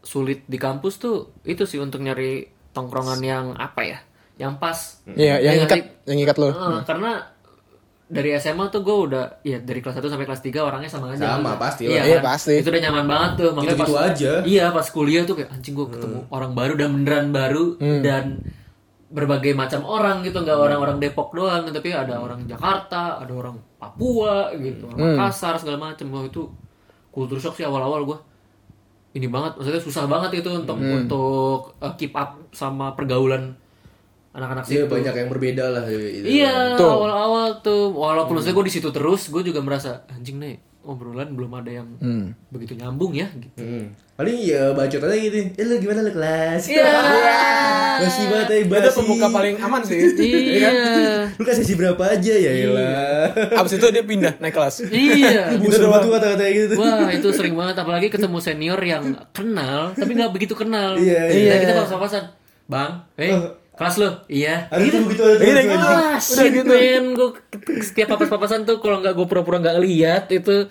sulit 0.00 0.46
di 0.46 0.54
kampus 0.54 0.96
tuh 0.96 1.34
itu 1.42 1.64
sih 1.64 1.76
untuk 1.76 1.98
nyari 1.98 2.46
tongkrongan 2.70 3.18
yang 3.18 3.46
apa 3.52 3.82
ya? 3.82 3.98
Yang 4.36 4.54
pas. 4.56 4.78
Iya, 5.08 5.38
yang 5.40 5.54
Iya, 5.56 5.64
ikat, 5.64 5.78
ngerti? 5.78 6.06
yang 6.06 6.18
ikat 6.20 6.36
lo. 6.36 6.48
Eh, 6.48 6.80
karena 6.84 7.12
dari 8.04 8.36
SMA 8.36 8.68
tuh 8.68 8.84
gue 8.84 8.96
udah 9.08 9.24
ya 9.40 9.64
dari 9.64 9.80
kelas 9.80 9.96
1 9.96 10.12
sampai 10.12 10.28
kelas 10.28 10.44
3 10.44 10.60
orangnya 10.60 10.90
sama 10.92 11.16
aja. 11.16 11.40
Sama, 11.40 11.56
Kan? 11.56 11.60
pasti 11.60 11.82
Iya. 11.88 12.04
Iya, 12.04 12.18
kan? 12.20 12.36
pasti. 12.36 12.54
Itu 12.60 12.68
udah 12.68 12.82
nyaman 12.84 13.06
banget 13.08 13.30
tuh. 13.40 13.50
Makanya 13.56 13.72
Gitu-gitu 13.72 13.94
pas, 13.96 14.04
aja. 14.12 14.32
Iya, 14.44 14.64
pas 14.76 14.86
kuliah 14.92 15.22
tuh 15.24 15.34
kayak 15.40 15.50
anjing 15.56 15.74
gue 15.74 15.86
ketemu 15.88 16.18
orang 16.28 16.52
baru 16.52 16.72
dan 16.76 16.88
beneran 16.92 17.26
baru 17.32 17.64
dan 18.04 18.24
berbagai 19.14 19.54
macam 19.54 19.86
orang 19.86 20.26
gitu, 20.26 20.42
nggak 20.42 20.58
orang-orang 20.58 20.98
Depok 20.98 21.30
doang, 21.38 21.62
tapi 21.70 21.94
ada 21.94 22.18
orang 22.18 22.50
Jakarta, 22.50 23.22
ada 23.22 23.30
orang 23.30 23.54
Papua 23.78 24.50
gitu, 24.58 24.90
orang 24.90 25.14
Makassar 25.14 25.54
segala 25.54 25.78
macam. 25.78 26.10
Wah, 26.10 26.26
itu 26.26 26.50
kultur 27.14 27.38
shock 27.38 27.54
sih 27.54 27.62
awal-awal 27.62 28.02
gue. 28.02 28.18
Ini 29.14 29.30
banget, 29.30 29.54
maksudnya 29.54 29.78
susah 29.78 30.10
banget 30.10 30.42
itu 30.42 30.50
untuk 30.50 30.74
untuk 30.74 31.78
uh, 31.78 31.94
keep 31.94 32.10
up 32.18 32.42
sama 32.50 32.98
pergaulan 32.98 33.54
anak-anak 34.34 34.64
Iya, 34.66 34.84
situ. 34.84 34.90
banyak 34.90 35.14
yang 35.14 35.28
berbeda 35.30 35.64
lah. 35.70 35.84
Gitu. 35.86 36.26
Iya, 36.26 36.74
Betul. 36.74 36.90
awal-awal 36.90 37.46
tuh 37.62 37.94
walaupun 37.94 38.42
maksudnya 38.42 38.56
gue 38.58 38.66
di 38.66 38.74
situ 38.74 38.88
terus, 38.90 39.30
gue 39.30 39.42
juga 39.46 39.62
merasa 39.62 40.02
anjing 40.10 40.42
nih 40.42 40.54
obrolan 40.84 41.32
belum 41.32 41.52
ada 41.56 41.70
yang 41.80 41.88
begitu 42.52 42.76
nyambung 42.76 43.16
ya 43.16 43.24
gitu. 43.32 43.64
Hmm. 43.64 43.96
Paling 44.14 44.36
ya 44.46 44.70
bacot 44.76 45.00
aja 45.00 45.16
gitu. 45.16 45.36
Eh 45.58 45.64
lu 45.64 45.74
gimana 45.80 46.04
lu 46.04 46.12
kelas? 46.12 46.70
Iya. 46.70 46.86
Basi 48.04 48.26
banget 48.26 48.46
ya, 48.50 48.56
Itu 48.62 48.70
basi. 48.70 48.96
pembuka 49.00 49.26
paling 49.30 49.54
aman 49.58 49.82
sih. 49.82 49.98
Iya. 50.60 50.70
Lu 51.34 51.42
kasih 51.42 51.64
sesi 51.66 51.74
berapa 51.74 51.98
aja 52.04 52.34
ya 52.36 52.52
elah. 52.68 53.26
Abis 53.58 53.80
itu 53.80 53.86
dia 53.90 54.04
pindah 54.04 54.38
naik 54.38 54.54
kelas. 54.54 54.86
Iya. 54.86 55.56
Banget 55.62 55.78
tuh 55.82 56.10
kata-kata 56.12 56.42
kayak 56.42 56.54
gitu. 56.54 56.74
Wah 56.78 57.08
itu 57.10 57.28
sering 57.32 57.54
banget 57.56 57.76
apalagi 57.80 58.06
ketemu 58.12 58.38
senior 58.38 58.80
yang 58.84 59.04
kenal 59.32 59.96
tapi 59.96 60.10
nggak 60.14 60.30
begitu 60.30 60.54
kenal. 60.54 60.94
Iya, 60.94 61.32
iya. 61.32 61.54
iya. 61.54 61.54
kita 61.64 61.72
kalau 61.74 61.88
sama-sama, 61.88 62.34
bang, 62.68 62.92
eh 63.18 63.32
kelas 63.74 63.94
lo, 63.98 64.10
iya. 64.30 64.70
Ada 64.70 64.82
tuh 64.86 65.00
begitu 65.06 65.22
ada. 65.26 65.42
Iya, 65.42 65.52
begitu, 65.54 65.66
gitu. 65.66 65.86
anjing. 65.86 66.06
Ah, 66.06 66.18
shit 66.22 66.54
gue 66.54 67.30
setiap 67.82 68.06
papas-papasan 68.14 68.62
tuh 68.62 68.78
kalau 68.78 69.02
nggak 69.02 69.14
gue 69.18 69.26
pura-pura 69.26 69.58
nggak 69.58 69.78
lihat 69.82 70.30
itu 70.30 70.70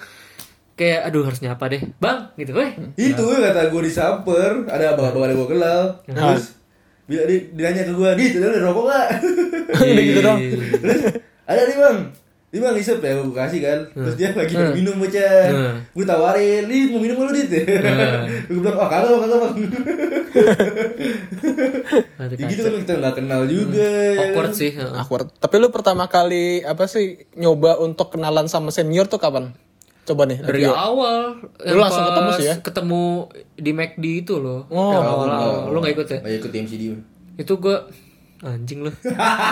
kayak 0.80 1.12
aduh 1.12 1.28
harus 1.28 1.44
nyapa 1.44 1.64
deh, 1.70 1.84
bang, 2.02 2.34
gitu, 2.40 2.52
weh. 2.58 2.72
Itu 2.98 3.24
kata 3.30 3.70
gue 3.70 3.82
disamper, 3.84 4.66
ada 4.72 4.96
abang-abang 4.96 5.30
yang 5.30 5.38
gue 5.44 5.50
kenal. 5.54 5.82
Terus 6.08 6.58
bila 7.04 7.28
di, 7.28 7.38
dinanya 7.52 7.84
ke 7.84 7.94
gue, 7.94 8.10
"Dit, 8.16 8.32
lu 8.40 8.48
ada 8.48 8.60
rokok 8.64 8.86
gak?" 8.88 9.08
Udah 9.92 10.04
gitu 10.08 10.22
dong. 10.24 10.40
Terus, 10.80 11.02
ada 11.44 11.62
nih 11.68 11.78
bang 11.78 11.98
ini 12.54 12.60
bang 12.60 12.76
isep 12.76 13.00
ya 13.00 13.12
gue 13.16 13.34
kasih 13.34 13.60
kan 13.60 13.80
terus 13.92 14.14
dia 14.14 14.30
lagi 14.32 14.54
mau 14.54 14.72
minum 14.72 14.96
bocah 14.96 15.44
Hmm. 15.44 15.76
gue 15.90 16.06
tawarin 16.06 16.64
dit 16.64 16.88
mau 16.88 16.98
minum 16.98 17.20
lu 17.20 17.32
dit 17.32 17.48
gue 18.46 18.54
bilang 18.54 18.76
oh 18.76 18.86
kagak 18.86 19.10
kagak 19.12 19.40
bang 19.40 19.54
ya 22.34 22.46
gitu 22.48 22.62
kan 22.64 22.74
kita 22.80 22.92
nggak 22.96 23.16
kenal 23.16 23.42
juga 23.44 23.88
ya 24.12 24.20
awkward 24.28 24.48
kan? 24.48 24.56
sih. 24.56 24.70
heeh. 24.72 24.92
Awkward. 24.96 25.26
Tapi 25.36 25.54
lu 25.58 25.68
pertama 25.70 26.06
kali 26.06 26.62
apa 26.62 26.86
sih 26.86 27.18
nyoba 27.34 27.78
untuk 27.78 28.10
kenalan 28.10 28.46
sama 28.46 28.70
senior 28.70 29.06
tuh 29.06 29.18
kapan? 29.18 29.52
Coba 30.04 30.26
nih. 30.26 30.38
dari 30.38 30.64
awal 30.68 31.38
yang 31.60 31.80
langsung 31.80 32.04
ketemu 32.06 32.30
sih 32.34 32.46
ya? 32.46 32.56
ketemu 32.60 33.02
di 33.56 33.72
McD 33.72 34.04
itu 34.20 34.34
loh 34.36 34.68
Oh. 34.68 34.92
awal 34.92 35.26
awal 35.26 35.54
lu 35.70 35.78
nggak 35.80 35.94
ikut 35.96 36.08
ya 36.08 36.18
nggak 36.20 36.34
ikut 36.40 36.52
MCD 36.54 36.84
itu 37.36 37.54
gua 37.56 37.76
anjing 38.46 38.80
lu 38.82 38.92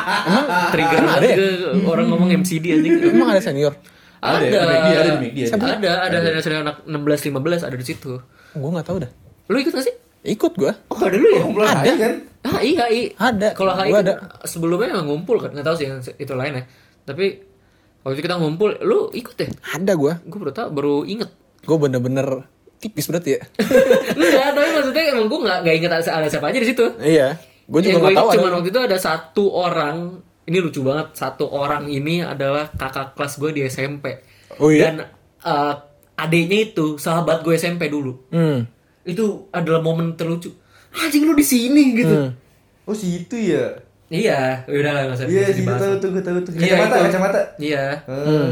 trigger 0.73 0.99
banget 1.01 1.31
ke 1.33 1.47
orang 1.83 2.07
ngomong 2.07 2.29
MCD 2.35 2.65
anjing 2.73 2.93
Emang 3.09 3.29
ada 3.29 3.39
senior? 3.39 3.73
ada 4.19 4.37
Ada, 4.37 4.45
ada 4.45 4.73
ada 4.77 4.77
ada. 4.93 5.11
ada 5.57 5.89
ada 6.05 6.17
ada 6.21 6.39
ada 6.39 6.57
anak 6.61 6.75
16 6.85 7.31
15 7.33 7.67
ada 7.67 7.75
di 7.75 7.85
situ 7.85 8.11
Gue 8.51 8.69
nggak 8.69 8.85
tahu 8.85 8.97
dah. 8.99 9.11
lu 9.47 9.57
ikut 9.57 9.71
gak 9.71 9.85
sih 9.85 9.95
Ikut 10.21 10.53
gua. 10.53 10.75
oh 10.87 10.99
ada 10.99 11.15
lu 11.15 11.27
ya 11.27 11.41
kumpulan 11.41 11.81
HI 11.81 11.93
kan 11.97 12.13
HI 12.53 12.71
HI 12.75 13.01
Ada. 13.15 13.49
kalau 13.51 13.73
HI 13.73 13.89
Gua 13.89 14.01
kan 14.01 14.17
sebelumnya 14.43 14.87
emang 14.91 15.07
ngumpul 15.07 15.39
kan 15.39 15.49
nggak 15.49 15.65
tahu 15.65 15.75
sih 15.75 15.87
yang 15.87 15.97
itu 15.97 16.33
lain 16.35 16.53
ya 16.53 16.63
tapi 17.01 17.41
waktu 18.01 18.13
itu 18.13 18.23
kita 18.23 18.37
ngumpul 18.37 18.69
lu 18.79 19.09
ikut 19.09 19.33
ya 19.35 19.49
Ada 19.71 19.95
gua. 19.95 20.19
gue 20.19 20.37
baru 20.37 20.51
tahu 20.51 20.67
baru 20.69 20.95
inget 21.03 21.31
Gue 21.61 21.77
bener-bener 21.77 22.49
tipis 22.77 23.05
berarti 23.05 23.37
ya. 23.37 23.41
Enggak, 24.17 24.57
tapi 24.57 24.69
maksudnya 24.73 25.03
emang 25.09 25.25
gue 25.25 25.39
gak, 25.39 25.57
gak 25.61 25.75
inget 25.77 25.91
ada, 25.91 26.01
ada 26.11 26.25
siapa 26.25 26.49
aja 26.49 26.57
di 26.57 26.65
situ. 26.65 26.85
iya. 26.97 27.37
Gue 27.71 27.79
juga 27.79 27.97
gue 27.97 28.03
nggak 28.03 28.11
tahu 28.11 28.19
inget 28.21 28.27
ada. 28.27 28.35
cuman 28.37 28.51
waktu 28.53 28.69
itu 28.69 28.81
ada 28.83 28.97
satu 28.99 29.43
orang, 29.47 29.95
ini 30.43 30.57
lucu 30.59 30.83
banget, 30.83 31.07
satu 31.15 31.45
orang 31.47 31.87
ini 31.87 32.19
adalah 32.19 32.67
kakak 32.69 33.15
kelas 33.15 33.39
gue 33.39 33.49
di 33.49 33.61
SMP. 33.63 34.19
Oh 34.59 34.67
iya? 34.67 34.91
Dan 34.91 35.07
eh, 35.41 35.73
adiknya 36.15 36.59
itu 36.67 36.99
sahabat 36.99 37.41
gue 37.41 37.55
SMP 37.55 37.87
dulu. 37.87 38.27
Hmm. 38.29 38.67
Itu 39.01 39.47
adalah 39.49 39.79
momen 39.79 40.13
terlucu. 40.13 40.51
Anjing 40.91 41.23
lu 41.23 41.31
di 41.31 41.41
sini 41.41 41.95
gitu. 41.95 42.11
Hmm. 42.11 42.31
oh 42.81 42.91
situ 42.91 43.37
ya 43.37 43.71
Iya, 44.11 44.67
udah 44.67 44.91
lah 44.91 45.01
nggak 45.07 45.15
usah 45.15 45.27
iya 45.31 45.47
dibahas. 45.47 45.79
tahu 45.79 45.93
tuh 45.95 46.09
gue 46.11 46.19
tahu 46.19 46.37
tuh 46.43 46.51
Iya, 46.51 46.75
kacamata 46.75 46.91
itu. 46.91 47.05
kacamata 47.07 47.39
Iya. 47.55 47.85
Hmm. 48.03 48.51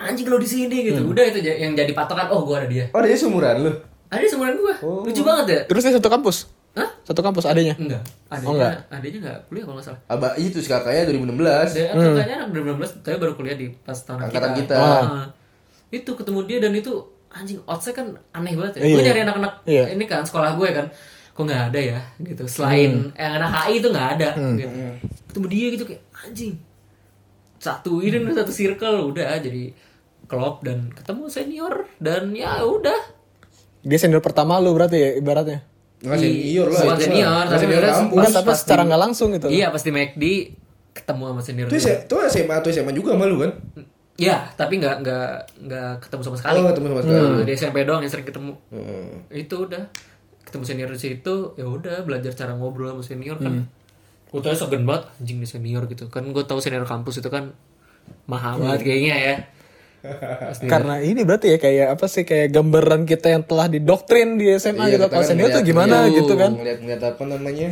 Anjing 0.00 0.24
lu 0.24 0.40
di 0.40 0.48
sini 0.48 0.76
gitu. 0.88 1.04
Udah 1.04 1.24
itu 1.28 1.44
yang 1.44 1.76
jadi 1.76 1.92
patokan. 1.92 2.32
Oh, 2.32 2.48
gue 2.48 2.56
ada 2.56 2.64
dia. 2.64 2.88
oh 2.88 2.98
dia 2.98 3.12
seumuran 3.12 3.60
lu 3.60 3.72
Ada 4.08 4.24
semuanya 4.24 4.56
gue. 4.56 4.74
Lucu 5.04 5.20
banget 5.20 5.46
ya. 5.46 5.60
Terus 5.68 5.82
dia 5.84 5.92
satu 5.92 6.08
kampus? 6.08 6.48
Hah? 6.74 6.90
Satu 7.02 7.20
kampus 7.20 7.44
adanya? 7.44 7.74
Enggak. 7.74 8.02
Adanya, 8.28 8.44
Oh, 8.44 8.52
enggak? 8.54 8.72
adanya 8.90 9.18
enggak 9.18 9.38
kuliah 9.46 9.64
kalau 9.64 9.76
nggak 9.76 9.86
salah. 9.86 10.00
abah 10.06 10.32
itu 10.36 10.56
si 10.58 10.68
kakaknya 10.68 11.02
2016 11.08 11.68
Dia 11.72 11.86
kayaknya 11.90 12.34
anak 12.38 12.48
2016 12.52 13.00
tapi 13.00 13.16
baru 13.16 13.32
kuliah 13.34 13.56
di 13.56 13.66
pas 13.78 13.98
tahun 13.98 14.18
Angkatan 14.24 14.50
kita. 14.54 14.74
Ah. 14.76 15.26
Itu 15.88 16.10
ketemu 16.12 16.40
dia 16.44 16.58
dan 16.60 16.72
itu 16.72 16.92
anjing 17.28 17.60
outside 17.64 17.94
kan 17.94 18.06
aneh 18.30 18.52
banget 18.52 18.78
ya. 18.78 18.82
Iya. 18.82 18.94
Gue 18.94 19.02
nyari 19.02 19.20
anak-anak 19.22 19.52
Iya. 19.64 19.84
ini 19.92 20.04
kan 20.04 20.22
sekolah 20.22 20.50
gue 20.54 20.68
kan. 20.70 20.86
Kok 21.32 21.42
nggak 21.44 21.62
ada 21.70 21.80
ya 21.80 22.00
gitu. 22.18 22.44
Selain 22.44 23.14
yang 23.14 23.32
anak 23.36 23.50
HI 23.56 23.72
itu 23.78 23.88
nggak 23.88 24.08
ada. 24.14 24.28
Gitu. 24.54 24.74
Ketemu 25.26 25.46
dia 25.46 25.66
gitu 25.72 25.84
kayak 25.84 26.02
anjing. 26.18 26.54
Satu 27.58 27.98
ini 27.98 28.22
satu 28.28 28.50
circle 28.50 29.08
udah 29.08 29.34
jadi 29.38 29.74
klop 30.24 30.60
dan 30.60 30.92
ketemu 30.92 31.24
senior 31.26 31.74
dan 31.96 32.30
ya 32.30 32.60
udah 32.60 33.16
Dia 33.80 33.96
senior 33.96 34.20
pertama 34.20 34.58
lu 34.58 34.70
berarti 34.72 34.96
ya 34.96 35.10
ibaratnya. 35.16 35.64
Nggak 35.98 36.16
senior 36.16 36.66
lah. 36.68 36.80
Bukan 36.80 36.98
senior, 37.00 37.44
tapi 37.44 37.60
senior 37.60 37.82
kampus. 37.84 38.12
Bukan 38.12 38.30
tapi 38.30 38.46
pasti- 38.46 38.62
secara 38.62 38.82
nggak 38.84 39.00
langsung 39.00 39.28
gitu. 39.30 39.46
Iya 39.48 39.66
pas 39.68 39.80
di 39.80 39.90
McD 39.90 40.24
ketemu 40.92 41.22
sama 41.26 41.40
senior. 41.40 41.66
Itu. 41.66 41.76
S- 41.76 42.00
itu 42.00 42.14
SMA 42.28 42.54
atau 42.54 42.68
SMA 42.68 42.92
juga 42.92 43.10
sama 43.12 43.24
lu 43.24 43.36
kan? 43.38 43.52
Iya, 44.14 44.50
tapi 44.52 44.78
nggak 44.78 44.96
nggak 45.00 45.30
nggak 45.60 45.90
ketemu 46.00 46.22
sama 46.24 46.36
sekali. 46.36 46.56
Oh, 46.56 46.66
ketemu 46.66 46.86
sama 46.88 47.00
sekali. 47.00 47.18
Nah, 47.32 47.44
di 47.44 47.52
SMP 47.52 47.76
doang 47.82 48.00
yang 48.00 48.10
sering 48.10 48.26
ketemu. 48.26 48.52
Heeh. 48.68 49.06
Itu 49.40 49.56
udah 49.64 49.82
ketemu 50.42 50.64
senior 50.64 50.88
di 50.88 50.98
situ, 50.98 51.34
ya 51.54 51.64
udah 51.64 52.02
belajar 52.02 52.32
cara 52.32 52.52
ngobrol 52.52 52.90
sama 52.90 53.02
senior 53.04 53.36
kan. 53.36 53.62
Gue 54.28 54.40
tau 54.40 54.52
segen 54.52 54.82
banget 54.84 55.06
anjing 55.14 55.38
nih 55.38 55.46
senior 55.48 55.86
gitu. 55.86 56.06
Kan 56.06 56.26
gue 56.28 56.42
tahu 56.42 56.58
senior 56.58 56.82
kampus 56.82 57.18
itu 57.18 57.28
kan 57.28 57.54
mahal 58.24 58.58
banget 58.58 58.80
kayaknya 58.84 59.14
ya. 59.16 59.34
Pasti. 60.00 60.64
Karena 60.64 60.98
ini 60.98 61.20
berarti 61.22 61.46
ya 61.48 61.58
kayak 61.58 61.86
apa 61.94 62.06
sih 62.06 62.22
kayak 62.22 62.48
gambaran 62.50 63.02
kita 63.02 63.30
yang 63.30 63.42
telah 63.42 63.66
didoktrin 63.66 64.34
di 64.34 64.52
SMA 64.52 64.86
gitu. 64.86 64.94
kita 64.96 65.06
Kalau 65.06 65.14
kan 65.16 65.24
senior 65.24 65.48
tuh 65.48 65.52
ngeliat- 65.56 65.66
gimana 65.66 65.96
ngeliat- 65.98 66.16
gitu 66.16 66.32
kan. 66.34 66.50
Ngeliat-ngeliat 66.54 67.02
apa 67.04 67.22
namanya? 67.24 67.68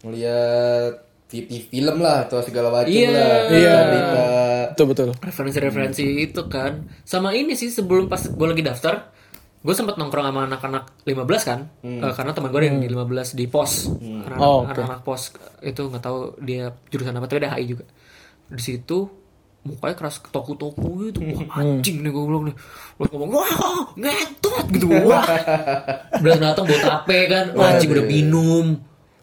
Ngeliat 0.00 0.92
TV 1.26 1.48
film 1.62 1.96
lah 1.98 2.26
atau 2.26 2.40
segala 2.40 2.68
macam 2.68 2.90
Iya. 2.90 3.10
lah. 3.12 3.38
Iya. 3.48 3.74
Berita. 3.84 4.24
Betul 4.70 4.86
betul. 4.88 5.08
referensi-referensi 5.20 6.04
itu 6.20 6.42
kan 6.46 6.72
sama 7.02 7.30
ini 7.32 7.52
sih 7.52 7.68
sebelum 7.68 8.06
pas 8.06 8.22
gue 8.22 8.46
lagi 8.46 8.62
daftar 8.62 9.10
gue 9.60 9.74
sempat 9.74 9.94
nongkrong 9.94 10.24
sama 10.24 10.46
anak-anak 10.46 11.04
15 11.04 11.42
kan 11.44 11.60
Eh, 11.82 12.12
karena 12.14 12.32
teman 12.32 12.48
gue 12.48 12.56
ada 12.56 12.66
yang 12.66 12.80
di 12.80 12.88
15 12.88 13.28
di 13.30 13.44
pos 13.44 13.92
anak, 13.92 14.38
Oh, 14.38 14.64
oke. 14.64 14.80
anak 14.80 15.00
pos 15.02 15.34
itu 15.60 15.82
nggak 15.84 16.00
tahu 16.00 16.18
dia 16.40 16.72
jurusan 16.86 17.12
apa 17.12 17.26
tapi 17.26 17.44
ada 17.44 17.52
HI 17.52 17.66
juga 17.68 17.84
di 18.48 18.62
situ 18.64 19.04
mukanya 19.60 19.94
keras 19.94 20.16
toku-toku 20.24 21.08
gitu. 21.08 21.20
Wah 21.20 21.60
anjing 21.60 22.00
nih 22.00 22.10
gue 22.10 22.22
bilang 22.24 22.44
nih. 22.48 22.56
Terus 22.96 23.08
ngomong 23.10 23.30
wah 23.30 23.50
ngetot 23.94 24.66
gitu. 24.72 24.86
Wah. 25.04 25.24
Udah 26.16 26.36
datang 26.36 26.64
bawa 26.64 26.80
tape 26.80 27.18
kan. 27.26 27.44
Wah, 27.52 27.76
anjing 27.76 27.90
udah 27.90 28.06
minum 28.06 28.66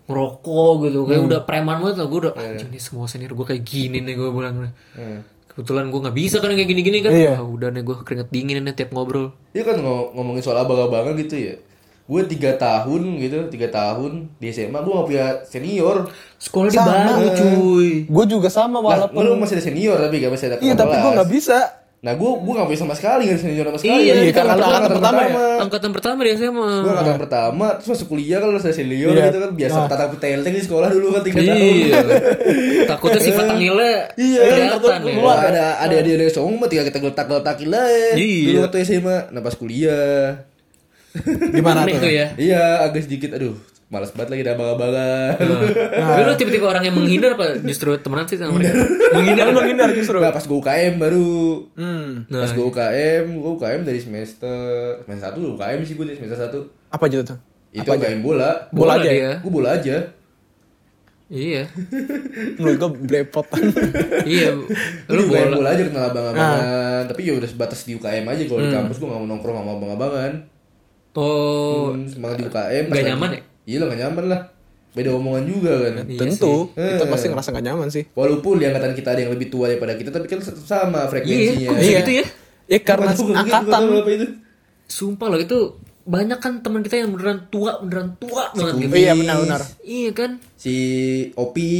ngerokok 0.07 0.73
gitu. 0.87 0.99
Kayak 1.03 1.21
udah 1.25 1.39
preman 1.43 1.77
banget 1.81 1.95
lah 1.99 2.07
gue 2.07 2.19
udah 2.29 2.33
anjing 2.33 2.69
nih 2.69 2.81
semua 2.81 3.05
senior 3.05 3.33
gue 3.33 3.45
kayak 3.45 3.63
gini 3.63 3.97
nih 3.99 4.13
gue 4.13 4.29
bilang 4.29 4.69
kebetulan 5.47 5.89
gue 5.89 5.99
nggak 6.05 6.13
bisa 6.15 6.37
kan 6.37 6.53
kayak 6.53 6.69
gini-gini 6.69 6.97
kan. 7.01 7.11
Iya. 7.11 7.33
Wah, 7.35 7.49
udah 7.49 7.69
nih 7.73 7.81
gue 7.81 7.95
keringet 8.05 8.29
dingin 8.29 8.61
nih 8.61 8.73
tiap 8.73 8.93
ngobrol. 8.93 9.33
Iya 9.51 9.65
kan 9.65 9.81
ngo- 9.81 10.13
ngomongin 10.13 10.45
soal 10.45 10.61
abang-abangan 10.61 11.17
gitu 11.17 11.33
ya. 11.33 11.55
Gue 12.07 12.23
tiga 12.23 12.55
tahun 12.55 13.19
gitu, 13.19 13.51
tiga 13.51 13.67
tahun 13.67 14.31
di 14.39 14.47
SMA 14.47 14.79
gue 14.79 14.93
gak 14.93 15.05
punya 15.05 15.27
senior. 15.43 16.07
sekolah 16.39 16.69
di 16.69 16.79
baru 16.79 17.27
cuy 17.29 17.89
Gue 18.07 18.25
juga 18.25 18.47
sama 18.47 18.79
Lah, 18.79 19.11
walaupun 19.11 19.21
lu 19.21 19.35
masih 19.35 19.59
ada 19.59 19.65
senior 19.65 19.97
tapi 19.97 20.17
gak 20.17 20.31
masih 20.31 20.45
ada 20.47 20.55
Iya 20.57 20.73
tapi 20.73 20.95
gue 20.95 21.11
nggak 21.13 21.27
bisa. 21.29 21.59
Nah 21.97 22.13
gue 22.13 22.29
gue 22.29 22.53
gak 22.53 22.63
punya 22.63 22.79
sama 22.79 22.93
sekali 22.93 23.25
gak 23.25 23.35
ada 23.35 23.41
senior 23.41 23.65
sama 23.67 23.79
sekali. 23.81 24.01
Iya, 24.07 24.13
Kita 24.23 24.39
karena 24.39 24.53
angkatan 24.53 24.71
angkatan 24.71 24.93
pertama 24.93 25.19
ya? 25.19 25.55
angkatan 25.57 25.91
pertama 25.91 26.19
dia 26.23 26.33
SMA 26.37 26.69
Gue 26.79 26.91
angkatan 26.93 27.17
pertama, 27.19 27.65
terus 27.75 27.89
masuk 27.91 28.07
kuliah 28.07 28.37
kan 28.37 28.47
lu 28.47 28.55
ada 28.55 28.71
senior 28.71 29.11
Iya. 29.11 29.23
gitu 29.27 29.37
kan 29.37 29.51
biasa 29.51 29.77
tatap 29.83 30.09
teleng 30.15 30.53
di 30.53 30.63
sekolah 30.63 30.87
dulu 30.87 31.07
kan 31.11 31.21
tiga 31.25 31.39
tahun. 31.41 31.59
iya 31.59 31.99
takutnya 32.85 33.19
sifat 33.19 33.43
tengilnya 33.49 33.95
Iya, 34.15 34.39
kelihatan 34.47 35.01
ya 35.03 35.35
ada 35.43 35.65
ada 35.81 35.95
ada 35.97 36.07
yang 36.07 36.31
songong 36.31 36.55
mah 36.55 36.69
tinggal 36.71 36.87
kita 36.87 36.99
geletak-geletakin 37.01 37.67
lah 37.67 37.85
ya. 37.85 38.09
Iya. 38.15 38.45
Dulu 38.47 38.59
waktu 38.63 38.77
SMA, 38.85 39.17
nah 39.27 39.41
pas 39.43 39.55
kuliah. 39.59 40.47
Gimana 41.55 41.85
tuh? 41.85 41.99
tuh 42.03 42.11
ya 42.11 42.27
Iya, 42.35 42.85
agak 42.85 43.07
sedikit 43.07 43.33
aduh, 43.33 43.55
malas 43.87 44.11
banget 44.11 44.35
lagi 44.35 44.41
ada 44.43 44.53
abang-abangan. 44.59 45.37
Tapi 45.87 46.21
lu 46.27 46.33
tipe-tipe 46.35 46.65
orang 46.67 46.83
yang 46.83 46.95
menghindar 46.95 47.39
apa 47.39 47.57
justru 47.63 47.95
temenan 47.97 48.27
sih 48.27 48.35
sama 48.35 48.59
mereka? 48.59 48.75
Menghindar 49.15 49.47
menghindar 49.55 49.89
justru. 49.95 50.19
Nah, 50.19 50.35
pas 50.35 50.43
gue 50.43 50.57
UKM 50.59 50.93
baru. 50.99 51.31
Hmm. 51.79 52.27
Pas 52.27 52.51
gue 52.51 52.65
UKM, 52.67 53.25
gue 53.31 53.51
UKM 53.55 53.81
dari 53.87 53.99
semester 54.03 54.59
semester 55.07 55.25
satu 55.31 55.55
UKM 55.55 55.79
sih 55.87 55.95
gue 55.95 56.05
dari 56.05 56.17
semester 56.19 56.37
satu. 56.37 56.59
Apa 56.91 57.07
aja 57.07 57.23
tuh? 57.23 57.39
Itu 57.71 57.87
UKM 57.87 58.19
bola. 58.19 58.67
Bola 58.75 58.99
aja 58.99 59.07
ya? 59.07 59.13
dia. 59.15 59.31
Gue 59.39 59.51
bola 59.51 59.69
aja. 59.79 59.97
Iya. 61.27 61.67
Menurut 62.59 62.75
gue 62.79 62.89
belepotan. 63.03 63.59
iya. 64.23 64.55
Lu 65.11 65.21
bola. 65.27 65.59
bola 65.59 65.69
aja 65.75 65.83
kenal 65.87 66.11
abang-abangan. 66.11 67.03
Tapi 67.07 67.21
ya 67.23 67.33
udah 67.35 67.47
sebatas 67.47 67.83
di 67.83 67.95
UKM 67.95 68.23
aja. 68.27 68.43
Kalau 68.47 68.61
di 68.63 68.71
kampus 68.71 68.99
gue 68.99 69.07
gak 69.07 69.19
mau 69.19 69.27
nongkrong 69.27 69.55
sama 69.59 69.71
abang-abangan. 69.75 70.33
Oh, 71.17 71.91
Hmm, 71.91 72.05
semangat 72.05 72.35
di 72.37 72.45
UKM. 72.45 72.83
Nggak 72.85 72.93
lagi- 72.93 73.09
nyaman 73.09 73.29
ya? 73.29 73.41
Iya 73.65 73.77
lah 73.81 73.87
gak 73.89 73.99
nyaman 73.99 74.25
lah. 74.29 74.41
Beda 74.93 75.09
omongan 75.11 75.43
juga 75.43 75.73
kan. 75.83 75.93
Iya 76.05 76.19
Tentu. 76.19 76.55
sih. 76.71 76.77
Kita 76.77 77.03
Eh. 77.03 77.09
pasti 77.09 77.25
ngerasa 77.27 77.49
gak 77.51 77.65
nyaman 77.65 77.87
sih. 77.89 78.03
Walaupun 78.11 78.53
di 78.55 78.65
angkatan 78.65 78.93
kita 78.93 79.09
ada 79.11 79.21
yang 79.21 79.33
lebih 79.33 79.47
tua 79.49 79.65
daripada 79.67 79.93
kita, 79.93 80.09
tapi 80.09 80.25
kan 80.25 80.39
sama 80.41 80.99
iya. 80.99 81.09
frekuensinya. 81.09 81.67
Kok 81.67 81.75
bisa 81.75 81.91
gitu 81.99 82.11
ya? 82.13 82.25
Ya 82.67 82.79
karena 82.79 83.11
nggak 83.11 83.39
angkatan. 83.39 83.71
tahu 83.71 83.89
apa 83.97 84.09
itu. 84.11 84.27
Sumpah 84.85 85.27
loh 85.27 85.39
itu 85.39 85.59
banyak 86.03 86.39
kan 86.39 86.53
teman 86.61 86.79
kita 86.79 86.95
yang 86.97 87.11
beneran 87.11 87.49
tua, 87.49 87.81
beneran 87.81 88.15
tua 88.15 88.43
banget 88.53 88.75
gitu. 88.79 88.93
Iya 88.95 89.11
benar-benar. 89.13 89.61
Iya 89.83 90.11
kan? 90.13 90.31
Si 90.55 90.75
Opi. 91.33 91.71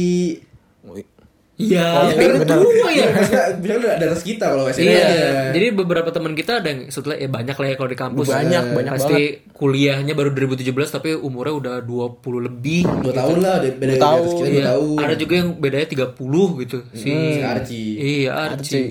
Iya, 1.58 1.82
Iya, 2.06 2.14
bener 2.14 2.34
bener. 2.38 2.58
tua 2.62 2.88
ya. 2.88 3.06
Maksudnya 3.10 3.44
bilang 3.58 3.78
di 3.82 4.04
atas 4.04 4.22
kita 4.22 4.44
kalau 4.46 4.64
SMA 4.68 4.86
Iya, 4.86 5.02
nya. 5.02 5.30
jadi 5.50 5.66
beberapa 5.74 6.06
teman 6.08 6.32
kita 6.32 6.62
ada 6.62 6.70
yang 6.70 6.86
setelah 6.86 7.14
ya 7.14 7.26
banyak 7.26 7.52
lah 7.52 7.66
ya 7.66 7.74
kalau 7.74 7.90
di 7.90 7.98
kampus. 7.98 8.26
Banyak, 8.26 8.64
Eh, 8.64 8.74
banyak 8.74 8.92
Pasti 8.94 9.22
kuliahnya 9.52 10.14
baru 10.14 10.30
2017 10.30 10.62
tapi 10.88 11.10
umurnya 11.12 11.54
udah 11.56 11.74
20 11.80 12.14
lebih. 12.40 12.86
Dua 13.02 13.10
tahun 13.12 13.38
lah, 13.40 13.58
beda 13.58 13.74
di 13.74 13.86
Dua 13.90 14.06
atas 14.06 14.06
tahun. 14.22 14.38
kita 14.38 14.48
Iya, 14.48 14.64
tahun. 14.70 14.96
ada 15.00 15.14
juga 15.16 15.34
yang 15.34 15.48
bedanya 15.52 15.88
30 15.88 16.14
gitu. 16.60 16.78
Si 16.92 17.10
Si 17.10 17.40
Archie. 17.40 17.90
Iya, 17.96 18.30
Archie. 18.48 18.88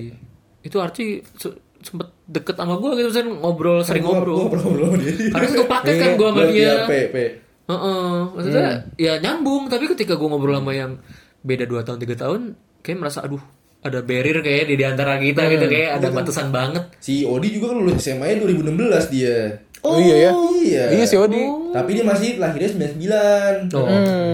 Itu 0.60 0.76
Archie 0.78 1.10
se- 1.34 1.56
sempet 1.80 2.12
deket 2.26 2.52
sama 2.52 2.76
gue 2.76 2.90
gitu, 2.96 3.08
Sen. 3.08 3.32
ngobrol, 3.32 3.80
sering 3.80 4.02
Gua- 4.02 4.20
ngobrol. 4.20 4.44
gua 4.44 4.60
ngobrol 4.60 4.84
sama 4.84 4.96
dia. 4.98 5.12
Karena 5.30 5.46
satu 5.48 5.64
paket 5.66 5.94
kan 5.96 6.10
gue 6.14 6.28
sama 6.28 6.42
Iya, 6.42 6.52
dia. 6.52 6.72
P, 6.84 6.92
P. 7.08 7.16
Heeh, 7.64 8.12
maksudnya 8.30 8.68
ya 8.94 9.12
nyambung, 9.16 9.68
tapi 9.68 9.88
ketika 9.88 10.12
gue 10.12 10.24
ngobrol 10.26 10.52
sama 10.54 10.72
yang 10.72 11.00
beda 11.42 11.64
2 11.66 11.86
tahun 11.86 11.98
3 12.02 12.22
tahun, 12.22 12.40
kayak 12.82 12.98
merasa 12.98 13.24
aduh 13.24 13.42
ada 13.78 14.02
barrier 14.02 14.42
kayak 14.42 14.66
di, 14.66 14.74
di 14.74 14.84
antara 14.84 15.22
kita 15.22 15.46
gitu 15.54 15.66
kayak 15.70 16.02
ada 16.02 16.10
batasan 16.10 16.50
banget. 16.50 16.82
Si 16.98 17.22
Odi 17.22 17.54
juga 17.54 17.70
kan 17.74 17.78
lulus 17.78 18.02
SMA 18.02 18.26
nya 18.26 18.36
2016 18.42 19.14
dia. 19.14 19.38
Oh, 19.86 19.94
iya 19.94 20.16
ya. 20.26 20.30
Iya. 20.58 20.84
Iya 20.98 21.04
si 21.06 21.14
Odi. 21.14 21.38
Tapi 21.70 21.90
dia 21.94 22.02
masih 22.02 22.42
lahirnya 22.42 22.90
99. 22.98 23.70
Oh. 23.78 23.86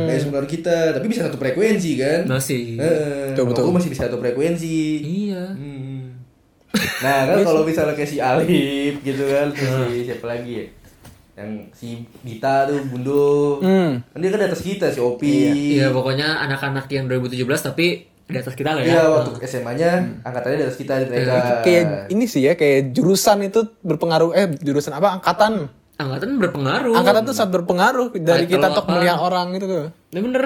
Kayak 0.08 0.20
seumuran 0.24 0.48
kita, 0.48 0.96
tapi 0.96 1.06
bisa 1.12 1.28
satu 1.28 1.36
frekuensi 1.36 1.90
kan? 2.00 2.20
Masih. 2.24 2.80
Heeh. 2.80 3.36
Betul, 3.36 3.68
masih 3.68 3.92
bisa 3.92 4.08
satu 4.08 4.16
frekuensi. 4.16 5.04
Iya. 5.04 5.52
Hmm. 5.52 6.24
Nah 7.04 7.18
kan 7.28 7.38
kalau 7.44 7.62
misalnya 7.68 7.92
kayak 7.92 8.10
si 8.10 8.18
Alif 8.18 9.04
gitu 9.04 9.24
kan, 9.28 9.52
si 9.52 10.08
siapa 10.08 10.24
lagi 10.24 10.64
ya? 10.64 10.66
Yang 11.34 11.50
si 11.74 11.88
Dita 12.22 12.70
tuh 12.70 12.78
Bundo, 12.86 13.58
Hmm. 13.58 13.98
kan 14.06 14.18
dia 14.22 14.30
kan 14.30 14.38
di 14.38 14.46
atas 14.46 14.62
kita 14.62 14.94
si 14.94 15.02
Opi. 15.02 15.34
Iya, 15.74 15.90
pokoknya 15.90 16.46
anak-anak 16.46 16.86
yang 16.88 17.10
2017 17.10 17.58
tapi 17.60 18.06
di 18.24 18.38
atas 18.38 18.54
kita 18.54 18.72
lah 18.72 18.80
ya. 18.80 18.88
Iya 18.88 19.02
waktu 19.10 19.30
SMA-nya 19.44 19.90
angkatannya 20.24 20.56
di 20.62 20.64
atas 20.64 20.78
kita 20.78 21.02
di 21.02 21.06
mereka. 21.10 21.60
Kayak 21.60 22.08
ini 22.08 22.24
sih 22.24 22.40
ya 22.40 22.56
kayak 22.56 22.96
jurusan 22.96 23.44
itu 23.44 23.66
berpengaruh 23.84 24.30
eh 24.32 24.46
jurusan 24.62 24.96
apa 24.96 25.20
angkatan. 25.20 25.68
Angkatan 25.94 26.40
berpengaruh. 26.40 26.94
Angkatan 26.96 27.22
tuh 27.28 27.34
sangat 27.36 27.60
berpengaruh 27.60 28.14
dari 28.16 28.48
Title 28.48 28.52
kita 28.56 28.66
untuk 28.72 28.86
apa? 28.88 28.92
melihat 28.96 29.18
orang 29.20 29.46
gitu 29.54 29.66
tuh. 29.68 29.86
Ya 30.10 30.20
bener. 30.24 30.44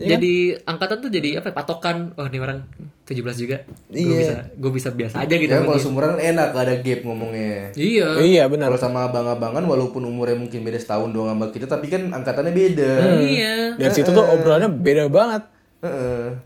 Iya 0.00 0.16
Jadi 0.16 0.34
angkatan 0.64 0.96
tuh 1.04 1.10
jadi 1.12 1.28
apa 1.44 1.52
ya, 1.52 1.54
patokan. 1.60 1.96
Oh, 2.16 2.24
ini 2.24 2.38
orang 2.40 2.64
17 3.10 3.42
juga. 3.42 3.56
Gue 3.90 3.98
Iya. 3.98 4.18
bisa 4.22 4.34
gue 4.54 4.70
bisa 4.70 4.88
biasa 4.94 5.14
aja 5.26 5.34
gitu. 5.34 5.50
Ya 5.50 5.58
kalau 5.66 5.82
seumuran 5.82 6.14
enak 6.22 6.54
ada 6.54 6.74
gap 6.78 7.00
ngomongnya. 7.02 7.74
Iya. 7.74 8.08
Iya 8.22 8.42
benar. 8.46 8.70
Kalau 8.70 8.78
sama 8.78 9.10
abang-abangan 9.10 9.66
walaupun 9.66 10.06
umurnya 10.06 10.38
mungkin 10.38 10.62
beda 10.62 10.78
setahun 10.78 11.10
doang 11.10 11.34
sama 11.34 11.50
kita 11.50 11.66
tapi 11.66 11.90
kan 11.90 12.06
angkatannya 12.14 12.54
beda. 12.54 12.92
Iya. 13.18 13.54
Dari 13.74 13.92
situ 13.92 14.14
tuh 14.14 14.22
obrolannya 14.22 14.70
beda 14.70 15.10
banget. 15.10 15.42
Heeh. 15.82 16.38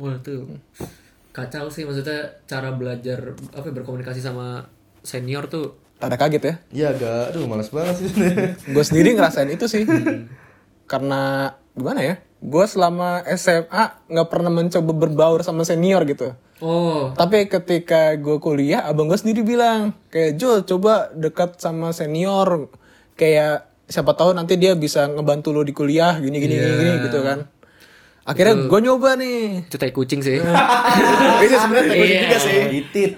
Wah 0.00 0.16
tuh 0.24 0.48
kacau 1.36 1.70
sih 1.70 1.86
maksudnya 1.86 2.40
cara 2.50 2.74
belajar 2.74 3.36
apa 3.54 3.66
ya, 3.68 3.72
berkomunikasi 3.76 4.24
sama 4.24 4.66
senior 5.04 5.46
tuh. 5.46 5.76
Ada 6.00 6.14
kaget 6.16 6.42
ya. 6.42 6.54
Iya 6.72 6.86
agak, 6.94 7.22
aduh 7.34 7.44
malas 7.50 7.68
banget 7.74 7.94
sih. 8.00 8.10
Gue 8.70 8.84
sendiri 8.86 9.12
ngerasain 9.18 9.50
itu 9.50 9.66
sih. 9.66 9.82
Karena 10.88 11.52
gimana 11.78 12.00
ya? 12.02 12.14
Gue 12.38 12.64
selama 12.64 13.22
SMA 13.32 13.84
nggak 14.06 14.28
pernah 14.28 14.50
mencoba 14.50 14.92
berbaur 14.92 15.40
sama 15.40 15.62
senior 15.62 16.02
gitu. 16.04 16.34
Oh, 16.58 17.14
Tapi 17.14 17.46
ketika 17.46 18.14
gue 18.14 18.38
kuliah, 18.38 18.82
abang 18.82 19.06
gue 19.06 19.14
sendiri 19.14 19.46
bilang, 19.46 19.94
kayak 20.08 20.34
Jo 20.34 20.62
coba 20.62 21.14
dekat 21.14 21.54
sama 21.56 21.90
senior, 21.90 22.66
kayak 23.14 23.62
siapa 23.86 24.12
tahu 24.12 24.34
nanti 24.34 24.54
dia 24.54 24.74
bisa 24.74 25.06
ngebantu 25.06 25.50
lo 25.50 25.62
di 25.62 25.70
kuliah, 25.70 26.18
gini 26.18 26.34
gini 26.36 26.54
gini, 26.54 26.72
gini 26.76 26.92
gitu 27.06 27.22
kan. 27.22 27.46
Akhirnya 28.22 28.68
gue 28.68 28.80
nyoba 28.82 29.16
nih. 29.16 29.64
itu 29.64 29.76
tai 29.76 29.88
kucing 29.88 30.20
sih. 30.20 30.36
Ini 30.36 31.56
sebenarnya 31.56 31.86
teknik 31.88 32.06
Iya. 32.06 32.20
juga 32.20 32.38
sih. 32.38 32.54
Titit. 32.68 33.12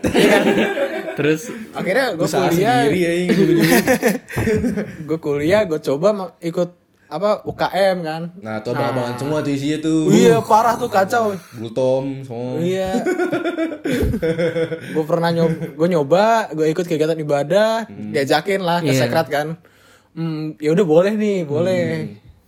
Terus 1.18 1.40
Akhirnya 1.74 2.14
gue 2.14 2.24
kuliah, 2.24 2.86
sendiri 2.86 3.00
ya 3.00 3.12
gue 5.08 5.18
kuliah, 5.18 5.62
gue 5.66 5.80
coba 5.82 6.08
ikut 6.38 6.70
apa 7.10 7.42
UKM 7.42 7.96
kan. 8.00 8.22
Nah, 8.38 8.62
tuh 8.62 8.70
abang-abangan 8.70 9.18
semua 9.18 9.38
tuh 9.42 9.50
isinya 9.50 9.78
tuh. 9.82 10.06
Iya 10.08 10.38
parah 10.40 10.78
tuh 10.78 10.86
kacau. 10.86 11.34
Bultom, 11.58 12.22
semua. 12.22 12.62
Iya. 12.62 13.02
gue 14.94 15.04
pernah 15.04 15.30
nyoba, 15.30 15.54
gue 15.74 15.88
nyoba, 15.88 16.24
gue 16.52 16.66
ikut 16.70 16.86
kegiatan 16.86 17.18
ibadah, 17.18 17.84
diajakin 17.88 18.60
lah 18.60 18.78
ke 18.80 18.94
Iya. 18.94 19.00
sekret 19.04 19.28
kan. 19.28 19.48
hmm, 20.10 20.58
ya 20.58 20.70
udah 20.70 20.82
boleh 20.82 21.14
nih 21.14 21.46
boleh 21.46 21.82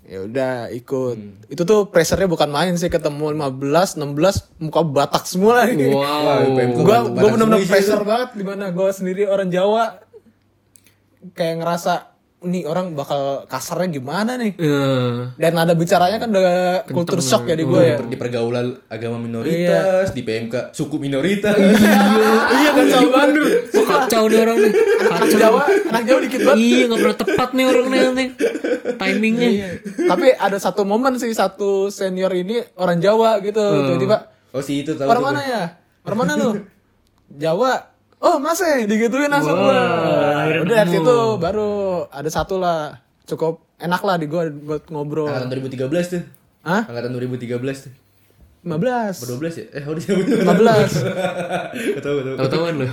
ya 0.02 0.26
udah 0.26 0.66
ikut 0.74 1.16
itu 1.46 1.62
tuh 1.62 1.86
pressure-nya 1.86 2.26
bukan 2.26 2.50
main 2.50 2.74
sih 2.74 2.90
ketemu 2.90 3.32
15 3.32 4.02
16 4.02 4.60
muka 4.60 4.82
batak 4.82 5.24
semua 5.24 5.62
lagi 5.62 5.88
Wow. 5.88 6.58
Gue 6.58 6.98
gue 7.14 7.28
bener-bener 7.32 7.62
semua 7.62 7.70
pressure 7.70 8.02
banget 8.02 8.30
di 8.34 8.44
mana 8.44 8.74
gue 8.74 8.88
sendiri 8.90 9.24
orang 9.24 9.46
Jawa 9.46 10.02
kayak 11.32 11.62
ngerasa 11.62 12.11
nih 12.44 12.62
orang 12.66 12.94
bakal 12.94 13.46
kasarnya 13.46 13.98
gimana 13.98 14.38
nih? 14.38 14.54
Eh, 14.58 15.18
dan 15.38 15.52
ada 15.58 15.74
bicaranya 15.74 16.18
kan 16.18 16.28
udah 16.30 16.86
kultur 16.90 17.18
shock 17.22 17.46
ya 17.46 17.54
di 17.54 17.64
gue 17.66 17.82
ya. 17.82 17.96
Di 18.02 18.16
pergaulan 18.18 18.74
agama 18.86 19.18
minoritas, 19.18 20.10
di 20.10 20.22
PMK 20.22 20.74
suku 20.74 20.98
minoritas. 20.98 21.54
iya. 21.58 22.70
Kacau 22.72 23.08
banget. 23.10 23.70
Kok 23.70 23.86
kacau 23.86 24.22
nih 24.26 24.38
orang 24.42 24.58
nih. 24.58 24.72
anak 25.02 25.28
Jawa 25.34 25.60
anak 25.90 26.02
Jawa 26.06 26.18
dikit 26.24 26.40
banget. 26.42 26.62
Iya 26.62 26.84
nggak 26.90 27.00
pernah 27.00 27.18
tepat 27.18 27.48
nih 27.54 27.64
orang 27.68 27.86
nih 27.90 28.00
nih. 28.12 28.28
Timingnya. 28.98 29.50
Iya. 29.52 29.68
tapi 30.08 30.26
ada 30.34 30.58
satu 30.58 30.82
momen 30.82 31.16
sih 31.18 31.30
satu 31.32 31.88
senior 31.88 32.30
ini 32.34 32.60
orang 32.78 32.98
Jawa 32.98 33.38
gitu 33.40 33.60
tiba-tiba 33.60 34.32
Oh 34.52 34.60
si 34.60 34.84
itu 34.84 34.92
tahu 34.92 35.08
orang 35.08 35.24
mana 35.32 35.40
ya? 35.40 35.62
Orang 36.04 36.18
mana 36.24 36.32
lu? 36.36 36.50
Jawa 37.32 37.91
oh 38.22 38.36
mas 38.38 38.62
eh 38.62 38.86
digituin 38.86 39.28
langsung 39.28 39.58
gua. 39.58 39.82
akhirnya 40.46 40.62
udah 40.62 40.76
dari 40.86 40.90
situ 40.94 41.18
baru 41.42 41.72
ada 42.08 42.30
satu 42.30 42.56
lah 42.62 43.02
cukup 43.26 43.60
enak 43.82 44.02
lah 44.06 44.16
di 44.16 44.26
gua 44.30 44.46
buat 44.48 44.86
ngobrol 44.88 45.26
Angkatan 45.26 45.50
2013 45.90 46.14
tuh. 46.14 46.22
Hah? 46.62 46.86
Angkatan 46.86 47.10
2013 47.18 47.58
tuh. 47.58 47.92
15 48.62 49.26
12 49.42 49.58
ya? 49.58 49.64
Eh, 49.74 49.84
udah 49.90 50.02
15. 50.06 50.46
15 50.46 51.98
Gak 51.98 52.02
tahu, 52.06 52.14
gak 52.14 52.24
tahu. 52.30 52.36
Tahu-tahuan 52.38 52.74
loh. 52.78 52.90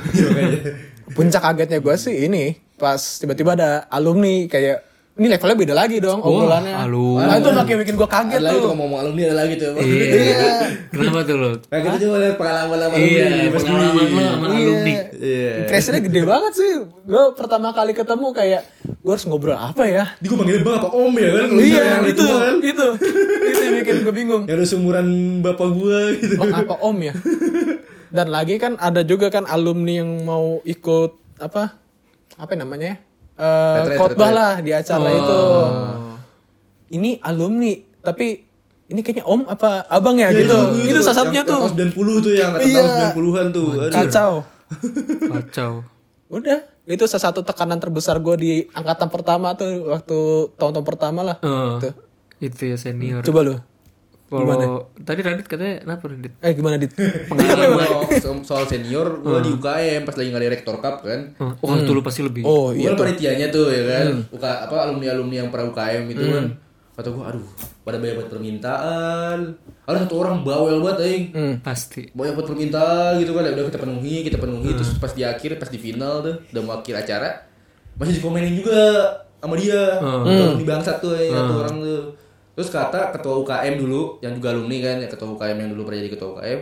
puncak 1.13 1.41
kagetnya 1.41 1.77
gue 1.77 1.95
sih 1.97 2.25
ini 2.25 2.57
pas 2.77 2.97
tiba-tiba 3.21 3.53
ada 3.53 3.85
alumni 3.93 4.49
kayak 4.49 4.88
ini 5.19 5.27
levelnya 5.27 5.57
beda 5.59 5.73
lagi 5.75 5.97
dong 5.99 6.23
obrolannya 6.23 6.75
alumni. 6.79 7.27
nah 7.27 7.35
itu 7.35 7.49
makin 7.51 7.75
bikin 7.83 7.95
gue 7.99 8.09
kaget 8.09 8.39
lagi 8.39 8.55
tuh 8.55 8.63
tuh 8.63 8.71
ngomong 8.71 8.99
alumni 9.03 9.21
ada 9.27 9.35
lagi 9.43 9.53
tuh. 9.59 9.71
Iya. 9.75 10.39
Kenapa 10.95 11.19
tuh 11.27 11.35
lo? 11.35 11.51
Nah, 11.59 11.79
kita 11.83 11.95
coba 11.99 12.15
lihat 12.23 12.35
pengalaman-pengalaman 12.39 12.97
Iya, 12.97 13.23
alumni 13.27 13.49
pas 13.51 13.63
pengalaman 13.67 14.03
lo 14.07 14.21
sama 14.23 14.45
alumni. 14.55 14.93
Iya. 15.19 15.53
Impresinya 15.67 15.99
gede 15.99 16.21
banget 16.23 16.53
sih 16.55 16.71
gue 16.87 17.23
pertama 17.35 17.67
kali 17.75 17.91
ketemu 17.91 18.27
kayak 18.31 18.61
gue 18.87 19.11
harus 19.11 19.25
ngobrol 19.27 19.59
apa 19.59 19.83
ya 19.83 20.05
Di 20.23 20.25
gue 20.31 20.37
manggilnya 20.39 20.63
bang 20.63 20.75
apa 20.79 20.89
om 20.95 21.13
ya 21.13 21.29
kan? 21.35 21.47
Iya 21.59 21.83
itu 22.07 22.23
kan. 22.23 22.55
itu 22.63 22.87
itu 23.43 23.61
yang 23.61 23.75
bikin 23.83 23.95
gue 24.07 24.13
bingung 24.15 24.43
Yang 24.47 24.57
udah 24.57 24.67
seumuran 24.71 25.07
bapak 25.43 25.69
gua 25.75 25.99
gitu. 26.15 26.33
Bang 26.39 26.55
apa 26.55 26.75
om 26.79 26.97
ya 27.03 27.13
dan 28.09 28.27
lagi 28.33 28.57
kan 28.57 28.73
ada 28.81 29.05
juga 29.05 29.29
kan 29.29 29.45
alumni 29.45 30.01
yang 30.01 30.25
mau 30.25 30.61
ikut 30.65 31.11
apa 31.37 31.77
apa 32.39 32.53
namanya 32.57 32.97
ya? 32.97 32.97
Eh, 33.39 33.75
Retret, 33.79 33.95
khotbah 33.95 34.27
retret. 34.27 34.35
lah 34.35 34.53
di 34.59 34.71
acara 34.73 35.07
itu 35.09 35.39
ini 36.91 37.15
alumni 37.19 37.71
tapi 38.01 38.43
ini 38.85 38.99
kayaknya 38.99 39.23
om 39.23 39.45
apa 39.45 39.85
abang 39.87 40.17
ya, 40.17 40.33
gitu 40.33 40.49
itu, 40.81 40.97
salah 40.99 41.23
satunya 41.23 41.39
yang- 41.39 41.47
tuh 41.47 41.55
yang 41.55 41.63
tahun 41.63 41.93
90 41.93 42.15
tuh 42.19 42.33
yang 42.33 42.51
Iya. 42.57 42.81
tahun 42.81 42.89
90-an 43.13 43.47
tuh. 43.49 43.67
Aduh. 43.77 43.93
kacau 43.93 44.31
Kacau. 45.29 45.71
udah 46.27 46.59
itu 46.85 47.03
salah 47.05 47.23
satu 47.27 47.39
tekanan 47.41 47.77
terbesar 47.77 48.17
gue 48.17 48.35
di 48.35 48.51
angkatan 48.67 49.07
pertama 49.07 49.53
tuh 49.53 49.69
waktu 49.87 50.17
tahun-tahun 50.55 50.85
pertama 50.85 51.21
lah 51.23 51.37
Eh, 51.39 51.73
Tuh. 51.79 51.93
itu 52.39 52.61
ya 52.65 52.75
senior. 52.75 53.21
coba 53.21 53.39
lu 53.41 53.55
Kalau 54.29 54.45
tadi 54.99 55.19
Radit 55.19 55.43
katanya 55.43 55.81
kenapa 55.81 56.03
Radit? 56.05 56.33
eh 56.37 56.51
gimana 56.53 56.77
dit 56.77 56.93
so- 58.21 58.45
soal 58.45 58.63
senior, 58.63 59.19
gua 59.19 59.39
di 59.39 59.49
UKM 59.49 60.01
pas 60.03 60.13
lagi 60.13 60.29
ngadain 60.29 60.51
rektor 60.51 60.77
cup 60.77 61.01
kan. 61.01 61.33
Eh, 61.33 61.53
Oh, 61.59 61.73
itu 61.75 61.89
lu 61.89 61.99
pasti 61.99 62.21
lebih. 62.21 62.43
oh 62.43 62.69
Iya 62.71 62.93
panitianya 62.95 63.49
tuh 63.49 63.67
ya 63.67 63.83
kan. 63.83 64.05
UK, 64.29 64.43
apa 64.43 64.75
alumni-alumni 64.83 65.35
yang 65.37 65.49
pra 65.49 65.63
UKM 65.63 66.05
itu 66.07 66.21
kan. 66.21 66.45
Kata 66.93 67.09
gua 67.09 67.31
aduh, 67.31 67.47
pada 67.81 67.95
banyak 67.95 68.15
banget 68.15 68.29
permintaan. 68.29 69.37
Ada 69.83 70.05
satu 70.05 70.15
orang 70.19 70.43
bawel 70.43 70.77
banget 70.79 70.99
aing. 71.01 71.25
Hmm. 71.31 71.53
Pasti. 71.59 72.11
Banyak 72.11 72.33
banget 72.35 72.47
permintaan 72.49 73.11
gitu 73.17 73.31
kan. 73.31 73.41
Ya 73.41 73.51
udah 73.51 73.65
kita 73.65 73.79
penuhi, 73.79 74.15
kita 74.21 74.37
penuhi 74.37 74.69
terus 74.75 74.93
pas 74.95 75.09
di 75.09 75.23
akhir, 75.23 75.57
pas 75.57 75.67
di 75.67 75.77
final 75.77 76.21
tuh, 76.21 76.35
udah 76.45 76.61
mau 76.61 76.77
akhir 76.77 76.95
acara 76.99 77.49
masih 77.95 78.15
dikomenin 78.15 78.53
juga 78.53 78.79
sama 79.37 79.55
dia. 79.55 79.97
Tuh, 79.97 80.55
Di 80.55 80.63
bangsat 80.63 80.97
tuh 80.99 81.11
ya, 81.13 81.33
satu 81.33 81.53
orang 81.57 81.75
tuh. 81.79 82.01
Terus 82.59 82.75
kata 82.75 83.15
ketua 83.15 83.39
UKM 83.39 83.79
dulu 83.79 84.19
yang 84.19 84.35
juga 84.35 84.51
alumni 84.51 84.77
kan, 84.83 84.99
ya 84.99 85.07
ketua 85.07 85.31
UKM 85.31 85.57
yang 85.63 85.69
dulu 85.71 85.87
pernah 85.87 86.03
jadi 86.03 86.11
ketua 86.11 86.27
UKM. 86.35 86.59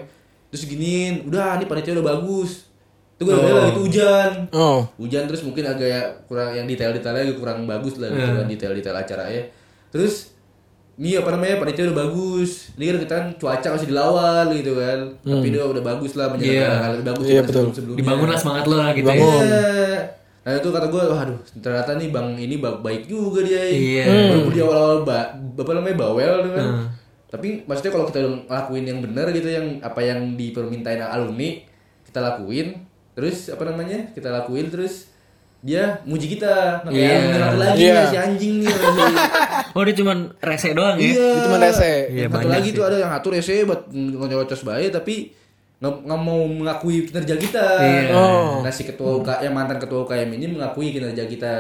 Terus 0.54 0.64
giniin, 0.70 1.14
udah 1.26 1.58
nih 1.58 1.66
panitia 1.66 1.98
udah 1.98 2.06
bagus. 2.14 2.70
Itu 3.18 3.26
gue 3.26 3.34
lagi 3.34 3.74
itu 3.74 3.82
hujan. 3.82 4.30
Oh. 4.54 4.86
Hujan 5.02 5.26
terus 5.26 5.42
mungkin 5.42 5.66
agak 5.66 5.90
ya 5.90 6.02
kurang 6.30 6.54
yang 6.54 6.70
detail-detailnya 6.70 7.34
agak 7.34 7.38
kurang 7.42 7.66
bagus 7.66 7.98
lah 7.98 8.14
gitu 8.14 8.30
kan 8.30 8.46
detail-detail 8.46 8.94
acaranya. 8.94 9.42
Terus 9.90 10.38
ini 11.02 11.18
apa 11.18 11.34
namanya 11.34 11.58
panitia 11.58 11.90
udah 11.90 11.98
bagus. 12.06 12.70
Ini 12.78 12.84
kan 12.94 12.98
kita 13.02 13.14
kan 13.18 13.28
cuaca 13.42 13.68
masih 13.74 13.88
dilawan 13.90 14.46
gitu 14.54 14.78
kan. 14.78 15.00
Tapi 15.26 15.48
dia 15.50 15.66
udah 15.66 15.82
bagus 15.82 16.14
lah 16.14 16.30
menyelenggarakan 16.30 16.78
hal 16.78 16.92
lebih 16.94 17.06
bagus 17.10 17.26
Iya, 17.26 17.34
daripada 17.34 17.42
betul. 17.50 17.58
sebelum-sebelumnya. 17.58 18.00
Dibangun 18.06 18.28
lah 18.30 18.38
semangat 18.38 18.64
lo 18.70 18.76
lah 18.78 18.90
gitu. 18.94 19.10
ya. 19.10 19.98
Nah 20.48 20.56
itu 20.56 20.70
kata 20.70 20.88
gue, 20.88 21.04
waduh 21.04 21.36
ternyata 21.60 21.92
nih 21.94 22.08
bang 22.08 22.40
ini 22.40 22.56
ba- 22.56 22.80
baik 22.80 23.04
juga 23.04 23.44
dia. 23.44 23.68
Iya. 23.68 24.04
Walaupun 24.32 24.54
dia 24.54 24.64
awal-awal 24.64 25.00
ba- 25.04 25.30
apa 25.36 25.72
namanya 25.74 25.96
bawel 25.98 26.34
kan. 26.48 26.68
Tapi 27.28 27.68
maksudnya 27.68 27.92
kalau 27.92 28.06
kita 28.08 28.18
udah 28.18 28.32
ngelakuin 28.48 28.86
yang 28.88 29.00
benar 29.02 29.28
gitu, 29.30 29.44
yang 29.46 29.84
apa 29.84 30.00
yang 30.00 30.20
dipermintain 30.34 31.04
alumni 31.04 31.60
kita 32.02 32.24
lakuin, 32.24 32.80
terus 33.12 33.52
apa 33.52 33.68
namanya 33.68 34.16
kita 34.16 34.32
lakuin 34.32 34.72
terus 34.72 35.12
dia 35.60 36.00
muji 36.04 36.32
kita, 36.32 36.80
Iya. 36.86 36.96
kayak 36.96 37.20
yeah. 37.28 37.52
lagi 37.60 37.84
ya, 37.84 38.08
si 38.08 38.16
anjing 38.16 38.64
nih. 38.64 38.72
Oh 39.76 39.84
dia 39.84 39.94
cuman 39.94 40.32
rese 40.40 40.72
doang 40.72 40.96
ya? 40.96 41.06
Iya. 41.12 41.30
itu 41.36 41.48
mah 41.50 41.60
rese 41.60 41.92
Iya, 42.08 42.24
Yang 42.24 42.32
satu 42.32 42.38
banyak 42.40 42.54
lagi 42.56 42.70
sih. 42.72 42.74
tuh 42.74 42.84
ada 42.88 42.98
yang 42.98 43.12
atur 43.12 43.34
ese 43.36 43.56
buat 43.62 43.82
ngocos 43.92 44.62
baik 44.64 44.90
tapi 44.90 45.16
nggak 45.78 46.20
mau 46.22 46.42
mengakui 46.50 47.06
kinerja 47.06 47.38
kita. 47.38 47.66
Iya. 47.78 48.14
Oh. 48.18 48.66
Nah 48.66 48.74
si 48.74 48.82
ketua 48.82 49.22
UK, 49.22 49.46
yang 49.46 49.54
mantan 49.54 49.78
ketua 49.78 50.10
UKM 50.10 50.30
ini 50.34 50.46
mengakui 50.58 50.90
kinerja 50.90 51.30
kita. 51.30 51.54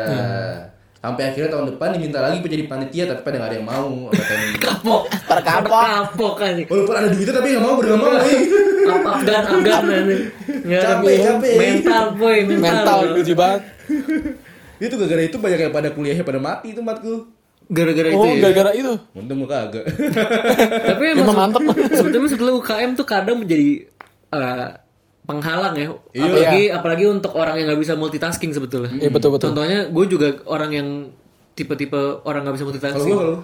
Sampai 0.98 1.30
akhirnya 1.30 1.54
tahun 1.54 1.78
depan 1.78 1.94
diminta 1.94 2.20
lagi 2.26 2.42
menjadi 2.42 2.64
panitia 2.66 3.04
tapi 3.06 3.22
pada 3.22 3.38
nggak 3.38 3.50
ada 3.54 3.58
yang 3.62 3.68
mau. 3.70 4.10
Kapok. 4.66 5.02
Terkapok. 5.30 5.82
Kapok 5.86 6.34
kan. 6.42 6.54
Walaupun 6.66 6.96
ada 6.98 7.08
duitnya 7.14 7.34
tapi 7.38 7.48
nggak 7.54 7.64
mau 7.64 7.74
berdua 7.78 7.98
mau. 8.02 8.10
Afgan 8.18 9.84
nanti. 9.92 10.18
Nggak 10.66 10.80
ada 10.82 10.90
Capek, 10.98 11.16
capek. 11.22 11.56
Mental 11.56 12.06
boy, 12.18 12.38
mental. 12.44 12.62
mental 12.66 13.00
banget 13.38 13.62
Itu 14.84 14.94
gara-gara 14.94 15.24
itu 15.26 15.38
banyak 15.42 15.60
yang 15.70 15.74
pada 15.74 15.90
kuliahnya 15.90 16.24
pada 16.26 16.40
mati 16.42 16.74
itu 16.74 16.82
matku. 16.82 17.26
Gara-gara 17.68 18.08
itu 18.08 18.16
oh 18.16 18.32
ya. 18.32 18.40
gara-gara 18.48 18.72
itu 18.80 18.94
Untung 19.12 19.44
gua 19.44 19.50
kagak. 19.68 19.86
Tapi 20.88 21.04
Emang 21.12 21.28
emang 21.28 21.38
mantep. 21.50 21.62
sebetulnya 21.92 22.30
setelah 22.32 22.54
UKM 22.62 22.90
tuh 22.96 23.04
kadang 23.08 23.38
menjadi 23.44 23.90
eh, 24.32 24.68
penghalang 25.28 25.76
ya. 25.76 25.88
Iya. 26.16 26.24
Apalagi 26.24 26.62
apalagi 26.72 27.04
untuk 27.06 27.32
orang 27.36 27.56
yang 27.60 27.68
nggak 27.72 27.82
bisa 27.84 27.94
multitasking 28.00 28.56
sebetulnya. 28.56 28.92
iya 28.98 29.12
betul 29.12 29.36
betul 29.36 29.52
Contohnya 29.52 29.92
gue 29.92 30.06
juga 30.08 30.28
orang 30.48 30.72
yang 30.72 30.88
tipe-tipe 31.52 32.24
orang 32.24 32.48
nggak 32.48 32.56
bisa 32.56 32.66
multitasking. 32.66 33.16
kalau 33.18 33.44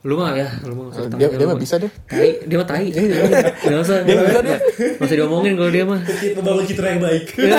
Lu 0.00 0.16
mah 0.16 0.32
ya, 0.32 0.48
lu 0.64 0.72
mah 0.72 0.96
dia 1.20 1.28
dia 1.28 1.44
mah 1.44 1.60
bisa 1.60 1.76
deh 1.76 1.92
Tai, 2.08 2.32
dia 2.48 2.56
mah 2.56 2.64
tai. 2.64 2.88
Enggak 2.88 3.84
usah. 3.84 4.00
Dia 4.00 4.16
bisa 4.16 4.40
dia. 4.40 4.56
Enggak 4.96 5.04
usah 5.04 5.16
diomongin 5.20 5.52
kalau 5.60 5.68
dia 5.68 5.84
mah. 5.84 6.00
kita 6.00 6.40
bangun 6.40 6.64
citra 6.64 6.86
yang 6.96 7.02
baik. 7.04 7.24
Ya, 7.36 7.56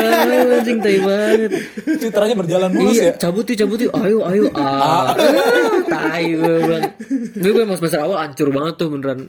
anjing 0.57 0.81
tai 0.81 0.97
banget. 1.05 1.51
citranya 2.01 2.33
berjalan 2.33 2.69
mulus 2.73 2.97
Iya, 2.97 3.13
ya 3.13 3.21
cabut 3.21 3.45
yuk, 3.45 3.57
cabut 3.61 3.77
yuk. 3.77 3.93
Ayo, 3.93 4.25
ayo. 4.25 4.43
Ah, 4.57 5.13
tai 5.85 6.33
gue 6.33 6.55
bilang. 6.65 6.83
Gue 7.37 7.51
gue 7.53 7.61
emang 7.61 7.77
semester 7.77 8.01
awal 8.01 8.17
hancur 8.17 8.49
banget 8.49 8.73
tuh 8.73 8.87
beneran. 8.89 9.19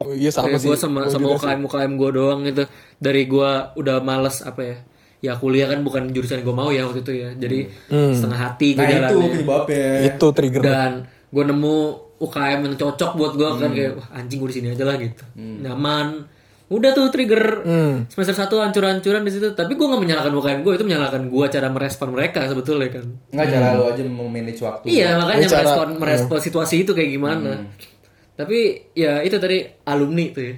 Oh 0.00 0.10
iya 0.10 0.28
sama 0.28 0.48
Kayak 0.48 0.60
sih 0.60 0.68
gue 0.68 0.76
sama 0.76 1.00
sama 1.06 1.26
UKM 1.30 1.60
UKM 1.62 1.92
gue 1.94 2.10
doang 2.10 2.40
gitu. 2.42 2.64
Dari 2.96 3.22
gue 3.24 3.50
udah 3.74 3.96
males 4.00 4.40
apa 4.40 4.60
ya? 4.60 4.76
Ya 5.20 5.32
kuliah 5.36 5.68
kan 5.68 5.80
bukan 5.80 6.08
jurusan 6.08 6.40
yang 6.40 6.46
gue 6.46 6.56
mau 6.56 6.68
ya 6.68 6.82
waktu 6.82 7.00
itu 7.00 7.12
ya. 7.14 7.30
Jadi 7.32 7.68
setengah 7.88 8.40
hati 8.42 8.68
gue 8.72 8.80
Nah 8.80 8.88
itu 9.06 9.16
penyebabnya. 9.20 9.88
itu 10.08 10.26
trigger 10.30 10.62
Dan 10.62 10.90
gue 11.26 11.44
nemu 11.44 11.76
UKM 12.18 12.60
yang 12.62 12.74
cocok 12.74 13.10
buat 13.14 13.32
gue 13.34 13.48
kan 13.54 13.70
kayak 13.70 13.92
wah 13.94 14.08
anjing 14.14 14.36
gue 14.36 14.48
di 14.48 14.56
sini 14.56 14.68
aja 14.70 14.84
lah 14.84 14.96
gitu. 14.96 15.24
Nyaman. 15.36 16.08
Udah 16.70 16.94
tuh 16.94 17.10
trigger 17.10 17.66
semester 18.06 18.32
satu 18.32 18.60
hancur-hancuran 18.60 19.20
di 19.20 19.30
situ. 19.30 19.52
Tapi 19.52 19.74
gue 19.74 19.82
nggak 19.82 20.00
menyalahkan 20.00 20.30
UKM 20.30 20.60
gue 20.62 20.72
itu 20.72 20.84
menyalahkan 20.84 21.22
gue 21.26 21.44
cara 21.46 21.68
merespon 21.68 22.08
mereka 22.10 22.46
sebetulnya 22.46 22.88
kan. 22.90 23.04
Nggak 23.28 23.46
cara 23.50 23.66
lo 23.74 23.84
aja 23.88 24.02
memanage 24.02 24.60
waktu. 24.60 24.84
Iya 24.86 25.18
makanya 25.18 25.44
cara- 25.44 25.58
merespon 25.60 25.88
merespon 25.96 26.38
situasi 26.38 26.74
itu 26.82 26.92
kayak 26.92 27.10
gimana. 27.10 27.66
Tapi 28.40 28.58
ya 28.92 29.20
itu 29.20 29.36
tadi 29.36 29.58
alumni 29.84 30.24
tuh 30.32 30.42
ya. 30.42 30.54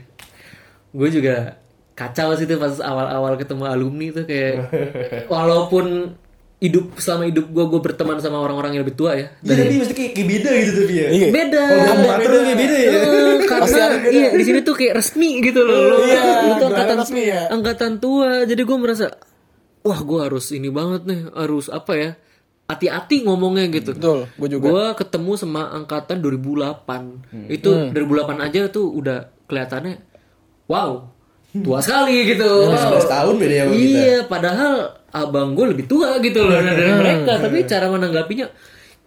Gue 0.93 1.09
juga 1.09 1.59
kacau 1.93 2.33
sih 2.35 2.47
tuh 2.47 2.57
pas 2.57 2.73
awal-awal 2.79 3.37
ketemu 3.37 3.65
alumni 3.67 4.07
tuh 4.11 4.25
kayak 4.25 4.55
walaupun 5.35 6.17
hidup 6.57 6.95
selama 6.95 7.27
hidup 7.27 7.51
gue 7.51 7.65
gue 7.67 7.81
berteman 7.83 8.23
sama 8.23 8.39
orang-orang 8.39 8.79
yang 8.79 8.83
lebih 8.87 8.95
tua 8.95 9.19
ya. 9.19 9.35
Iya 9.43 9.55
tapi 9.59 9.75
mesti 9.83 9.95
kayak, 9.95 10.13
kayak 10.15 10.29
beda 10.31 10.51
gitu 10.55 10.73
tapi 10.79 10.95
ya. 10.95 11.09
iya 11.11 11.27
Beda. 11.29 11.63
Kalau 11.67 12.23
tuh 12.23 12.43
kayak 12.47 12.59
beda 12.63 12.77
ya. 12.79 12.91
Eh, 12.95 13.37
karena 13.51 13.85
iya 14.07 14.29
di 14.31 14.45
sini 14.47 14.59
tuh 14.63 14.75
kayak 14.79 14.95
resmi 14.95 15.31
gitu 15.43 15.61
loh. 15.67 15.75
Lu, 15.75 15.97
Iya, 16.07 16.23
tuh 16.23 16.31
gimana 16.39 16.67
angkatan 16.71 16.97
resmi 17.03 17.23
ya? 17.27 17.41
angkatan 17.51 17.93
tua. 17.99 18.31
Jadi 18.47 18.63
gue 18.63 18.77
merasa 18.79 19.07
wah 19.83 19.99
gue 19.99 20.21
harus 20.23 20.47
ini 20.55 20.71
banget 20.71 21.03
nih, 21.03 21.21
harus 21.35 21.67
apa 21.67 21.93
ya? 21.99 22.11
Hati-hati 22.73 23.29
ngomongnya 23.29 23.69
gitu. 23.69 23.93
Betul, 23.93 24.33
gue 24.33 24.49
juga. 24.49 24.65
Gue 24.73 24.85
ketemu 24.97 25.33
sama 25.37 25.69
angkatan 25.77 26.25
2008. 26.25 27.53
Itu 27.53 27.93
2008 27.93 28.41
aja 28.49 28.73
tuh 28.73 28.89
udah 28.97 29.29
kelihatannya 29.45 30.01
wow, 30.73 31.05
tua 31.53 31.79
sekali 31.85 32.25
gitu. 32.33 32.73
11 32.73 33.05
tahun 33.05 33.35
beda 33.37 33.55
ya 33.55 33.65
kita. 33.69 33.77
Iya, 33.77 34.19
padahal 34.25 34.97
abang 35.13 35.53
gue 35.53 35.77
lebih 35.77 35.85
tua 35.85 36.17
gitu 36.25 36.49
loh 36.49 36.57
dari 36.65 36.97
mereka, 36.97 37.37
tapi 37.37 37.69
cara 37.69 37.93
menanggapinya 37.93 38.49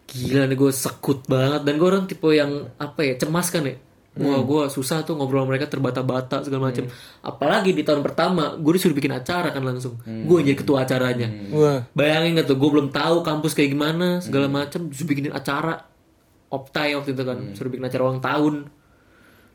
gila 0.05 0.45
nih 0.45 0.53
gue 0.53 0.69
sekut 0.69 1.25
banget 1.25 1.65
dan 1.65 1.81
gue 1.81 1.87
orang 1.89 2.05
tipe 2.05 2.29
yang 2.29 2.69
apa 2.77 3.01
ya 3.01 3.17
cemas 3.17 3.49
kan 3.49 3.65
ya. 3.65 3.81
Wah, 4.15 4.39
gue 4.39 4.63
susah 4.69 5.01
tuh 5.01 5.13
ngobrol 5.13 5.39
sama 5.39 5.49
mereka 5.49 5.67
terbata-bata 5.67 6.39
segala 6.39 6.69
macem. 6.69 6.87
Apalagi 7.19 7.69
di 7.69 7.81
tahun 7.81 7.99
pertama, 7.99 8.55
gue 8.55 8.71
disuruh 8.71 8.93
bikin 8.93 9.11
acara 9.11 9.49
kan 9.49 9.59
langsung. 9.59 9.99
Gue 10.01 10.39
jadi 10.41 10.55
ketua 10.55 10.81
acaranya. 10.81 11.27
Wah. 11.49 11.83
Bayangin 11.91 12.35
gak 12.35 12.47
tuh, 12.47 12.55
gue 12.55 12.69
belum 12.69 12.89
tahu 12.89 13.21
kampus 13.21 13.51
kayak 13.51 13.69
gimana 13.69 14.19
segala 14.19 14.47
macem. 14.47 14.87
Disuruh 14.87 15.09
bikinin 15.09 15.31
acara 15.31 15.83
optai 16.47 16.93
waktu 16.93 17.11
itu 17.11 17.21
kan, 17.21 17.37
suruh 17.51 17.67
bikin 17.67 17.83
acara 17.83 18.01
ulang 18.05 18.19
tahun 18.19 18.55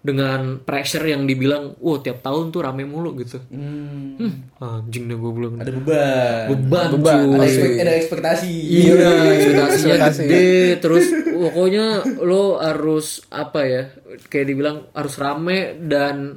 dengan 0.01 0.57
pressure 0.59 1.05
yang 1.05 1.25
dibilang, 1.25 1.77
wah 1.77 2.01
tiap 2.01 2.21
tahun 2.21 2.49
tuh 2.49 2.65
rame 2.65 2.89
mulu 2.89 3.13
gitu. 3.17 3.37
Hmm, 3.47 4.17
anjing 4.57 5.05
deh 5.05 5.15
gue 5.15 5.29
belum. 5.31 5.53
Ada 5.57 5.71
beban. 5.71 6.45
Beban, 6.49 6.89
Beban. 6.91 7.21
cuy. 7.21 7.37
Ada, 7.37 7.45
ekspek- 7.45 7.77
ada 7.79 7.93
ekspektasi. 7.95 8.49
Iya, 8.49 8.97
ekspektasinya 9.37 9.69
Ekspektasi. 9.95 10.23
gede, 10.25 10.49
terus 10.81 11.05
pokoknya 11.31 11.87
lo 12.19 12.57
harus 12.57 13.07
apa 13.29 13.61
ya, 13.63 13.83
kayak 14.23 14.47
dibilang 14.47 14.91
harus 14.91 15.15
rame 15.17 15.59
dan 15.81 16.37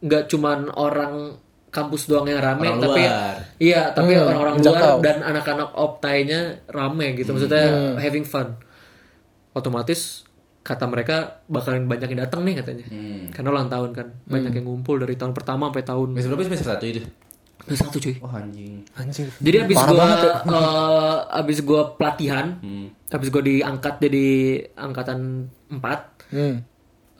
nggak 0.00 0.26
cuman 0.26 0.70
orang 0.70 1.36
kampus 1.68 2.04
doang 2.04 2.26
yang 2.26 2.40
rame, 2.40 2.66
Orang 2.66 2.82
tapi 2.82 3.02
luar. 3.04 3.36
iya, 3.56 3.82
tapi 3.90 4.10
Hmm, 4.12 4.26
orang-orang 4.26 4.54
luar 4.58 4.98
dan 4.98 5.16
anak-anak 5.22 5.70
optainya 5.72 6.40
rame 6.66 7.14
gitu, 7.14 7.30
maksudnya 7.30 7.64
having 7.96 8.24
fun. 8.24 8.58
Otomatis 9.50 10.26
kata 10.60 10.84
mereka 10.84 11.16
bakalan 11.46 11.84
banyak 11.84 12.10
yang 12.10 12.20
datang 12.20 12.42
nih 12.42 12.54
katanya, 12.56 12.84
karena 13.30 13.48
ulang 13.48 13.68
tahun 13.68 13.90
kan, 13.92 14.06
banyak 14.24 14.52
yang 14.52 14.66
ngumpul 14.66 14.96
dari 14.96 15.14
tahun 15.14 15.30
pertama 15.30 15.68
sampai 15.68 15.84
tahun 15.84 16.08
Semester 16.12 16.28
berapa 16.28 16.44
semester 16.44 16.68
satu 16.68 16.84
itu? 16.86 17.00
satu 17.70 17.96
cuy. 17.98 18.14
Oh 18.18 18.32
anjing. 18.32 18.82
Anjing. 18.94 19.30
Jadi 19.36 19.56
abis 19.60 19.76
Parah 19.76 19.86
gua 19.86 19.98
banget 20.00 20.18
ya. 20.18 20.32
eh, 20.42 21.16
abis 21.36 21.58
gua 21.60 21.82
pelatihan, 21.92 22.46
abis 23.06 23.28
gua 23.28 23.42
diangkat 23.42 23.94
jadi 24.00 24.26
angkatan 24.74 25.18
4 25.68 26.18
Hmm. 26.30 26.62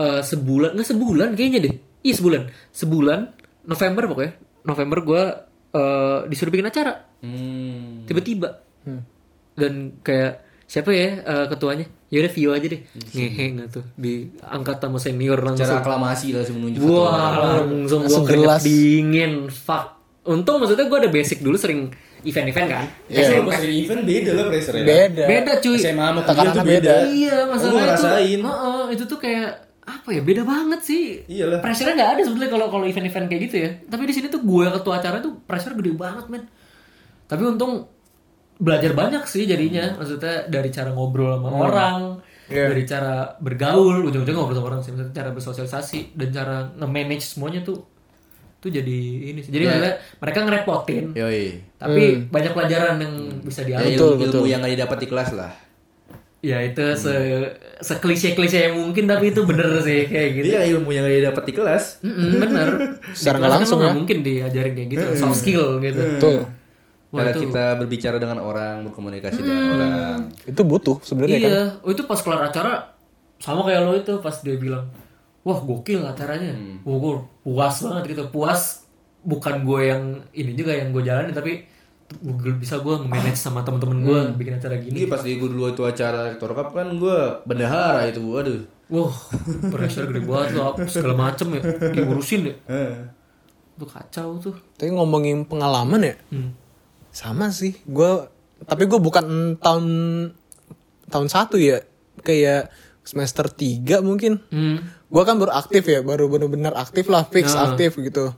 Eh, 0.00 0.22
sebulan 0.22 0.70
nggak 0.72 0.88
sebulan 0.88 1.28
kayaknya 1.34 1.60
deh. 1.62 1.74
Iya 2.00 2.14
sebulan. 2.16 2.42
Sebulan 2.70 3.20
November 3.62 4.02
pokoknya. 4.06 4.32
November 4.62 4.98
gua 5.00 5.22
eh, 5.70 6.18
disuruh 6.26 6.50
bikin 6.50 6.66
acara 6.66 7.06
Hmm. 7.20 8.02
tiba-tiba. 8.04 8.64
Dan 9.52 10.00
kayak 10.00 10.40
siapa 10.64 10.88
ya 10.88 11.20
eh, 11.20 11.46
ketuanya? 11.46 11.84
Ya 12.08 12.18
udah 12.18 12.32
Vio 12.32 12.50
aja 12.50 12.66
deh. 12.66 12.80
Ngehe 13.12 13.44
nggak 13.52 13.68
tuh 13.70 13.84
diangkat 13.94 14.76
sama 14.78 14.98
senior 14.98 15.38
langsung. 15.38 15.62
Cara 15.62 15.78
aklamasi 15.78 16.32
langsung 16.32 16.56
menunjuk 16.58 16.82
Wah, 16.82 17.60
langsung 17.60 18.00
gua 18.00 18.08
Langsung 18.08 18.24
keringet 18.24 18.46
gelas. 18.48 18.62
dingin. 18.64 19.32
Fuck. 19.46 19.86
Untung 20.22 20.58
maksudnya 20.58 20.84
gua 20.84 20.98
ada 20.98 21.08
basic 21.08 21.38
dulu 21.38 21.54
sering 21.54 21.92
event-event 22.20 22.66
kan. 22.68 22.84
Kalau 23.06 23.46
pas 23.46 23.60
di 23.60 23.84
event 23.84 24.02
beda 24.02 24.30
lah 24.32 24.44
pressure 24.46 24.74
ya. 24.74 24.84
Beda. 24.84 25.24
Beda 25.24 25.52
cuy. 25.58 25.76
SMA 25.76 26.02
sama 26.02 26.20
kuliah 26.22 26.50
tuh 26.50 26.64
beda. 26.66 26.94
Iya, 27.06 27.36
Oh, 27.38 27.46
masalahnya 27.46 27.70
gua 27.70 27.70
itu. 27.70 27.84
ngerasain. 27.84 28.40
Heeh, 28.42 28.84
itu 28.90 29.04
tuh 29.06 29.18
kayak 29.18 29.50
apa 29.90 30.09
ya? 30.11 30.22
Beda 30.22 30.42
banget 30.42 30.81
sih. 30.81 31.05
Iyalah. 31.26 31.59
Pressure-nya 31.59 31.94
nggak 31.96 32.11
ada 32.14 32.20
sebetulnya 32.22 32.50
kalau 32.50 32.66
kalau 32.68 32.85
event-event 32.85 33.26
kayak 33.26 33.42
gitu 33.46 33.57
ya. 33.59 33.70
Tapi 33.85 34.03
di 34.05 34.14
sini 34.14 34.26
tuh 34.26 34.40
gue 34.40 34.66
ketua 34.70 34.94
acara 34.96 35.18
tuh 35.18 35.42
pressure 35.42 35.74
gede 35.74 35.90
banget, 35.92 36.26
men. 36.26 36.46
Tapi 37.26 37.42
untung 37.44 37.87
belajar 38.57 38.92
banyak 38.92 39.24
sih 39.24 39.44
jadinya. 39.44 39.96
Maksudnya 39.96 40.46
dari 40.46 40.68
cara 40.68 40.90
ngobrol 40.90 41.35
sama 41.37 41.48
orang, 41.50 41.98
Iya. 42.46 42.66
dari 42.66 42.83
cara 42.83 43.14
bergaul, 43.38 44.03
ujung-ujungnya 44.05 44.35
ngobrol 44.37 44.59
sama 44.59 44.68
orang 44.68 44.81
sih. 44.81 44.90
Maksudnya 44.90 45.14
cara 45.14 45.31
bersosialisasi 45.31 45.98
dan 46.14 46.29
cara 46.31 46.57
nge-manage 46.74 47.24
semuanya 47.24 47.62
tuh 47.62 47.87
tuh 48.61 48.68
jadi 48.68 48.98
ini 49.33 49.40
sih. 49.40 49.48
Jadi 49.48 49.64
maksudnya 49.64 49.94
mereka 50.20 50.38
ngerepotin, 50.44 51.05
Yoi. 51.16 51.44
tapi 51.81 52.03
banyak 52.29 52.53
pelajaran 52.53 53.00
yang 53.00 53.14
bisa 53.40 53.64
Ya, 53.64 53.81
diambil. 53.81 53.88
ilmu, 53.88 53.96
Betul, 53.96 54.12
ilmu 54.12 54.24
betul. 54.29 54.44
yang 54.46 54.61
gak 54.61 54.72
didapat 54.76 54.98
di 55.00 55.09
kelas 55.09 55.31
lah. 55.33 55.53
Ya 56.40 56.57
itu 56.64 56.81
se 56.96 57.12
seklise 57.81 58.33
klise 58.33 58.72
yang 58.72 58.81
mungkin 58.81 59.05
tapi 59.05 59.29
itu 59.29 59.44
bener 59.44 59.68
sih 59.87 60.09
kayak 60.09 60.29
gitu. 60.40 60.46
Iya 60.57 60.61
ilmu 60.72 60.88
yang 60.88 61.05
gak 61.05 61.16
didapat 61.20 61.44
di 61.44 61.53
kelas. 61.53 61.85
Mm-mm, 62.00 62.31
bener. 62.40 62.68
Secara 63.18 63.37
nggak 63.37 63.44
kelas 63.44 63.61
langsung 63.61 63.79
kan 63.79 63.87
ya. 63.87 63.92
mungkin 63.92 64.18
diajarin 64.24 64.72
kayak 64.72 64.88
gitu, 64.88 65.07
soft 65.16 65.37
skill 65.37 65.76
gitu. 65.79 66.00
Tuh. 66.16 66.40
Wah, 67.11 67.26
Cara 67.26 67.31
itu- 67.35 67.42
kita 67.44 67.64
berbicara 67.76 68.16
dengan 68.16 68.38
orang, 68.38 68.87
berkomunikasi 68.87 69.40
dengan 69.42 69.64
orang. 69.74 70.18
Itu 70.46 70.62
butuh 70.62 71.03
sebenarnya 71.03 71.38
kan. 71.38 71.50
Iya, 71.50 71.62
oh, 71.83 71.90
itu 71.90 72.03
pas 72.07 72.20
kelar 72.22 72.40
acara 72.46 72.94
sama 73.37 73.66
kayak 73.66 73.81
lo 73.83 73.92
itu 73.98 74.12
pas 74.22 74.37
dia 74.40 74.55
bilang, 74.55 74.87
wah 75.42 75.59
gokil 75.59 76.07
acaranya, 76.07 76.55
wah 76.87 76.96
gue 76.96 77.14
puas 77.42 77.74
banget 77.83 78.14
gitu, 78.14 78.22
puas 78.31 78.87
bukan 79.20 79.66
gue 79.66 79.81
yang 79.85 80.03
ini 80.33 80.55
juga 80.55 80.72
yang 80.72 80.94
gue 80.94 81.03
jalanin 81.03 81.35
tapi 81.35 81.66
bisa 82.58 82.82
gue 82.82 82.94
manage 83.06 83.38
sama 83.38 83.62
temen-temen 83.62 84.02
gue 84.02 84.20
bikin 84.34 84.58
acara 84.58 84.76
gini. 84.82 85.06
Ini 85.06 85.06
pas 85.06 85.22
di 85.22 85.38
gue 85.38 85.46
dulu 85.46 85.70
itu 85.70 85.86
acara 85.86 86.34
Rektor 86.34 86.50
Cup 86.52 86.74
kan 86.74 86.90
gue 86.98 87.18
bendahara 87.46 88.10
itu, 88.10 88.18
waduh. 88.20 88.66
Wah, 88.90 89.14
pressure 89.70 90.10
gede 90.10 90.26
banget 90.26 90.58
loh, 90.58 90.74
segala 90.90 91.14
macem 91.14 91.46
ya, 91.54 91.62
diurusin 91.94 92.50
ya. 92.50 92.54
Itu 93.78 93.86
kacau 93.86 94.42
tuh. 94.42 94.58
Tapi 94.74 94.90
ngomongin 94.90 95.46
pengalaman 95.46 96.02
ya, 96.02 96.14
Hmm. 96.34 96.50
sama 97.14 97.54
sih. 97.54 97.78
Gue 97.86 98.26
tapi 98.66 98.90
gue 98.90 98.98
bukan 98.98 99.56
tahun 99.62 99.86
tahun 101.06 101.28
satu 101.30 101.56
ya, 101.62 101.86
kayak 102.26 102.74
semester 103.06 103.46
3 103.46 104.02
mungkin. 104.02 104.42
Hmm. 104.50 104.82
Gue 105.06 105.22
kan 105.22 105.38
baru 105.38 105.54
aktif 105.54 105.86
ya, 105.86 106.02
baru 106.02 106.26
bener-bener 106.26 106.74
aktif 106.74 107.06
lah, 107.06 107.22
fix 107.30 107.54
Nah. 107.54 107.70
aktif 107.70 107.94
gitu. 107.94 108.34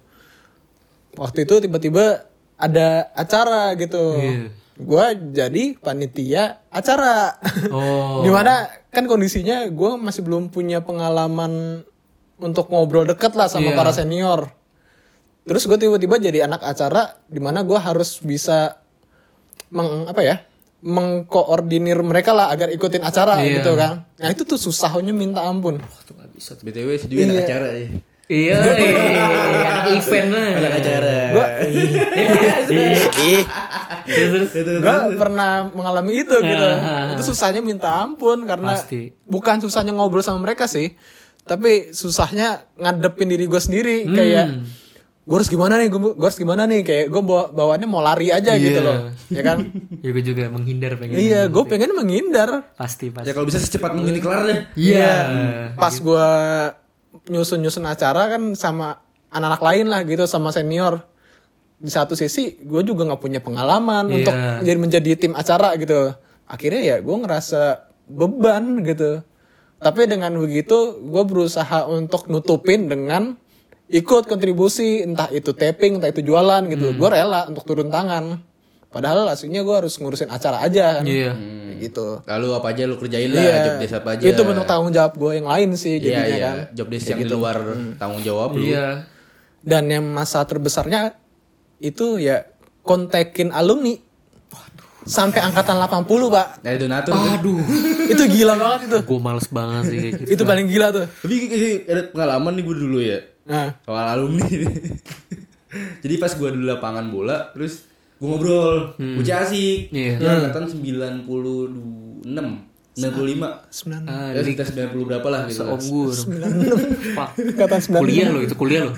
Waktu 1.16 1.44
itu 1.48 1.64
tiba-tiba 1.64 2.28
ada 2.62 3.10
acara 3.12 3.74
gitu. 3.74 4.14
Iya. 4.14 4.54
Gue 4.78 5.06
jadi 5.34 5.74
panitia 5.76 6.62
acara. 6.70 7.36
Oh. 7.68 8.22
Di 8.24 8.30
mana 8.30 8.70
kan 8.88 9.04
kondisinya 9.04 9.66
gue 9.66 9.90
masih 9.98 10.22
belum 10.22 10.48
punya 10.48 10.78
pengalaman 10.80 11.82
untuk 12.38 12.70
ngobrol 12.70 13.02
deket 13.04 13.34
lah 13.34 13.50
sama 13.50 13.74
Iya. 13.74 13.76
para 13.76 13.90
senior. 13.90 14.40
Terus 15.42 15.66
gue 15.66 15.74
tiba-tiba 15.74 16.16
jadi 16.16 16.46
anak 16.46 16.62
acara 16.62 17.18
di 17.26 17.42
mana 17.42 17.66
gue 17.66 17.74
harus 17.74 18.22
bisa 18.22 18.78
meng, 19.68 20.06
apa 20.06 20.22
ya 20.22 20.36
mengkoordinir 20.82 21.98
mereka 22.02 22.34
lah 22.34 22.50
agar 22.50 22.70
ikutin 22.70 23.02
acara 23.02 23.38
Iya. 23.38 23.58
gitu 23.62 23.74
kan. 23.74 24.06
Nah 24.18 24.28
itu 24.30 24.42
tuh 24.42 24.58
susahnya 24.58 25.10
minta 25.10 25.42
ampun. 25.42 25.78
Itu 25.78 26.14
nggak 26.14 26.30
bisa 26.34 26.54
tuh. 26.54 26.62
BTW 26.66 26.88
si 26.98 27.06
Dwi 27.06 27.26
anak 27.26 27.46
acara 27.46 27.66
ya. 27.74 27.86
Iya, 28.32 28.58
iya, 28.64 29.02
anak 29.68 29.86
event 29.94 30.28
lah. 30.32 30.48
Anak 30.56 30.72
acara. 30.78 31.16
Terus. 32.64 33.00
gue 34.82 34.96
pernah 35.14 35.68
mengalami 35.68 36.12
itu 36.18 36.32
gitu. 36.34 36.68
Itu 37.12 37.22
susahnya 37.24 37.60
minta 37.60 38.00
ampun 38.00 38.44
karena 38.44 38.74
Pasti. 38.74 39.12
bukan 39.22 39.60
susahnya 39.60 39.92
ngobrol 39.92 40.24
sama 40.24 40.40
mereka 40.40 40.64
sih, 40.64 40.96
tapi 41.42 41.92
susahnya 41.92 42.64
ngadepin 42.74 43.28
diri 43.28 43.44
gue 43.44 43.60
sendiri 43.60 43.96
Hmm. 44.02 44.16
kayak 44.16 44.46
gue 45.22 45.36
harus 45.36 45.46
gimana 45.46 45.78
nih, 45.78 45.86
gue 45.86 46.00
harus 46.18 46.34
gimana 46.34 46.66
nih, 46.66 46.82
kayak 46.82 47.06
gue 47.06 47.22
bawa 47.22 47.46
bawaannya 47.48 47.86
mau 47.86 48.00
lari 48.00 48.34
aja 48.34 48.58
gitu 48.58 48.74
Iya. 48.74 48.82
loh, 48.82 48.98
ya 49.28 49.42
kan? 49.44 49.58
Ya 50.02 50.10
gue 50.10 50.24
juga 50.24 50.50
menghindar 50.50 50.98
pengen. 50.98 51.14
iya, 51.14 51.46
gue 51.46 51.62
pengen 51.62 51.94
menghindar. 51.94 52.74
Pasti 52.74 53.06
pasti. 53.06 53.30
Ya 53.30 53.32
kalau 53.32 53.46
bisa 53.46 53.60
secepat 53.60 53.94
mungkin 53.94 54.18
kelar 54.18 54.42
deh. 54.42 54.60
Iya. 54.74 55.14
Pas 55.76 55.94
gue 55.94 56.26
nyusun-nyusun 57.28 57.86
acara 57.86 58.34
kan 58.34 58.54
sama 58.58 58.98
anak-anak 59.30 59.62
lain 59.62 59.86
lah 59.88 60.00
gitu, 60.02 60.24
sama 60.26 60.50
senior. 60.50 61.06
Di 61.82 61.90
satu 61.90 62.14
sisi 62.14 62.62
gue 62.62 62.82
juga 62.86 63.02
nggak 63.06 63.22
punya 63.22 63.40
pengalaman 63.42 64.06
Iya. 64.06 64.14
untuk 64.22 64.34
jadi 64.62 64.78
menjadi 64.78 65.10
tim 65.18 65.32
acara 65.34 65.74
gitu. 65.74 66.14
Akhirnya 66.46 66.82
ya 66.82 66.96
gue 67.02 67.16
ngerasa 67.16 67.90
beban 68.06 68.86
gitu. 68.86 69.22
Tapi 69.82 70.06
dengan 70.06 70.38
begitu 70.38 71.02
gue 71.02 71.22
berusaha 71.26 71.90
untuk 71.90 72.30
nutupin 72.30 72.86
dengan 72.86 73.34
ikut 73.90 74.30
kontribusi 74.30 75.02
entah 75.02 75.26
itu 75.34 75.50
taping 75.50 75.98
entah 75.98 76.10
itu 76.14 76.22
jualan 76.22 76.62
gitu. 76.70 76.94
Hmm. 76.94 76.98
Gue 77.02 77.08
rela 77.10 77.50
untuk 77.50 77.66
turun 77.66 77.90
tangan. 77.90 78.38
Padahal 78.92 79.24
aslinya 79.26 79.64
gue 79.64 79.72
harus 79.72 79.96
ngurusin 79.96 80.28
acara 80.28 80.60
aja 80.60 81.00
kan. 81.00 81.04
Iya. 81.08 81.32
Kayak 81.32 81.76
gitu. 81.80 82.06
Lalu 82.28 82.46
apa 82.52 82.66
aja 82.76 82.82
lu 82.84 82.96
kerjain 83.00 83.32
lah, 83.32 83.40
Iya. 83.40 83.56
job 83.64 83.76
desk 83.80 83.94
apa 83.96 84.08
aja. 84.14 84.24
Itu 84.28 84.40
bentuk 84.44 84.66
tanggung 84.68 84.92
jawab 84.92 85.12
gue 85.16 85.32
yang 85.40 85.48
lain 85.48 85.68
sih 85.74 85.96
Iya, 85.96 86.04
jadinya 86.04 86.28
iya. 86.28 86.44
kan. 86.44 86.56
Job 86.76 86.88
desk 86.92 87.06
yang 87.08 87.20
di 87.24 87.28
luar 87.32 87.56
tanggung 87.96 88.20
jawab 88.20 88.50
lu. 88.52 88.68
Iya. 88.68 89.08
Dan 89.64 89.88
yang 89.88 90.04
masa 90.04 90.44
terbesarnya 90.44 91.16
itu 91.80 92.20
ya 92.20 92.44
kontekin 92.84 93.48
alumni. 93.48 93.96
Sampai 95.02 95.42
angkatan 95.42 95.82
80, 95.82 96.06
Pak. 96.30 96.46
Dari 96.62 96.78
donatur. 96.78 97.10
Aduh. 97.10 97.58
itu 98.12 98.22
gila 98.38 98.54
banget 98.54 98.86
itu. 98.86 98.98
gue 99.02 99.18
males 99.18 99.48
banget 99.50 99.82
sih 99.90 99.98
kayak 99.98 100.12
gitu. 100.14 100.30
Itu 100.38 100.42
paling 100.46 100.66
gila 100.70 100.86
tuh. 100.94 101.06
Tapi 101.10 101.34
ini 101.42 101.70
ada 101.90 102.02
pengalaman 102.06 102.52
nih 102.54 102.62
gue 102.62 102.76
dulu 102.76 102.98
ya. 103.02 103.18
Nah, 103.42 103.74
Soal 103.82 104.06
alumni. 104.14 104.46
Jadi 106.04 106.14
pas 106.20 106.30
gue 106.30 106.48
dulu 106.52 106.68
lapangan 106.68 107.08
bola, 107.08 107.50
terus 107.50 107.88
gue 108.22 108.28
ngobrol 108.30 108.94
bocah 108.94 109.36
asik. 109.42 109.90
Iya. 109.90 110.22
dia 110.22 110.30
angkatan 110.38 110.70
96 110.70 111.26
95 111.26 112.22
Sembilan 113.72 114.02
Ah, 114.06 114.30
ya 114.30 114.46
sekitar 114.46 114.94
90 114.94 115.10
berapa 115.10 115.26
lah 115.26 115.50
gitu. 115.50 115.66
Om 115.66 115.82
gue. 115.82 116.14
Fuck. 117.18 117.30
Angkatan 117.34 117.80
sembilan. 117.82 118.02
Kuliah 118.06 118.28
lo 118.30 118.38
itu 118.46 118.54
kuliah 118.54 118.86
lo. 118.86 118.94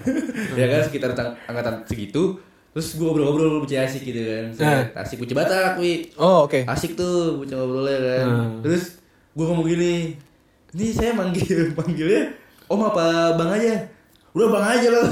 ya 0.52 0.66
kan 0.68 0.80
sekitar 0.84 1.16
angkatan 1.48 1.88
segitu. 1.88 2.36
Terus 2.76 2.98
gue 2.98 3.06
ngobrol-ngobrol 3.06 3.64
bocah 3.64 3.88
asik 3.88 4.04
gitu 4.04 4.20
kan. 4.28 4.44
Set, 4.52 4.92
asik 4.92 5.24
bocah 5.24 5.36
batak 5.40 5.80
wi. 5.80 6.12
Oh 6.20 6.44
oke. 6.44 6.68
asik 6.68 6.92
tuh 6.92 7.40
bocah 7.40 7.56
ngobrolnya 7.56 7.98
kan. 8.02 8.26
Hmm. 8.28 8.60
terus 8.60 9.00
gue 9.34 9.44
ngomong 9.48 9.66
gini 9.66 10.14
ini 10.74 10.90
saya 10.90 11.14
manggil 11.14 11.70
manggilnya 11.78 12.34
om 12.66 12.82
apa 12.82 13.38
bang 13.38 13.50
aja 13.58 13.74
udah 14.34 14.48
bang 14.50 14.64
aja 14.66 14.88
lah 14.90 15.02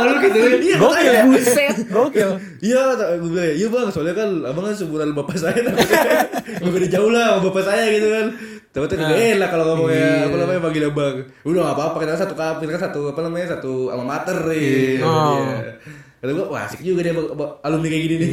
Oh 0.00 0.04
lu 0.08 0.14
gitu 0.24 0.38
ya? 0.40 0.48
Iya, 0.64 0.76
Gokil 0.80 1.12
ya. 1.12 1.22
Buset. 1.28 1.76
Gokil. 1.92 2.30
Iya, 2.64 2.80
gue 3.20 3.28
bilang, 3.28 3.52
iya 3.52 3.66
bang, 3.68 3.86
soalnya 3.92 4.14
kan 4.16 4.28
abang 4.40 4.64
kan 4.64 4.72
seumuran 4.72 5.12
bapak 5.12 5.36
saya, 5.36 5.60
nggak 5.60 6.72
beda 6.80 6.88
jauh 6.88 7.12
lah 7.12 7.36
sama 7.36 7.40
bapak 7.52 7.64
saya 7.68 7.84
gitu 7.92 8.08
kan. 8.08 8.26
Tapi 8.74 8.84
tuh 8.90 8.96
gak 8.98 9.38
enak 9.38 9.48
kalau 9.54 9.64
ngomongnya, 9.70 10.26
apa 10.26 10.34
namanya 10.34 10.60
panggil 10.64 10.82
abang. 10.90 11.16
Udah 11.46 11.60
gak 11.70 11.76
apa-apa, 11.78 11.96
kita 12.02 12.10
kan 12.16 12.20
satu 12.26 12.34
kita 12.34 12.70
kan 12.74 12.82
satu 12.90 13.00
apa 13.12 13.20
namanya 13.22 13.46
satu 13.54 13.72
alma 13.92 14.04
mater 14.16 14.38
ya. 14.50 15.04
Oh. 16.24 16.26
Kata 16.26 16.40
gue, 16.40 16.46
wah 16.48 16.62
asik 16.64 16.80
juga 16.80 17.04
abang- 17.04 17.60
alumni 17.60 17.88
kayak 17.92 18.02
gini 18.02 18.14
nih. 18.16 18.30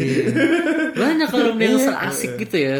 Banyak 1.01 1.27
kalau 1.27 1.51
yang 1.55 1.75
asik 2.07 2.39
gitu 2.39 2.55
ya. 2.55 2.79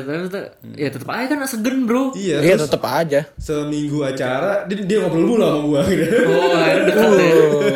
Ya 0.72 0.88
tetap 0.88 1.09
aja 1.12 1.28
kan 1.28 1.43
segen 1.43 1.84
bro. 1.84 2.16
iya, 2.16 2.39
Iya 2.39 2.55
tetep 2.55 2.80
aja. 2.80 3.28
seminggu 3.36 4.07
acara 4.07 4.64
dia, 4.66 4.88
dia 4.88 4.97
ngobrol 5.03 5.28
mulu 5.28 5.43
sama 5.43 5.59
gue 5.59 5.82
gitu. 5.99 6.16
Oh, 6.24 6.51
akhirnya 6.55 6.84
dekat 6.88 7.12
ya. 7.12 7.28
Uh, 7.28 7.76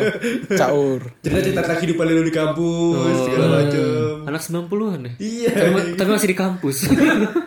caur. 0.56 1.00
Cerita-cerita 1.20 1.60
tentang 1.60 1.78
kehidupan 1.78 2.04
lu 2.06 2.24
di 2.24 2.32
kampus, 2.32 3.16
segala 3.22 3.46
macem. 3.60 3.84
Anak 4.24 4.40
90-an 4.40 5.00
ya? 5.04 5.12
Iya. 5.18 5.50
Tapi, 5.52 5.80
tapi 5.94 6.08
masih 6.10 6.30
di 6.32 6.38
kampus. 6.38 6.76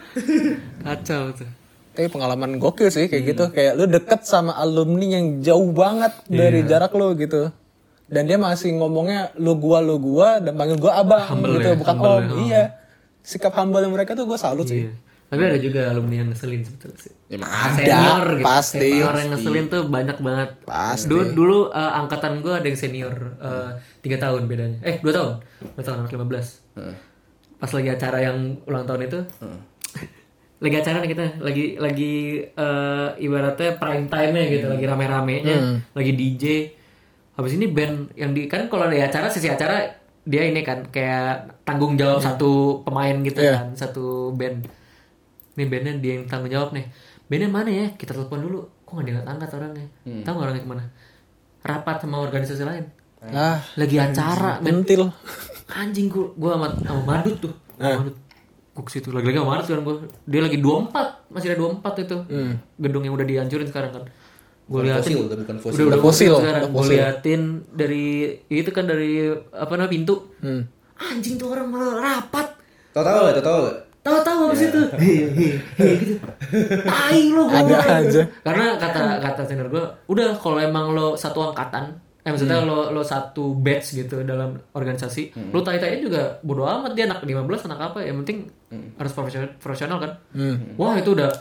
Kacau 0.85 1.23
tuh. 1.33 1.49
Tapi 1.89 2.07
pengalaman 2.07 2.55
gokil 2.55 2.87
sih 2.87 3.09
kayak 3.09 3.23
gitu. 3.25 3.43
Kayak 3.51 3.73
lu 3.75 3.85
deket 3.85 4.21
sama 4.23 4.55
alumni 4.55 5.19
yang 5.19 5.41
jauh 5.41 5.73
banget 5.73 6.13
dari 6.25 6.63
jarak 6.63 6.93
lu 6.93 7.11
gitu. 7.17 7.51
Dan 8.09 8.25
dia 8.25 8.41
masih 8.41 8.73
ngomongnya 8.73 9.29
lu 9.37 9.53
gua 9.61 9.79
lu 9.85 10.01
gua 10.01 10.41
dan 10.41 10.57
panggil 10.57 10.81
gua 10.81 10.97
abang 11.05 11.21
Humble 11.29 11.61
gitu 11.61 11.69
ya, 11.71 11.77
bukan 11.77 11.95
humble 11.95 12.09
om. 12.09 12.17
ya, 12.17 12.25
oh. 12.25 12.39
Iya. 12.41 12.63
Sikap 13.21 13.53
humble 13.53 13.85
mereka 13.85 14.17
tuh 14.17 14.25
gua 14.25 14.41
salut 14.41 14.65
sih. 14.65 14.89
Iya. 14.89 14.93
Tapi 15.29 15.41
ada 15.45 15.61
juga 15.61 15.93
alumni 15.93 16.25
yang 16.25 16.29
ngeselin 16.33 16.65
sebetulnya 16.65 16.97
sih. 17.05 17.13
Emang 17.29 17.53
senior 17.77 18.25
gitu. 18.33 18.45
pasti. 18.49 18.81
Senior 18.81 19.13
yang 19.13 19.29
ngeselin 19.29 19.65
tuh 19.69 19.81
banyak 19.85 20.17
banget. 20.25 20.49
Pasti. 20.65 21.05
Dulu, 21.05 21.23
dulu 21.37 21.59
eh, 21.69 21.91
angkatan 22.01 22.41
gue 22.41 22.49
ada 22.49 22.65
yang 22.65 22.79
senior 22.81 23.13
eh, 23.37 23.69
tiga 24.01 24.17
tahun 24.17 24.49
bedanya. 24.49 24.81
Eh 24.81 24.97
dua 25.05 25.13
tahun. 25.13 25.33
Dua 25.77 25.83
tahun 25.85 25.97
anak 26.01 26.11
15 26.17 26.81
Heeh. 26.81 26.95
Pas 27.61 27.71
lagi 27.77 27.89
acara 27.93 28.17
yang 28.25 28.57
ulang 28.65 28.89
tahun 28.89 29.01
itu. 29.05 29.19
lagi 30.65 30.75
acara 30.75 30.97
nih 30.99 31.09
kita 31.13 31.25
lagi 31.39 31.65
lagi 31.77 32.13
eh, 32.43 33.09
ibaratnya 33.21 33.69
prime 33.77 34.05
time 34.09 34.31
nya 34.33 34.43
gitu 34.49 34.65
lagi 34.67 34.85
rame-ramenya 34.89 35.55
lagi 35.95 36.11
DJ 36.17 36.43
habis 37.39 37.55
ini 37.55 37.65
band 37.67 38.11
yang 38.13 38.35
di 38.35 38.45
kan 38.45 38.67
kalau 38.67 38.83
ada 38.83 38.99
acara 38.99 39.31
sisi 39.31 39.47
acara 39.47 39.87
dia 40.21 40.43
ini 40.43 40.59
kan 40.59 40.83
kayak 40.85 41.63
tanggung 41.63 41.95
jawab 41.95 42.19
satu 42.19 42.83
pemain 42.83 43.15
gitu 43.23 43.39
Iya. 43.39 43.55
kan 43.55 43.67
satu 43.73 44.35
band. 44.35 44.67
Nih 45.55 45.65
bandnya 45.65 45.95
dia 45.97 46.11
yang 46.15 46.27
tanggung 46.27 46.51
jawab 46.51 46.69
nih. 46.69 46.85
Bandnya 47.25 47.47
mana 47.47 47.69
ya? 47.69 47.87
Kita 47.93 48.11
telepon 48.11 48.41
dulu. 48.41 48.59
Kok 48.83 48.91
nggak 48.91 49.05
diangkat 49.05 49.25
angkat 49.25 49.49
orangnya? 49.53 49.87
Tahu 50.21 50.33
nggak 50.35 50.45
orangnya 50.45 50.61
ke 50.61 50.69
mana? 50.69 50.83
Rapat 51.61 51.95
sama 52.03 52.17
organisasi 52.19 52.63
lain. 52.63 52.85
Ah, 53.21 53.59
lagi 53.75 53.95
acara 53.97 54.59
men. 54.59 54.83
Mentil. 54.83 55.07
anjing 55.71 56.07
gua 56.07 56.27
gua 56.35 56.51
sama, 56.55 56.67
sama 56.77 57.01
Madut 57.05 57.35
tuh. 57.39 57.53
Sama 57.75 58.03
Madut. 58.03 58.15
Gua 58.71 58.83
ke 58.83 58.91
situ. 58.91 59.07
Lagi-lagi 59.09 59.37
sama 59.37 59.49
Madut 59.53 59.65
kan 59.65 59.79
gua. 59.81 59.95
Dia 60.27 60.41
lagi 60.41 60.57
24 60.59 61.31
masih 61.31 61.47
ada 61.49 61.57
24 61.57 62.03
itu. 62.03 62.17
Gedung 62.77 63.03
yang 63.03 63.13
udah 63.13 63.25
dihancurin 63.25 63.65
sekarang 63.65 63.91
kan 63.91 64.03
gua 64.69 64.81
liatin 64.81 65.01
fosil, 65.09 65.19
udah 65.23 65.37
bukan 65.39 65.57
fosil. 65.57 65.73
udah 65.75 65.85
udah 65.87 65.99
fosil, 65.99 66.29
fosil 66.29 66.33
sekarang 66.39 66.63
gua 66.69 66.85
liatin 66.85 67.41
dari 67.67 68.05
itu 68.47 68.69
kan 68.69 68.85
dari 68.85 69.11
apa 69.51 69.71
namanya 69.71 69.89
pintu 69.89 70.15
Hmm. 70.37 70.61
anjing 70.95 71.35
tuh 71.35 71.49
orang 71.49 71.67
malah 71.67 71.93
rapat 71.97 72.47
Tahu-tahu 72.91 73.19
gak? 73.23 73.33
Tahu-tahu 73.35 73.59
gak? 73.65 73.77
tahu-tahu 73.99 74.39
habis 74.47 74.61
itu 74.69 74.81
hehe 74.95 75.25
hehe 75.29 75.89
gitu 75.97 76.13
tai 76.81 77.27
lo 77.27 77.43
gua 77.43 77.57
Ada 77.57 77.67
bilang. 77.67 77.89
aja. 78.03 78.21
karena 78.41 78.65
kata 78.75 79.01
kata 79.19 79.41
senior 79.43 79.67
gua 79.67 79.85
udah 80.05 80.29
kalau 80.35 80.57
emang 80.57 80.93
lo 80.93 81.13
satu 81.13 81.43
angkatan 81.45 81.97
eh 82.19 82.29
maksudnya 82.29 82.61
lo 82.61 82.89
lo 82.89 83.01
satu 83.01 83.55
batch 83.55 83.95
gitu 83.97 84.21
dalam 84.21 84.55
organisasi 84.71 85.23
lo 85.47 85.59
tai 85.59 85.77
tai 85.77 85.97
juga 85.97 86.39
bodo 86.39 86.63
amat 86.63 86.91
dia 86.91 87.05
anak 87.05 87.23
15 87.23 87.41
anak 87.65 87.79
apa 87.85 87.99
yang 88.01 88.19
penting 88.19 88.47
harus 88.95 89.11
profesional 89.11 89.49
profesional 89.53 89.97
kan 89.97 90.11
wah 90.75 90.95
itu 90.95 91.11
udah 91.11 91.31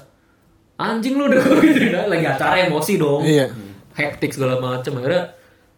anjing 0.79 1.15
lu 1.15 1.27
udah 1.27 1.43
gitu 1.61 1.91
udah 1.91 2.07
lagi 2.07 2.25
acara 2.25 2.57
emosi 2.65 2.93
dong 2.97 3.21
Iya. 3.21 3.51
hektik 3.93 4.31
segala 4.31 4.57
macam 4.57 4.95
akhirnya 4.95 5.35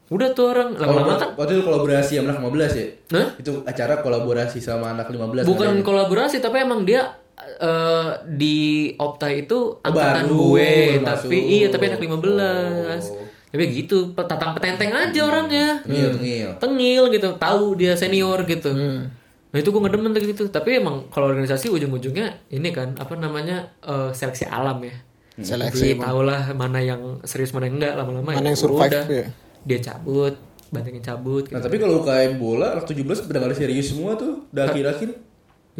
udah 0.08 0.28
tuh 0.30 0.46
orang 0.48 0.74
lama-lama 0.74 1.14
kan 1.16 1.28
Waktu 1.34 1.52
itu 1.54 1.62
kolaborasi 1.62 2.12
sama 2.14 2.28
anak 2.28 2.42
15 2.42 2.74
ya? 2.74 2.86
Hah? 3.14 3.28
Itu 3.36 3.50
acara 3.62 3.94
kolaborasi 3.98 4.58
sama 4.58 4.86
anak 4.90 5.06
15 5.06 5.46
bukan 5.46 5.54
katanya. 5.70 5.82
kolaborasi 5.82 6.36
tapi 6.38 6.56
emang 6.60 6.82
dia 6.82 7.14
eh, 7.56 8.08
di 8.28 8.58
Opta 8.94 9.28
itu 9.28 9.78
angkatan 9.80 10.26
baru, 10.26 10.34
gue 10.50 10.68
baru 10.92 11.06
tapi 11.06 11.30
masuk. 11.32 11.48
iya 11.48 11.66
tapi 11.66 11.84
anak 11.86 12.00
15 12.00 13.04
Oh. 13.08 13.24
tapi 13.50 13.64
gitu 13.72 13.96
tatang 14.12 14.52
petenteng 14.52 14.90
aja 14.92 15.20
orangnya 15.22 15.78
Tengil, 15.80 16.10
tengil. 16.14 16.50
tengil 16.56 17.02
gitu 17.08 17.28
tahu 17.36 17.74
dia 17.74 17.94
senior 17.94 18.42
gitu 18.44 18.70
Hmm. 18.70 19.10
Nah 19.50 19.58
itu 19.58 19.68
gue 19.68 19.80
ngedemen 19.82 20.10
tuh 20.10 20.22
gitu 20.22 20.42
tapi 20.46 20.78
emang 20.78 21.10
kalau 21.10 21.26
organisasi 21.28 21.66
ujung-ujungnya 21.68 22.46
ini 22.48 22.70
kan 22.70 22.94
apa 22.94 23.14
namanya 23.14 23.74
eh, 23.82 24.10
seleksi 24.10 24.46
alam 24.46 24.78
ya 24.80 24.94
Seleksi 25.40 25.96
Jadi 25.96 26.04
tau 26.04 26.20
lah 26.20 26.52
mana 26.52 26.84
yang 26.84 27.24
serius 27.24 27.56
mana 27.56 27.64
yang 27.64 27.80
enggak 27.80 27.96
lama-lama 27.96 28.28
Mana 28.28 28.44
ya 28.44 28.52
yang 28.52 28.60
survive, 28.60 28.92
udah. 28.92 29.04
ya. 29.08 29.26
dia 29.64 29.78
cabut 29.80 30.34
bantengin 30.68 31.00
cabut 31.00 31.48
gitu. 31.48 31.54
Nah 31.56 31.64
tapi 31.64 31.80
kalau 31.80 32.04
UKM 32.04 32.36
bola 32.36 32.76
anak 32.76 32.84
17 32.84 33.24
udah 33.24 33.38
gak 33.40 33.48
ada 33.48 33.56
serius 33.56 33.90
semua 33.90 34.14
tuh 34.14 34.44
Udah 34.52 34.68
akhir-akhir 34.68 35.08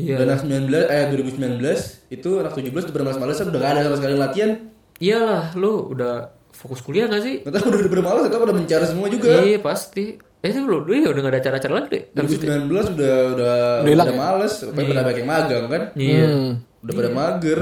Iya. 0.01 0.17
Udah 0.17 0.25
anak 0.33 0.41
19, 0.49 0.71
eh 0.87 1.05
2019 1.13 1.61
Itu 2.09 2.31
anak 2.41 2.53
17 2.57 2.73
udah 2.73 2.95
pada 2.95 3.05
malas-malasan 3.05 3.45
Udah 3.53 3.61
gak 3.61 3.73
ada 3.77 3.81
sama 3.85 3.97
sekali 4.01 4.15
latihan 4.17 4.51
Iyalah, 4.97 5.45
lu 5.59 5.73
udah 5.93 6.15
fokus 6.51 6.81
kuliah 6.81 7.05
gak 7.11 7.21
sih? 7.21 7.45
Gak 7.45 7.53
tau 7.53 7.69
udah 7.69 7.79
udah 7.85 7.91
pada 7.91 8.05
malas 8.07 8.21
Gak 8.25 8.33
tau 8.33 8.43
pada 8.43 8.55
mencar 8.57 8.81
semua 8.89 9.07
juga 9.13 9.45
Iya 9.45 9.59
pasti. 9.61 10.17
Eh 10.41 10.49
itu 10.49 10.61
lu, 10.63 10.83
lu 10.83 10.93
ya 10.95 11.09
udah 11.09 11.21
gak 11.21 11.33
ada 11.33 11.41
acara-acara 11.41 11.73
lagi 11.75 11.89
deh. 11.91 12.03
Habis 12.13 12.33
itu. 12.33 12.45
2019 12.49 12.65
udah 12.71 12.87
udah 12.89 12.89
Udah 12.97 13.55
udah, 13.77 13.91
hilang 13.91 14.09
ya? 14.09 14.17
males 14.17 14.55
Pokoknya 14.59 14.87
pada 14.87 15.03
banyak 15.03 15.17
yang 15.17 15.29
magang 15.29 15.65
kan 15.67 15.83
Iya. 15.95 16.25
Hmm. 16.25 16.51
Udah 16.81 16.95
pada 16.97 17.11
mager 17.11 17.59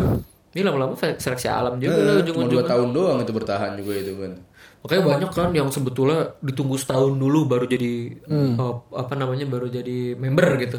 Ini 0.49 0.61
lama-lama 0.63 0.95
seleksi 0.97 1.47
alam 1.47 1.75
juga 1.77 1.91
Eh, 1.91 1.99
lah 1.99 2.15
Cuma 2.17 2.17
2 2.17 2.23
ujung-ujung. 2.47 2.65
tahun 2.65 2.89
doang 2.93 3.19
itu 3.19 3.33
bertahan 3.33 3.73
juga 3.75 3.93
itu 3.95 4.13
kan 4.15 4.33
Makanya 4.79 5.03
banyak 5.05 5.31
kan 5.33 5.51
yang 5.51 5.69
sebetulnya 5.69 6.39
ditunggu 6.39 6.79
setahun 6.79 7.11
dulu 7.13 7.45
baru 7.47 7.67
jadi 7.67 8.15
eh, 8.15 8.51
apa 8.95 9.13
namanya 9.13 9.43
baru 9.45 9.67
jadi 9.67 10.15
member 10.15 10.55
gitu. 10.57 10.79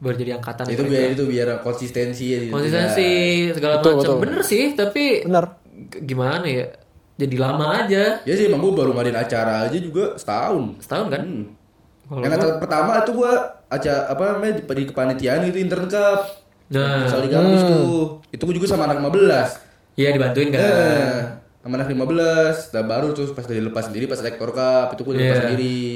Baru 0.00 0.16
jadi 0.16 0.40
angkatan. 0.40 0.64
Itu 0.66 0.82
biar 0.82 1.12
itu 1.12 1.28
biar 1.28 1.60
konsistensi 1.60 2.24
ya 2.26 2.38
gitu. 2.40 2.50
Konsistensi 2.50 3.08
segala 3.52 3.78
Betul, 3.78 4.00
macam. 4.00 4.24
Bener 4.24 4.40
sih, 4.40 4.72
tapi 4.72 5.20
Bener. 5.20 5.52
gimana 6.00 6.48
ya? 6.48 6.72
Jadi 7.20 7.36
lama 7.36 7.84
aja. 7.84 8.24
Ya 8.24 8.32
sih 8.32 8.48
emang 8.48 8.64
gue 8.64 8.72
baru 8.72 8.96
ngadain 8.96 9.20
acara 9.20 9.68
aja 9.68 9.76
juga 9.76 10.16
setahun 10.16 10.80
Setahun 10.80 11.06
kan? 11.12 11.20
Hmm. 11.20 12.24
Yang 12.24 12.30
kata 12.34 12.46
pertama 12.58 12.92
itu 13.04 13.12
gua 13.14 13.32
acara 13.70 14.10
apa 14.10 14.22
namanya 14.34 14.52
di, 14.58 14.62
di 14.66 14.84
kepanitiaan 14.88 15.46
itu 15.46 15.58
intern 15.62 15.86
cup. 15.86 16.26
Nah. 16.74 17.06
Soal 17.06 17.22
di 17.22 17.30
kampus 17.30 17.62
tuh. 17.62 18.18
Itu 18.34 18.42
gua 18.42 18.54
juga 18.56 18.66
sama 18.66 18.90
anak 18.90 18.98
15. 18.98 19.94
Iya 19.94 20.08
dibantuin 20.16 20.48
kan. 20.50 20.58
Eh, 20.58 21.18
sama 21.62 21.78
anak 21.78 21.86
15. 21.86 22.74
Dan 22.74 22.84
baru 22.90 23.14
terus 23.14 23.30
pas 23.30 23.46
dari 23.46 23.62
lepas 23.62 23.86
sendiri 23.86 24.10
pas 24.10 24.18
rektor 24.18 24.50
cup 24.50 24.90
itu 24.90 25.02
gua 25.06 25.14
dilepas 25.14 25.30
Iya. 25.30 25.42
sendiri. 25.46 25.86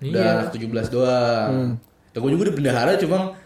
Udah 0.00 0.24
Iya. 0.24 0.32
anak 0.40 0.48
17 0.56 0.86
doang. 0.88 1.52
Dan 2.14 2.18
gua 2.24 2.30
juga 2.32 2.42
udah 2.48 2.56
bendahara 2.56 2.92
cuma 2.96 3.36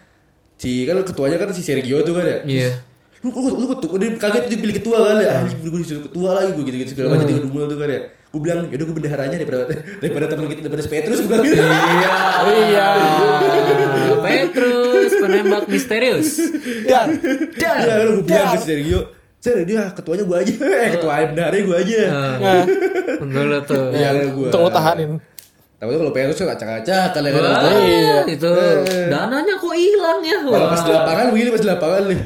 si 0.55 0.87
kan 0.87 0.95
ketuanya 1.03 1.43
kan 1.43 1.51
si 1.51 1.63
Sergio 1.67 2.07
tuh 2.07 2.15
kan 2.15 2.23
ya. 2.23 2.39
Iya. 2.47 2.71
Lu 3.25 3.33
lu 3.33 3.65
lu 3.73 3.97
dia 3.97 4.11
kaget 4.21 4.45
dipilih 4.53 4.75
ketua 4.77 4.99
kan 5.01 5.17
ya. 5.17 5.35
Gue 5.49 5.81
disuruh 5.81 6.05
ketua 6.05 6.29
lagi 6.37 6.53
gue 6.53 6.65
gitu-gitu 6.69 6.91
segala 6.93 7.17
macam 7.17 7.27
tiga 7.33 7.41
dumul 7.41 7.65
tuh 7.65 7.79
kan 7.81 7.89
ya. 7.89 8.01
Gue 8.29 8.41
bilang, 8.43 8.67
yaudah 8.67 8.85
gue 8.85 8.97
bendaharanya 9.01 9.37
daripada 9.41 9.63
daripada 10.05 10.25
teman 10.29 10.45
kita 10.51 10.61
daripada 10.69 10.83
Petrus 10.93 11.19
gue 11.25 11.29
bilang 11.31 11.45
gitu. 11.49 11.65
Iya. 11.65 12.15
Iya. 12.45 12.89
Petrus 14.29 15.11
penembak 15.17 15.65
misterius. 15.73 16.31
Dan 16.85 17.07
Ya, 17.57 17.73
kan 17.81 18.07
gue 18.13 18.25
bilang 18.29 18.53
ke 18.53 18.61
Sergio, 18.61 19.01
Ser, 19.41 19.61
dia 19.65 19.89
ketuanya 19.93 20.25
gue 20.29 20.37
aja, 20.41 20.53
eh 20.85 20.91
ketua 21.01 21.13
bendaharanya 21.33 21.63
gue 21.65 21.77
aja. 21.81 22.01
nah, 22.11 22.63
Betul 23.25 23.47
lah 23.49 23.61
tuh. 23.65 23.85
Iya, 23.93 24.09
gue. 24.37 24.49
lo 24.53 24.69
tahanin. 24.69 25.11
Tapi 25.81 25.91
kalau 25.97 26.13
Petrus 26.13 26.37
kan 26.45 26.49
acak-acak 26.53 27.13
ya 27.25 27.31
kan. 27.33 27.43
Iya. 27.81 28.19
itu 28.29 28.53
dananya 29.09 29.55
kok 29.57 29.75
hilang 29.77 30.21
ya? 30.21 30.37
Kalau 30.45 30.69
pas 30.69 30.81
di 30.85 30.93
lapangan 30.93 31.25
begini 31.33 31.49
pas 31.53 31.63
di 31.65 31.69
lapangan 31.73 32.03
nih. 32.13 32.21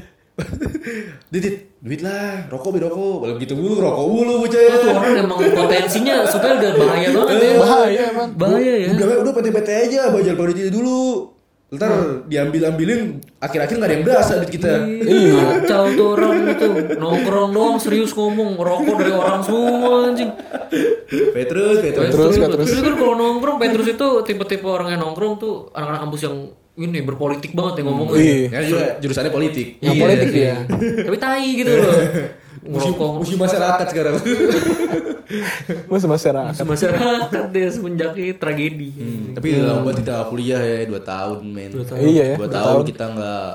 Dit, 1.28 1.74
duit 1.82 2.00
lah, 2.00 2.46
rokok 2.48 2.78
beli 2.78 2.86
rokok. 2.86 3.16
Kalau 3.26 3.34
gitu 3.42 3.54
mulu, 3.58 3.74
rokok 3.82 4.04
mulu 4.06 4.34
bocah. 4.46 4.60
Oh, 4.62 4.78
tuh 4.78 4.90
orang 4.94 5.14
emang 5.18 5.38
potensinya 5.42 6.14
supaya 6.24 6.56
udah 6.56 6.70
bahaya 6.78 7.08
banget 7.10 7.36
ya. 7.36 7.52
Bahaya 7.58 8.02
emang. 8.14 8.28
Bahaya 8.38 8.72
ya. 8.78 8.86
Udah, 8.94 9.06
udah 9.26 9.32
PT-PT 9.34 9.68
aja, 9.68 10.00
bajal 10.14 10.34
pada 10.38 10.52
dulu. 10.70 11.34
Ntar 11.68 12.24
diambil-ambilin 12.32 13.20
akhir-akhir 13.44 13.76
nggak 13.76 13.90
ada 13.92 13.96
yang 14.00 14.06
berasa 14.08 14.40
duit 14.40 14.48
kita. 14.56 14.88
Iya. 14.88 15.36
Kacau 15.68 15.84
tuh 15.92 16.06
orang 16.16 16.48
itu 16.48 16.66
nongkrong 16.96 17.52
doang 17.52 17.76
serius 17.76 18.16
ngomong 18.16 18.56
rokok 18.56 18.96
dari 18.96 19.12
orang 19.12 19.44
semua 19.44 20.08
anjing. 20.08 20.32
Petrus, 21.36 21.84
Petrus. 21.84 22.08
Petrus, 22.08 22.34
Petrus. 22.40 22.66
Terus 22.72 22.80
kan 22.80 22.94
kalau 22.96 23.14
nongkrong 23.20 23.60
Petrus 23.60 23.84
itu 23.84 24.08
tipe-tipe 24.24 24.64
orang 24.64 24.96
yang 24.96 25.04
nongkrong 25.04 25.36
tuh 25.36 25.68
anak-anak 25.76 26.08
kampus 26.08 26.20
yang 26.24 26.36
ini 26.78 27.02
berpolitik 27.02 27.52
banget 27.52 27.82
yang 27.82 27.86
ngomong. 27.90 28.08
Iya. 28.12 28.46
Ya 28.48 28.60
juga 28.64 28.84
jurusannya 28.98 29.28
politik. 29.28 29.66
Yang 29.78 29.92
Iya. 29.92 30.02
politik 30.02 30.28
dia. 30.30 30.54
Tapi 31.02 31.16
tai 31.18 31.48
gitu 31.52 31.70
loh. 31.72 31.92
Musuh, 32.58 32.90
Ngerokok 32.90 33.10
musuh 33.18 33.38
masyarakat 33.38 33.86
sekarang. 33.88 34.14
Mas 35.90 36.04
masyarakat. 36.04 36.64
masyarakat 36.64 37.44
deh 37.50 37.68
semenjak 37.68 38.12
ini 38.14 38.32
tragedi. 38.34 38.88
Tapi 39.32 39.46
lama 39.58 39.84
banget 39.84 40.02
kita 40.02 40.14
kuliah 40.26 40.60
ya, 40.60 40.76
2 40.84 41.00
tahun 41.02 41.38
men. 41.44 41.70
Dua 41.70 41.84
tahun. 41.84 41.98
Iya 42.00 42.24
ya, 42.24 42.36
Dua 42.36 42.44
dua 42.44 42.54
tahun 42.54 42.66
tahun. 42.74 42.84
kita 42.86 43.04
nggak 43.08 43.50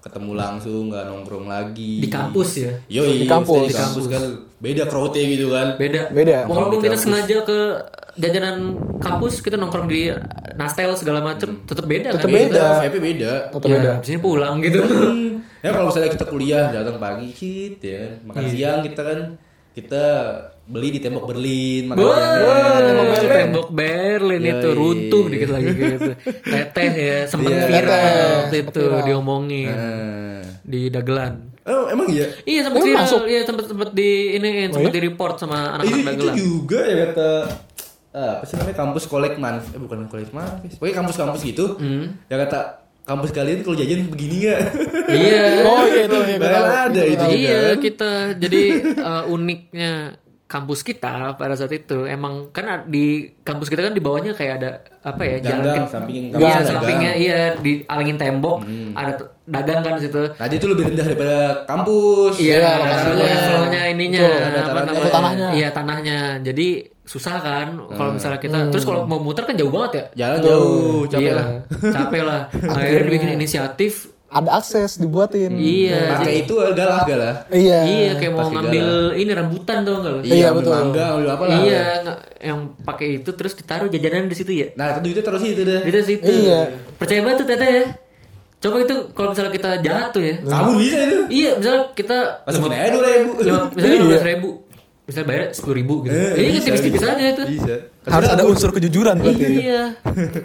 ketemu 0.00 0.32
langsung, 0.32 0.82
nggak 0.88 1.04
nongkrong 1.06 1.46
lagi. 1.46 1.92
Di 2.00 2.08
kampus 2.08 2.50
ya. 2.58 2.72
Yo, 2.86 3.02
Di 3.04 3.24
kampus. 3.26 3.68
Di 3.68 3.76
kampus 3.76 4.04
kan 4.06 4.22
beda 4.58 4.82
crowdnya 4.86 5.22
gitu 5.26 5.46
kan. 5.50 5.66
Beda. 5.76 6.02
Beda. 6.10 6.36
Walaupun 6.44 6.80
kita 6.80 6.96
sengaja 6.96 7.36
ke 7.44 7.58
jajanan 8.16 8.56
kampus, 8.98 9.40
kita 9.40 9.56
nongkrong 9.56 9.88
di 9.88 10.12
Nastel 10.60 10.92
segala 10.92 11.20
macem, 11.20 11.64
tetap 11.64 11.84
beda 11.84 12.12
Tetep 12.12 12.28
kan? 12.28 12.36
beda. 12.36 12.64
Vibe 12.78 12.98
beda. 13.00 13.32
Tetap 13.48 13.64
Ya, 13.64 13.74
beda. 13.74 13.90
Di 13.96 14.06
sini 14.06 14.18
pulang 14.20 14.54
gitu. 14.60 14.80
Ya 15.60 15.70
kalau 15.70 15.88
misalnya 15.88 16.08
kita 16.08 16.24
kuliah 16.24 16.68
datang 16.70 16.96
pagi 16.96 17.28
shit 17.30 17.76
ya, 17.80 18.16
makan 18.22 18.44
siang 18.46 18.80
kita 18.80 18.96
kan 18.98 19.18
kita 19.70 20.04
beli 20.64 20.88
di 20.90 20.98
tembok 20.98 21.24
Berlin 21.26 21.84
makan 21.84 22.00
siangnya. 22.00 22.92
Wah, 22.96 23.20
tembok 23.22 23.68
Berlin 23.70 24.40
itu 24.42 24.56
Yoi. 24.66 24.72
runtuh 24.74 25.24
dikit 25.28 25.50
lagi 25.50 25.68
gitu. 25.70 26.10
Teteh 26.24 26.90
ya, 26.94 27.16
sempet 27.30 27.52
Iya. 27.52 27.64
viral 27.66 27.92
Teteh, 27.92 28.32
waktu 28.40 28.56
itu 28.56 28.82
diomongin 29.04 29.68
Nah. 29.68 30.40
di 30.62 30.88
Dagelan. 30.88 31.52
Oh, 31.62 31.84
emang 31.86 32.08
iya? 32.08 32.24
Iya 32.42 32.60
sempat 32.64 32.80
viral, 32.80 33.20
iya 33.28 33.40
sempat 33.44 33.64
sempat 33.68 33.88
di 33.92 34.10
ini 34.34 34.48
sempat 34.66 34.90
di 34.90 35.00
report 35.02 35.34
sama 35.36 35.60
Itu, 35.76 35.92
anak-anak 35.92 35.92
itu 35.92 36.08
Dagelan. 36.08 36.34
juga 36.34 36.80
ya 36.82 36.96
kata 37.06 37.30
ah, 38.12 38.36
apa 38.36 38.44
sih 38.44 38.54
namanya? 38.54 38.76
Kampus 38.76 39.04
kolek 39.04 39.34
man 39.36 39.58
eh 39.60 39.78
bukan 39.78 40.06
kolek 40.06 40.30
manfis 40.30 40.74
pokoknya 40.74 40.96
kampus-kampus 40.98 41.40
gitu. 41.44 41.76
Ya 42.26 42.36
kata 42.36 42.60
kampus 43.02 43.30
kalian 43.30 43.60
kalau 43.60 43.74
jajan 43.74 44.06
begini 44.06 44.34
nggak? 44.44 44.60
Iya. 45.08 45.42
Oh 45.66 45.82
iya 45.84 46.02
itu 46.04 46.18
iya. 46.20 46.36
Ada 46.84 47.02
itu 47.04 47.24
juga 47.24 47.36
Iya 47.36 47.58
kan. 47.66 47.76
kita. 47.80 48.12
Jadi 48.36 48.62
eh, 48.92 49.24
uniknya 49.26 49.92
kampus 50.46 50.82
kita 50.82 51.10
pada 51.32 51.54
saat 51.54 51.70
itu 51.70 52.02
emang 52.04 52.50
kan 52.50 52.66
di 52.84 53.06
kampus 53.40 53.66
kita 53.66 53.80
kan 53.80 53.92
di 53.92 54.02
bawahnya 54.02 54.34
kayak 54.34 54.54
ada 54.58 54.70
apa 55.00 55.22
ya 55.22 55.36
Ganggang, 55.40 55.86
ke- 55.86 55.86
samping- 55.88 56.34
iya 56.34 56.52
ada 56.52 56.66
sampingnya 56.68 57.12
iya 57.14 57.38
di 57.56 57.86
alingin 57.86 58.18
tembok 58.18 58.66
ada 58.92 59.14
t- 59.14 59.30
dagang 59.44 59.78
kan 59.80 59.92
di 59.94 60.02
situ. 60.04 60.18
Nah, 60.28 60.46
dia 60.46 60.58
tuh 60.58 60.68
lebih 60.68 60.90
rendah 60.90 61.06
daripada 61.06 61.38
kampus. 61.64 62.34
iya 62.36 62.50
Iya, 62.52 62.66
ada 62.66 62.78
lokasinya. 62.80 63.14
levelnya 63.22 63.82
ininya 63.88 64.20
Betul, 64.20 64.42
ada 64.42 64.58
apa 64.60 64.80
namanya? 64.80 65.10
Tanahnya. 65.12 65.48
iya 65.52 65.68
tanahnya. 65.70 66.18
Jadi 66.42 66.68
susah 67.10 67.42
kan 67.42 67.74
kalau 67.90 68.14
misalnya 68.14 68.38
kita 68.38 68.70
terus 68.70 68.86
kalau 68.86 69.02
mau 69.02 69.18
muter 69.18 69.42
kan 69.42 69.58
jauh 69.58 69.66
banget 69.66 69.90
ya 69.90 70.04
Jalan 70.14 70.38
jauh, 70.46 71.02
capek 71.10 71.26
iya, 71.26 71.32
lah. 71.34 71.46
capek 71.98 72.22
lah 72.22 72.40
akhirnya 72.78 73.02
dibikin 73.02 73.30
inisiatif 73.34 73.92
Ada 74.30 74.62
akses 74.62 75.02
dibuatin. 75.02 75.58
iya 75.58 76.14
Pakai 76.14 76.46
itu 76.46 76.54
galah 76.54 77.02
galah. 77.02 77.34
Iya. 77.50 77.78
Iya 77.82 78.12
kayak 78.14 78.30
mau 78.30 78.46
ngambil 78.46 79.18
ini 79.18 79.30
rambutan 79.34 79.82
tuh 79.82 79.98
enggak? 79.98 80.22
Iya, 80.22 80.54
ambil 80.54 80.62
betul. 80.62 80.70
Mangga, 80.78 81.04
ambil 81.10 81.28
apa 81.34 81.44
lah. 81.50 81.58
Iya, 81.58 81.82
yang 82.38 82.58
pakai 82.86 83.06
itu 83.18 83.30
terus 83.34 83.58
ditaruh 83.58 83.90
jajanan 83.90 84.30
di 84.30 84.38
situ 84.38 84.54
ya. 84.54 84.70
Nah, 84.78 84.94
itu 84.94 84.98
duitnya 85.02 85.24
terus 85.26 85.42
itu 85.42 85.66
deh. 85.66 85.82
Di 85.82 86.02
situ. 86.06 86.30
Iya. 86.30 86.60
Percaya 86.94 87.26
banget 87.26 87.38
tuh 87.42 87.46
teteh 87.50 87.70
ya. 87.74 87.84
Coba 88.62 88.76
itu 88.78 88.96
kalau 89.10 89.28
misalnya 89.34 89.50
kita 89.50 89.70
jatuh 89.82 90.22
ya. 90.22 90.34
Kamu 90.46 90.70
bisa 90.78 90.96
itu. 91.02 91.18
Iya, 91.26 91.50
misalnya 91.58 91.82
kita 91.90 92.18
Masukin 92.46 92.70
aja 92.70 92.88
dulu 92.94 93.06
ribu. 93.10 93.30
lima, 93.42 93.60
misalnya 93.74 93.96
lima 93.98 94.08
belas 94.14 94.24
ribu, 94.30 94.48
misalnya 95.10 95.26
bayar 95.26 95.42
sepuluh 95.50 95.76
ribu 95.82 95.94
gitu. 96.06 96.14
Eh, 96.14 96.30
Ini 96.38 96.46
kan 96.46 96.54
bisa, 96.54 96.66
tipis-tipis 96.70 97.00
bisa. 97.02 97.10
aja 97.10 97.24
itu. 97.26 97.44
Bisa. 97.58 97.74
Harus 98.00 98.28
ada 98.32 98.42
unsur 98.48 98.70
kejujuran 98.72 99.14
berarti. 99.20 99.44
Iya, 99.60 99.82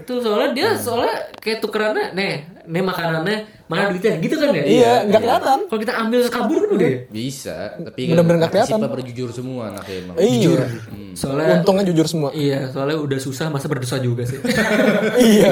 tuh 0.03 0.19
soalnya 0.19 0.49
dia 0.51 0.69
soalnya 0.75 1.15
kayak 1.39 1.63
tukerannya, 1.63 2.11
nih, 2.11 2.33
nih 2.67 2.83
makanannya, 2.83 3.37
mana 3.71 3.95
duitnya, 3.95 4.19
gitu 4.19 4.35
kan 4.35 4.51
ya? 4.51 4.63
Iya, 4.67 4.93
nggak 5.07 5.21
kelihatan. 5.23 5.59
Kalau 5.71 5.79
kita 5.79 5.93
ambil 5.95 6.19
kabur 6.27 6.57
kan 6.59 6.69
udah. 6.75 6.89
ya? 6.91 6.99
Bisa, 7.07 7.55
tapi 7.79 8.01
Bener-bener 8.11 8.37
nggak 8.43 8.51
kelihatan. 8.51 8.79
Sifat 8.83 8.91
berjujur 8.91 9.29
semua 9.31 9.61
anaknya 9.71 9.95
emang. 10.03 10.15
Iya. 10.19 10.61
Soalnya 11.15 11.63
Untungnya 11.63 11.83
jujur 11.87 12.05
semua. 12.11 12.29
Iya, 12.35 12.59
soalnya 12.75 12.97
udah 12.99 13.19
susah 13.23 13.47
masa 13.47 13.71
berdosa 13.71 13.95
juga 14.03 14.27
sih. 14.27 14.35
Iya. 15.15 15.47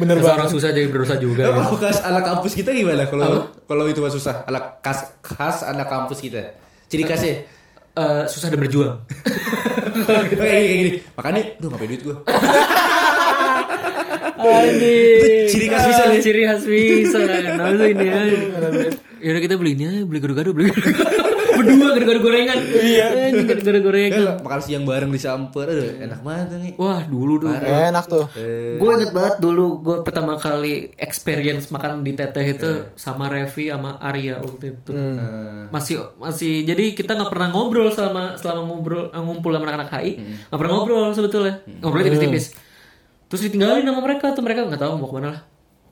Bener 0.00 0.16
banget. 0.16 0.38
Orang 0.38 0.48
susah 0.48 0.72
jadi 0.72 0.88
berdosa 0.88 1.20
juga. 1.20 1.52
Kalau 1.52 1.76
khas 1.82 2.00
anak 2.08 2.24
kampus 2.24 2.52
kita 2.56 2.72
gimana? 2.72 3.04
Kalau 3.04 3.52
kalau 3.68 3.84
itu 3.84 4.00
mah 4.00 4.08
susah. 4.08 4.48
Anak 4.48 4.80
khas 4.80 5.12
khas 5.20 5.60
anak 5.68 5.92
kampus 5.92 6.24
kita. 6.24 6.56
Ciri 6.88 7.04
khasnya. 7.04 7.44
Eh, 7.92 8.24
susah 8.24 8.48
dan 8.48 8.56
berjuang. 8.56 8.96
Kayak 9.92 10.24
gini, 10.32 10.40
kayak 10.40 10.78
gini. 10.80 10.90
Makanya, 11.12 11.42
duh 11.60 11.68
ngapain 11.68 11.88
duit 11.92 12.00
gua? 12.00 12.16
Anjing. 14.42 15.46
ciri 15.52 15.66
khas 15.68 15.84
bisa 15.86 16.02
nih. 16.08 16.20
Ciri 16.24 16.42
khas 16.48 16.62
bisa. 16.64 17.20
Nah, 17.60 17.68
ini 17.76 18.04
ya. 18.08 18.20
Ya 19.20 19.28
udah 19.36 19.42
kita 19.44 19.54
beli 19.60 19.76
ini 19.76 19.84
aja, 19.86 20.00
beli 20.08 20.18
gado-gado, 20.18 20.50
beli 20.56 20.72
gado-gado. 20.72 21.31
Berdua 21.52 21.88
gado-gado 21.94 22.20
gorengan. 22.24 22.58
Iya. 22.60 23.06
Gado-gado 23.44 23.80
gorengan. 23.84 24.20
Ya, 24.22 24.32
makan 24.40 24.60
siang 24.64 24.84
bareng 24.88 25.10
di 25.12 25.20
Samper. 25.20 25.66
Aduh, 25.68 25.90
enak 26.00 26.20
banget 26.24 26.46
nih. 26.58 26.72
Wah, 26.80 27.02
dulu 27.04 27.42
tuh. 27.42 27.52
Enak 27.52 28.04
tuh. 28.08 28.26
Gue 28.78 28.90
inget 28.96 29.12
banget 29.12 29.34
dulu 29.38 29.84
gue 29.84 29.96
pertama 30.02 30.36
kali 30.40 30.92
experience 30.96 31.68
makan 31.68 32.02
di 32.02 32.12
teteh 32.16 32.46
itu 32.56 32.70
sama 32.96 33.28
Revi 33.28 33.68
sama 33.68 34.00
Arya 34.00 34.40
waktu 34.40 34.64
itu. 34.76 34.92
Masih 35.68 36.02
masih 36.18 36.64
jadi 36.64 36.96
kita 36.96 37.14
nggak 37.16 37.30
pernah 37.30 37.48
ngobrol 37.52 37.88
selama 37.92 38.34
selama 38.36 38.60
ngobrol 38.68 39.08
eh, 39.12 39.22
ngumpul 39.22 39.50
sama 39.52 39.64
anak-anak 39.68 39.90
HI 39.92 40.12
nggak 40.48 40.58
pernah 40.58 40.72
ngobrol 40.74 41.06
sebetulnya 41.12 41.54
ngobrol 41.80 42.02
tipis-tipis. 42.04 42.56
Terus 43.28 43.40
ditinggalin 43.48 43.84
sama 43.84 44.00
mereka 44.04 44.36
tuh 44.36 44.44
mereka 44.44 44.68
nggak 44.68 44.80
tahu 44.80 44.92
mau 45.00 45.08
ke 45.08 45.14
mana 45.16 45.28
lah. 45.32 45.42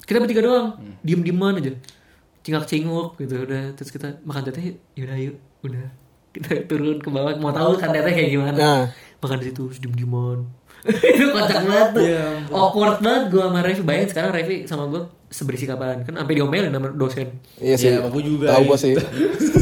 Kita 0.05 0.19
bertiga 0.21 0.43
doang 0.43 0.67
diem 1.05 1.23
dieman 1.23 1.61
aja 1.61 1.73
cingak 2.41 2.65
cinguk 2.65 3.21
gitu 3.21 3.45
udah 3.45 3.77
terus 3.77 3.93
kita 3.93 4.17
makan 4.25 4.49
teteh 4.49 4.81
yaudah 4.97 5.19
yuk 5.21 5.37
udah 5.63 5.87
kita 6.31 6.63
turun 6.65 6.97
ke 6.97 7.09
bawah 7.09 7.33
mau 7.37 7.51
tahu 7.51 7.75
kan 7.75 7.91
teteh 7.91 8.13
kayak 8.13 8.31
gimana 8.31 8.55
Nah. 8.55 8.83
makan 9.19 9.39
di 9.39 9.47
situ 9.47 9.69
diem 9.77 9.95
dieman 9.95 10.39
itu 10.87 11.29
kocak 11.29 11.61
banget 11.61 11.89
tuh 11.93 12.05
awkward 12.51 12.97
banget 12.99 13.23
gue 13.29 13.43
sama 13.43 13.61
Revi 13.61 13.83
bayangin 13.83 14.09
sekarang 14.09 14.31
Revi 14.33 14.57
sama 14.65 14.85
gue 14.87 15.03
seberisik 15.29 15.69
apaan 15.69 16.01
kan 16.03 16.17
sampai 16.17 16.35
diomelin 16.35 16.69
sama 16.69 16.89
dosen 16.91 17.29
Iya 17.57 17.75
sih. 17.77 17.87
Iya, 17.89 18.03
aku 18.03 18.19
juga. 18.19 18.51
Tahu 18.51 18.63
gua 18.65 18.75
sih. 18.75 18.99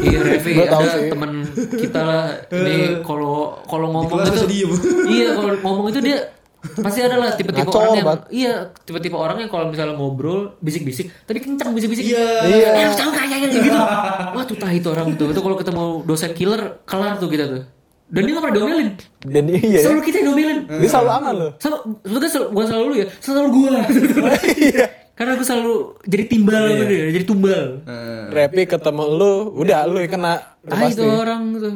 iya 0.01 0.18
Revi 0.30 0.51
Gua 0.55 0.64
tahu 0.66 0.80
ada 0.80 0.94
sih. 0.94 1.11
teman 1.11 1.30
kita 1.74 2.01
lah 2.01 2.24
ini 2.49 2.76
kalau 3.03 3.53
kalau 3.64 3.86
ngomong 3.90 4.16
itu 4.24 4.44
iya 5.12 5.28
kalau 5.34 5.53
ngomong 5.59 5.86
itu 5.90 6.01
dia 6.01 6.18
pasti 6.77 7.01
ada 7.01 7.16
lah 7.16 7.31
tipe-tipe 7.31 7.64
Ngaco 7.64 7.79
orang 7.79 7.95
yang 7.95 8.07
banget. 8.07 8.23
iya 8.31 8.53
tipe-tipe 8.79 9.14
orang 9.14 9.37
yang 9.39 9.49
kalau 9.49 9.66
misalnya 9.66 9.93
ngobrol 9.93 10.57
bisik-bisik 10.59 11.11
tapi 11.23 11.39
kencang 11.39 11.71
bisik-bisik 11.71 12.05
Iya. 12.07 12.27
Iya. 12.45 12.69
eh 12.77 12.93
tahu 12.93 13.11
kayaknya 13.11 13.49
gitu 13.51 13.79
wah 14.31 14.45
tuh 14.45 14.55
tah 14.55 14.69
itu 14.69 14.87
orang 14.87 15.14
tuh 15.14 15.29
itu 15.29 15.39
kalau 15.39 15.57
ketemu 15.57 15.83
dosen 16.03 16.31
killer 16.33 16.62
kelar 16.83 17.16
tuh 17.16 17.27
kita 17.27 17.45
tuh 17.47 17.62
dan 18.07 18.21
dia 18.23 18.33
gak 18.33 18.43
pernah 18.43 18.57
diomelin 18.57 18.89
Dan 19.21 19.45
iya 19.47 19.61
ya. 19.71 19.81
selalu 19.83 20.01
kita 20.03 20.16
yang 20.16 20.27
diomelin 20.29 20.59
Dia 20.66 20.89
selalu 20.89 21.11
aman 21.12 21.35
loh. 21.35 21.51
sama 21.57 21.77
lu 21.85 22.16
kan 22.16 22.31
sel- 22.31 22.49
bukan 22.49 22.66
selalu 22.66 22.85
lu 22.87 22.97
ya 22.97 23.07
selalu 23.19 23.49
gua 23.51 23.73
karena 25.12 25.35
gue 25.35 25.43
selalu 25.45 25.75
jadi 26.05 26.25
timbal 26.27 26.62
gitu 26.71 26.85
ya, 26.89 27.07
jadi 27.11 27.25
tumbal 27.27 27.62
Eh, 27.83 28.25
Repi 28.31 28.62
ketemu 28.64 29.05
lu, 29.11 29.33
udah 29.57 29.83
lu 29.85 29.99
yang 29.99 30.09
kena. 30.11 30.35
Ah 30.62 30.79
pasti. 30.79 30.95
itu 30.95 31.05
orang 31.05 31.43
tuh 31.59 31.75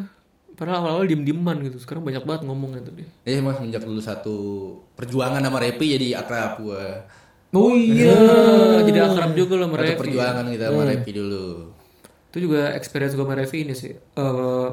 padahal 0.63 0.79
awal-awal 0.79 1.05
diem 1.05 1.23
dieman 1.23 1.59
gitu 1.61 1.75
sekarang 1.77 2.07
banyak 2.07 2.23
banget 2.23 2.47
ngomongnya 2.47 2.81
tuh 2.81 2.95
dia. 2.95 3.09
Ya 3.25 3.35
emang 3.37 3.59
semenjak 3.59 3.83
dulu 3.83 3.99
satu 3.99 4.37
perjuangan 4.95 5.43
sama 5.43 5.59
Repi 5.59 5.87
jadi 5.91 6.07
akrab 6.17 6.63
gua. 6.63 7.03
oh 7.51 7.75
iya 7.75 8.15
jadi 8.87 8.99
akrab 9.05 9.35
juga 9.35 9.59
lah 9.59 9.67
sama 9.67 9.77
Satu 9.83 9.99
perjuangan 9.99 10.45
kita 10.49 10.65
sama 10.69 10.83
Repi 10.87 11.11
dulu. 11.13 11.47
itu 12.31 12.39
juga 12.41 12.73
experience 12.73 13.13
gue 13.13 13.21
sama 13.21 13.35
Revi 13.35 13.59
ini 13.61 13.75
sih 13.75 13.93
Eh, 13.93 14.69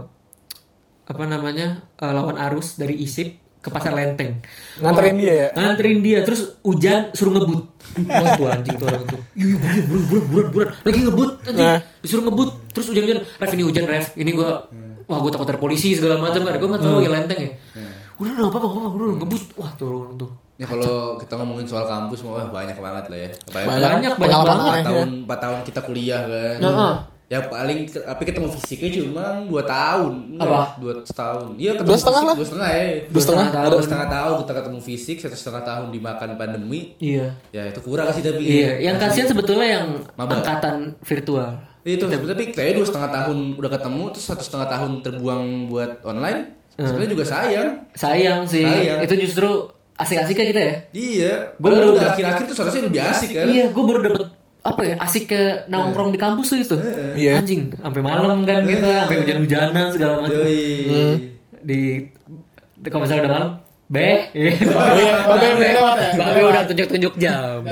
apa 1.03 1.23
namanya 1.25 1.67
eh, 1.91 2.11
lawan 2.13 2.37
arus 2.39 2.77
dari 2.77 2.95
Isip 2.95 3.35
ke 3.59 3.67
pasar 3.67 3.91
Lenteng. 3.91 4.39
Nganterin 4.79 5.19
dia 5.19 5.33
ya. 5.35 5.47
nganterin 5.51 5.99
dia 5.99 6.19
terus 6.23 6.55
hujan 6.63 7.11
suruh 7.11 7.35
ngebut. 7.35 7.67
Wah 8.07 8.29
tuh 8.37 8.47
anjing 8.47 8.75
tuh 8.77 8.87
orang 8.87 9.03
tuh 9.03 9.19
iya 9.35 9.51
iya 9.51 9.83
buruan 9.83 10.05
buruan 10.07 10.23
buruan 10.29 10.47
buruan 10.53 10.69
lagi 10.79 10.99
ngebut 11.03 11.31
anjing 11.43 11.67
Nah. 11.67 11.79
disuruh 11.99 12.23
ngebut 12.23 12.49
terus 12.71 12.85
hujan 12.87 13.03
hujan 13.03 13.19
ref 13.35 13.51
ini 13.51 13.63
hujan 13.65 13.85
ref. 13.85 14.07
Ini 14.15 14.31
gua 14.31 14.51
wah 15.09 15.17
gua 15.17 15.31
takut 15.33 15.49
ada 15.49 15.57
polisi 15.57 15.97
segala 15.97 16.21
macam 16.21 16.45
kan 16.45 16.55
gua 16.61 16.69
nggak 16.77 16.83
tahu 16.85 16.97
ya 17.01 17.09
lenteng 17.09 17.39
ya 17.41 17.51
udah 18.19 18.31
udah 18.35 18.45
apa 18.47 18.57
apa 18.61 18.67
apa 18.69 18.95
udah 18.95 19.17
ngebut 19.19 19.43
wah 19.57 19.71
tuh 19.73 19.87
orang 19.89 20.15
tuh 20.15 20.31
Ya 20.59 20.67
kalau 20.67 21.15
kita 21.15 21.39
ngomongin 21.39 21.63
soal 21.63 21.87
kampus, 21.87 22.19
wah 22.27 22.43
banyak 22.51 22.75
banget 22.75 23.07
lah 23.07 23.15
ya. 23.15 23.29
Banyak 23.47 23.79
banyak 23.79 24.11
Pengalaman 24.19 24.43
banget 24.43 24.59
aneh. 24.59 24.67
empat 24.67 24.83
tahun, 24.83 25.07
empat 25.23 25.39
tahun 25.39 25.57
kita 25.63 25.79
kuliah 25.87 26.21
kan. 26.27 26.55
Nah, 26.59 26.71
ah. 26.75 26.95
Ya 27.29 27.45
paling 27.45 27.85
tapi 27.85 28.23
ketemu 28.25 28.49
fisiknya 28.57 28.89
cuma 28.99 29.45
2 29.45 29.53
tahun. 29.63 30.13
Apa? 30.41 30.81
2 30.81 31.05
tahun. 31.13 31.61
Iya 31.61 31.77
ketemu 31.77 31.93
Dua 31.93 31.99
setengah 32.01 32.19
fisik 32.19 32.27
lah. 32.27 32.35
Dua 32.35 32.47
setengah 32.49 32.69
ya. 32.73 32.85
Dua 33.05 33.21
setengah 33.21 33.45
Ada 33.53 33.77
setengah 33.85 34.07
tahun 34.09 34.33
kita 34.41 34.53
ketemu 34.57 34.79
fisik, 34.81 35.17
satu 35.21 35.37
setengah 35.37 35.63
tahun 35.63 35.87
dimakan 35.93 36.29
pandemi. 36.35 36.81
Iya. 36.97 37.37
Ya 37.53 37.63
itu 37.69 37.79
kurang 37.85 38.09
sih 38.11 38.25
tapi. 38.25 38.41
Iya, 38.43 38.81
yang 38.81 38.97
kasihan 38.97 39.29
sebetulnya 39.29 39.67
yang 39.79 39.85
Maba. 40.17 40.41
angkatan 40.41 40.97
virtual. 41.05 41.68
Itu 41.97 42.05
tapi 42.05 42.43
kayaknya 42.53 42.75
dua 42.83 42.87
setengah 42.91 43.09
tahun 43.09 43.37
udah 43.57 43.71
ketemu 43.71 44.03
terus 44.13 44.25
satu 44.29 44.43
setengah 44.45 44.67
tahun 44.69 44.91
terbuang 45.01 45.43
buat 45.71 45.91
online. 46.05 46.59
Sebenarnya 46.79 47.11
juga 47.11 47.25
sayang. 47.27 47.69
Sayang 47.97 48.47
sih. 48.47 48.63
Sayang. 48.63 48.99
Itu 49.03 49.13
justru 49.19 49.49
asik-asiknya 49.99 50.45
kita 50.55 50.61
ya. 50.61 50.75
Iya. 50.95 51.33
Gua 51.59 51.67
Gua 51.69 51.77
baru 51.79 51.89
udah 51.95 52.05
akhir-akhir 52.15 52.43
tuh 52.47 52.55
seharusnya 52.55 52.83
lebih 52.87 53.01
asik 53.03 53.29
kan. 53.35 53.45
Iya, 53.51 53.65
gue 53.71 53.83
baru 53.83 54.01
dapet 54.07 54.27
apa 54.59 54.83
ya 54.83 54.95
asik 54.99 55.31
ke 55.31 55.41
nongkrong 55.71 56.11
di 56.11 56.19
kampus 56.19 56.47
tuh 56.51 56.59
itu. 56.59 56.75
Iya. 57.15 57.39
Anjing, 57.39 57.71
sampai 57.75 58.01
malam 58.03 58.43
kan 58.43 58.63
kita, 58.67 59.07
sampai 59.07 59.17
hujan-hujanan 59.23 59.85
segala 59.91 60.13
macam. 60.23 60.39
Yoi. 60.43 60.63
Di, 61.59 61.79
di 62.79 62.87
kalau 62.87 63.03
misalnya 63.03 63.23
udah 63.27 63.33
malam, 63.35 63.51
be, 63.89 64.29
iya, 64.31 64.53
Babe 64.61 65.01
udah 65.25 65.49
lewat 65.57 65.95
ya? 65.97 66.09
Babe 66.13 66.39
udah 66.45 66.61
tunjuk-tunjuk 66.63 67.13
jam. 67.17 67.65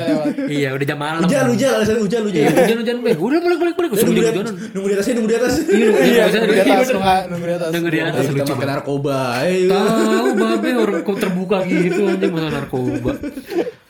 iya, 0.50 0.74
udah 0.74 0.82
jam 0.84 0.98
malam. 0.98 1.22
Hujan, 1.22 1.46
hujan, 1.46 1.70
alasan 1.78 2.02
hujan, 2.02 2.22
hujan. 2.26 2.42
Iya, 2.42 2.50
hujan-hujan, 2.58 2.96
be. 3.00 3.12
Udah 3.14 3.38
balik 3.38 3.60
balik 3.62 3.76
balik, 3.78 3.90
Nunggu 3.94 4.12
di 4.12 4.22
hujan 4.26 4.34
atas, 4.42 4.54
nunggu 4.74 4.88
di 4.88 4.96
atasnya, 4.98 5.14
nunggu 5.14 5.30
di 5.30 5.38
atas. 5.38 5.54
Iya, 5.62 5.90
Iya, 5.94 6.24
nunggu 6.34 6.50
di 6.50 6.62
atas, 6.66 6.88
nunggu- 6.90 7.26
nunggu 7.30 7.46
di 7.46 7.54
atas. 7.54 7.70
Nunggu 7.70 7.90
di 7.90 8.00
atas 8.02 8.24
Kita 8.24 8.34
lucu. 8.36 8.52
makan 8.52 8.68
narkoba. 8.68 9.20
Tahu 9.46 10.28
babe 10.34 10.70
orang 10.76 11.00
kok 11.02 11.18
terbuka 11.20 11.58
gitu 11.64 12.02
anjing 12.04 12.32
masalah 12.34 12.54
narkoba. 12.56 13.12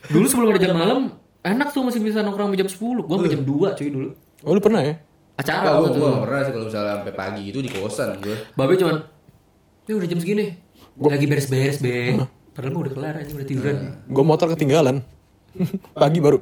Dulu 0.07 0.25
sebelum 0.28 0.47
ada 0.51 0.59
jam 0.59 0.75
malam, 0.75 0.99
enak 1.41 1.67
tuh 1.71 1.82
masih 1.82 1.99
bisa 1.99 2.19
nongkrong 2.19 2.51
sampai 2.51 2.59
jam 2.59 2.67
10. 2.67 3.01
Gua 3.01 3.15
sampai 3.17 3.32
jam 3.32 3.43
2 3.43 3.67
cuy 3.73 3.88
dulu. 3.88 4.09
Oh 4.43 4.51
lu 4.51 4.59
pernah 4.59 4.84
ya? 4.84 4.99
Acara 5.34 5.80
Gue 5.80 5.95
pernah 5.95 6.41
sih 6.43 6.51
kalau 6.51 6.65
misalnya 6.65 6.91
sampai 6.97 7.13
pagi 7.13 7.43
itu 7.45 7.59
di 7.61 7.69
kosan 7.69 8.19
gue. 8.19 8.36
Babe 8.51 8.75
cuman 8.75 8.99
ya 9.86 9.95
udah 9.95 10.07
jam 10.07 10.19
segini. 10.19 10.66
Lagi 10.98 11.26
beres-beres, 11.30 11.78
Be. 11.78 12.18
Padahal 12.58 12.74
gua 12.74 12.82
udah 12.89 12.93
kelar 12.98 13.16
aja 13.22 13.32
udah 13.38 13.45
tiduran. 13.45 13.78
Gue 14.10 14.24
motor 14.26 14.50
ketinggalan. 14.58 15.06
Pagi 15.93 16.18
baru. 16.18 16.41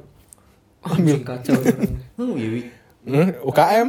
Ambil 0.80 1.20
kacau. 1.20 1.60
Oh 2.16 2.32
iya, 2.40 2.48
Wi. 2.48 2.62
Hmm, 3.04 3.36
UKM. 3.44 3.88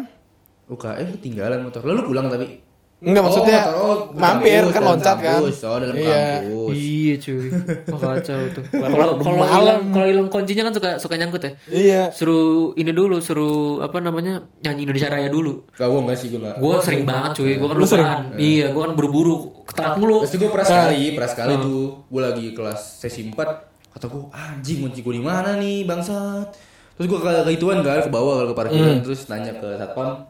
UKM 0.67 1.07
ketinggalan 1.19 1.63
motor. 1.63 1.87
Lalu 1.87 2.11
pulang 2.11 2.27
tapi. 2.27 2.66
Enggak 2.97 3.29
maksudnya 3.29 3.59
oh, 3.77 4.09
mampir 4.17 4.57
kampus, 4.57 4.73
kan 4.73 4.81
loncat 4.81 5.17
kan. 5.21 5.37
kampus. 5.37 5.57
Oh, 5.69 5.77
dalam 5.77 5.93
Iya. 5.93 6.17
kampus. 6.41 6.73
Iya 6.73 7.13
cuy. 7.21 7.47
Oh, 7.93 7.99
kacau 8.01 8.39
tuh. 8.57 8.63
Kalau 8.89 9.13
kalau 9.21 9.45
hilang 9.45 9.81
kalau 9.93 10.07
hilang 10.09 10.27
kuncinya 10.33 10.63
kan 10.65 10.73
suka 10.73 10.89
suka 10.97 11.13
nyangkut 11.13 11.41
ya. 11.45 11.51
Iya. 11.69 12.01
Suruh 12.09 12.73
ini 12.73 12.89
dulu, 12.89 13.21
suruh 13.21 13.85
apa 13.85 14.01
namanya? 14.01 14.49
Nyanyi 14.65 14.89
Indonesia 14.89 15.13
Raya 15.13 15.29
dulu. 15.29 15.69
Gak 15.77 15.85
gue 15.85 15.99
enggak 16.01 16.17
sih 16.17 16.27
gue 16.33 16.39
enggak. 16.41 16.57
Gue 16.57 16.73
sering 16.81 17.03
banget 17.05 17.31
cuy, 17.37 17.53
gue 17.53 17.67
kan 17.69 17.77
lupaan. 17.77 18.19
Iya, 18.33 18.65
gue 18.73 18.81
kan 18.81 18.93
buru-buru 18.97 19.35
keterak 19.69 19.93
mulu. 20.01 20.17
Terus 20.25 20.33
gue 20.33 20.49
pernah 20.49 20.65
sekali, 20.65 21.01
pernah 21.13 21.29
sekali 21.29 21.53
tuh 21.61 21.81
gue 22.09 22.21
lagi 22.25 22.45
kelas 22.57 22.81
sesi 23.05 23.21
4 23.29 23.93
kata 23.93 24.05
gue 24.09 24.23
anjing 24.29 24.77
kunci 24.81 25.05
gue 25.05 25.13
di 25.13 25.21
mana 25.21 25.53
nih 25.53 25.85
bangsat. 25.85 26.49
Terus 26.97 27.05
gue 27.05 27.19
ke 27.21 27.29
ke 27.45 27.51
ituan 27.53 27.85
kan 27.85 28.01
ke 28.01 28.09
bawah 28.09 28.41
ke 28.49 28.53
parkiran 28.57 29.05
terus 29.05 29.29
nanya 29.29 29.53
ke 29.53 29.77
satpam 29.77 30.25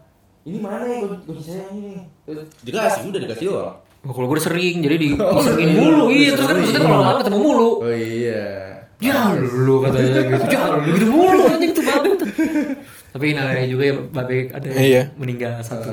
ini 0.48 0.58
mana 0.58 0.88
ya 0.88 1.04
kunci- 1.04 1.44
saya 1.46 1.68
ini. 1.70 2.00
Dikasih 2.64 3.12
udah 3.12 3.22
dikasih 3.22 3.46
doang. 3.46 3.76
Oh, 4.02 4.14
kalau 4.16 4.32
gue 4.32 4.40
udah 4.40 4.46
sering, 4.46 4.80
jadi 4.80 4.96
di 4.96 5.08
diserinkin 5.12 5.70
mulu. 5.76 6.08
Iya, 6.08 6.32
terus 6.32 6.48
kan 6.48 6.56
maksudnya 6.56 6.82
kalau 6.82 7.00
lama 7.02 7.20
ketemu 7.20 7.38
mulu. 7.38 7.70
Oh 7.84 7.92
iya. 7.92 8.46
Ya 8.98 9.18
lu 9.36 9.84
katanya 9.84 10.22
gitu. 10.24 10.46
Ya 10.48 10.62
lu 10.72 10.90
gitu 10.90 11.06
mulu 11.08 11.44
anjing 11.46 11.72
tuh 11.72 11.84
babe 11.84 12.10
tuh. 12.16 12.30
Tapi 13.10 13.26
nah 13.34 13.52
juga 13.62 13.84
ya 13.84 13.94
babe 14.00 14.38
ada 14.50 14.66
yang 14.66 14.80
Iya. 14.80 15.04
meninggal 15.14 15.60
satu. 15.60 15.92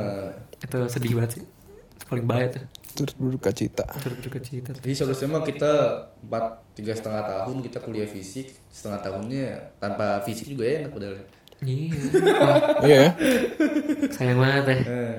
Itu 0.56 0.78
sedih 0.86 1.18
banget 1.18 1.30
sih. 1.36 1.42
Itu 1.90 2.04
paling 2.06 2.24
bahaya 2.24 2.48
tuh. 2.50 2.62
Terus 2.94 3.12
berduka 3.18 3.50
cita. 3.50 3.84
Terus 3.90 4.14
berduka 4.16 4.38
cita. 4.38 4.70
Jadi 4.72 4.94
solusinya 4.94 5.28
mah 5.32 5.42
kita 5.42 5.72
empat 6.22 6.44
tiga 6.72 6.94
setengah 6.94 7.22
tahun 7.24 7.56
kita 7.60 7.78
kuliah 7.82 8.06
fisik 8.06 8.54
setengah 8.70 9.02
tahunnya 9.02 9.48
tanpa 9.76 10.22
fisik 10.22 10.46
juga 10.48 10.64
enak 10.64 10.94
padahal. 10.94 11.18
Iya. 11.60 11.90
Iya 12.82 12.96
ya. 12.98 13.10
sayang 14.10 14.38
banget 14.38 14.64
ya. 14.66 14.76
Eh. 14.84 15.14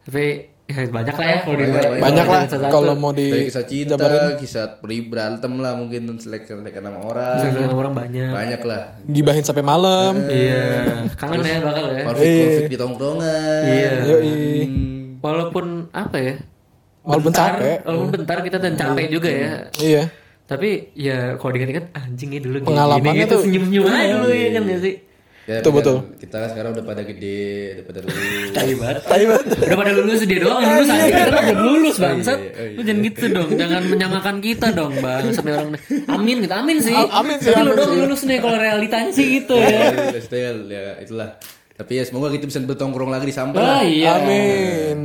Tapi 0.00 0.24
ya 0.70 0.86
banyak 0.86 1.12
lah 1.12 1.26
ya 1.26 1.38
kalau 1.42 1.56
di 1.58 1.64
Banyak, 1.98 2.24
lah 2.24 2.40
kalau 2.70 2.94
mau 2.94 3.10
di 3.10 3.26
Dari 3.26 3.44
kisah 3.44 3.66
cinta, 3.66 3.98
jabarin. 3.98 4.38
kisah 4.38 4.78
peri 4.78 5.02
berantem 5.02 5.52
lah 5.58 5.74
mungkin 5.74 6.14
selek-selekan 6.14 6.82
sama 6.84 7.00
orang. 7.02 7.38
Sama 7.42 7.74
orang 7.74 7.94
banyak. 7.96 8.30
Banyak 8.30 8.60
lah. 8.62 8.82
gibahin 9.04 9.42
sampai 9.42 9.66
malam. 9.66 10.14
Iya. 10.24 10.62
Kangen 11.18 11.42
ya 11.42 11.58
bakal 11.58 11.84
ya. 11.90 12.02
Konflik-konflik 12.06 12.70
di 12.70 12.78
tongkrongan. 12.78 13.60
Iya. 13.66 13.90
Hmm. 14.06 15.18
Walaupun 15.20 15.66
apa 15.90 16.16
ya? 16.16 16.34
Walaupun 17.00 17.32
bentar, 17.32 17.50
capek. 17.56 17.76
Walaupun 17.84 18.08
bentar 18.12 18.38
kita 18.40 18.56
dan 18.56 18.72
capek 18.76 19.06
juga 19.10 19.28
ya. 19.28 19.52
Iya. 19.76 20.02
Tapi 20.46 20.70
ya 20.92 21.38
kalau 21.38 21.54
diingat-ingat 21.54 21.86
anjingnya 21.94 22.40
dulu 22.42 22.56
kayak 22.58 22.68
Pengalamannya 22.68 23.06
gini 23.06 23.22
gitu 23.22 23.30
tuh- 23.30 23.42
senyum-senyum 23.46 23.84
aja 23.86 24.14
dulu 24.16 24.28
ya 24.30 24.48
kan 24.50 24.64
ya 24.66 24.78
sih. 24.78 24.94
Ya, 25.48 25.58
Betul, 25.58 25.72
kan 25.72 25.78
betul. 25.80 25.96
Kita 26.20 26.36
kan 26.36 26.48
sekarang 26.48 26.70
udah 26.72 26.84
pada 26.84 27.02
gede, 27.02 27.42
udah 27.72 27.84
pada 27.84 28.00
lulus. 28.00 28.48
Tai 28.52 28.72
banget. 28.76 28.96
Tadi 29.10 29.24
banget. 29.24 29.44
Udah 29.50 29.78
pada 29.80 29.92
lulus 29.92 30.18
dia 30.22 30.38
doang 30.38 30.60
yang 30.60 30.72
lulus 30.76 30.90
aja 30.90 31.06
kita 31.08 31.30
kan 31.30 31.42
belum 31.42 31.60
lulus 31.64 31.96
bangsat. 31.96 32.38
iya, 32.38 32.50
oh 32.50 32.62
iya. 32.62 32.70
Lu 32.70 32.82
jangan 32.82 33.00
gitu 33.02 33.24
dong, 33.26 33.50
jangan 33.56 33.82
menyamakan 33.84 34.36
kita 34.38 34.66
dong 34.70 34.92
bang 34.96 35.24
sampai 35.32 35.52
orang 35.52 35.68
amin 36.06 36.36
gitu 36.38 36.54
amin 36.54 36.76
sih. 36.78 36.94
A- 36.94 37.12
amin 37.18 37.36
sih, 37.36 37.50
Tapi 37.50 37.62
lu 37.62 37.72
doang 37.72 37.94
lulus 37.98 38.22
nih 38.22 38.38
kalau 38.38 38.56
realitanya 38.56 39.10
sih 39.10 39.26
gitu 39.38 39.54
ya. 39.56 39.80
Ya, 40.08 40.20
style 40.20 40.60
ya 40.66 40.82
itulah. 41.00 41.28
Tapi 41.72 41.92
ya 41.96 42.04
semoga 42.04 42.28
kita 42.28 42.44
bisa 42.44 42.60
bertongkrong 42.60 43.08
lagi 43.08 43.24
di 43.24 43.34
sampah. 43.34 43.58
Ah 43.58 43.66
lah. 43.66 43.82
iya. 43.82 44.10
Amin. 44.20 44.98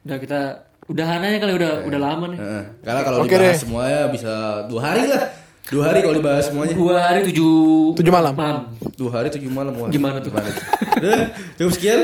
Udah 0.00 0.16
kita 0.16 0.40
udahan 0.86 1.20
aja 1.20 1.36
kali 1.36 1.52
udah 1.52 1.72
udah 1.84 2.00
lama 2.00 2.24
nih. 2.30 2.38
Heeh. 2.38 2.62
Karena 2.80 3.00
kalau 3.02 3.18
Oke 3.20 3.34
dibahas 3.34 3.52
deh. 3.52 3.56
semuanya 3.58 4.00
bisa 4.08 4.32
dua 4.64 4.80
hari 4.86 5.04
lah. 5.04 5.24
Dua 5.68 5.82
hari 5.92 6.00
kalau 6.00 6.16
dibahas 6.16 6.48
semuanya. 6.48 6.72
Dua 6.72 6.96
hari 6.96 7.20
tujuh 7.28 7.92
Tujuh 7.92 8.12
malam. 8.12 8.32
malam. 8.32 8.64
Dua 8.96 9.10
hari 9.12 9.28
tujuh 9.28 9.50
malam. 9.52 9.72
Wah, 9.76 9.92
Gimana 9.92 10.16
tuh? 10.24 10.32
Udah, 10.32 11.28
cukup 11.60 11.72
sekian. 11.76 12.00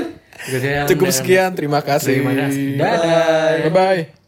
Cukup 0.84 1.08
sekian. 1.08 1.50
Terima 1.56 1.80
kasih. 1.80 2.20
Terima 2.20 2.32
kasih. 2.36 2.76
Dadah. 2.76 3.64
Bye 3.64 3.72
bye. 3.72 4.23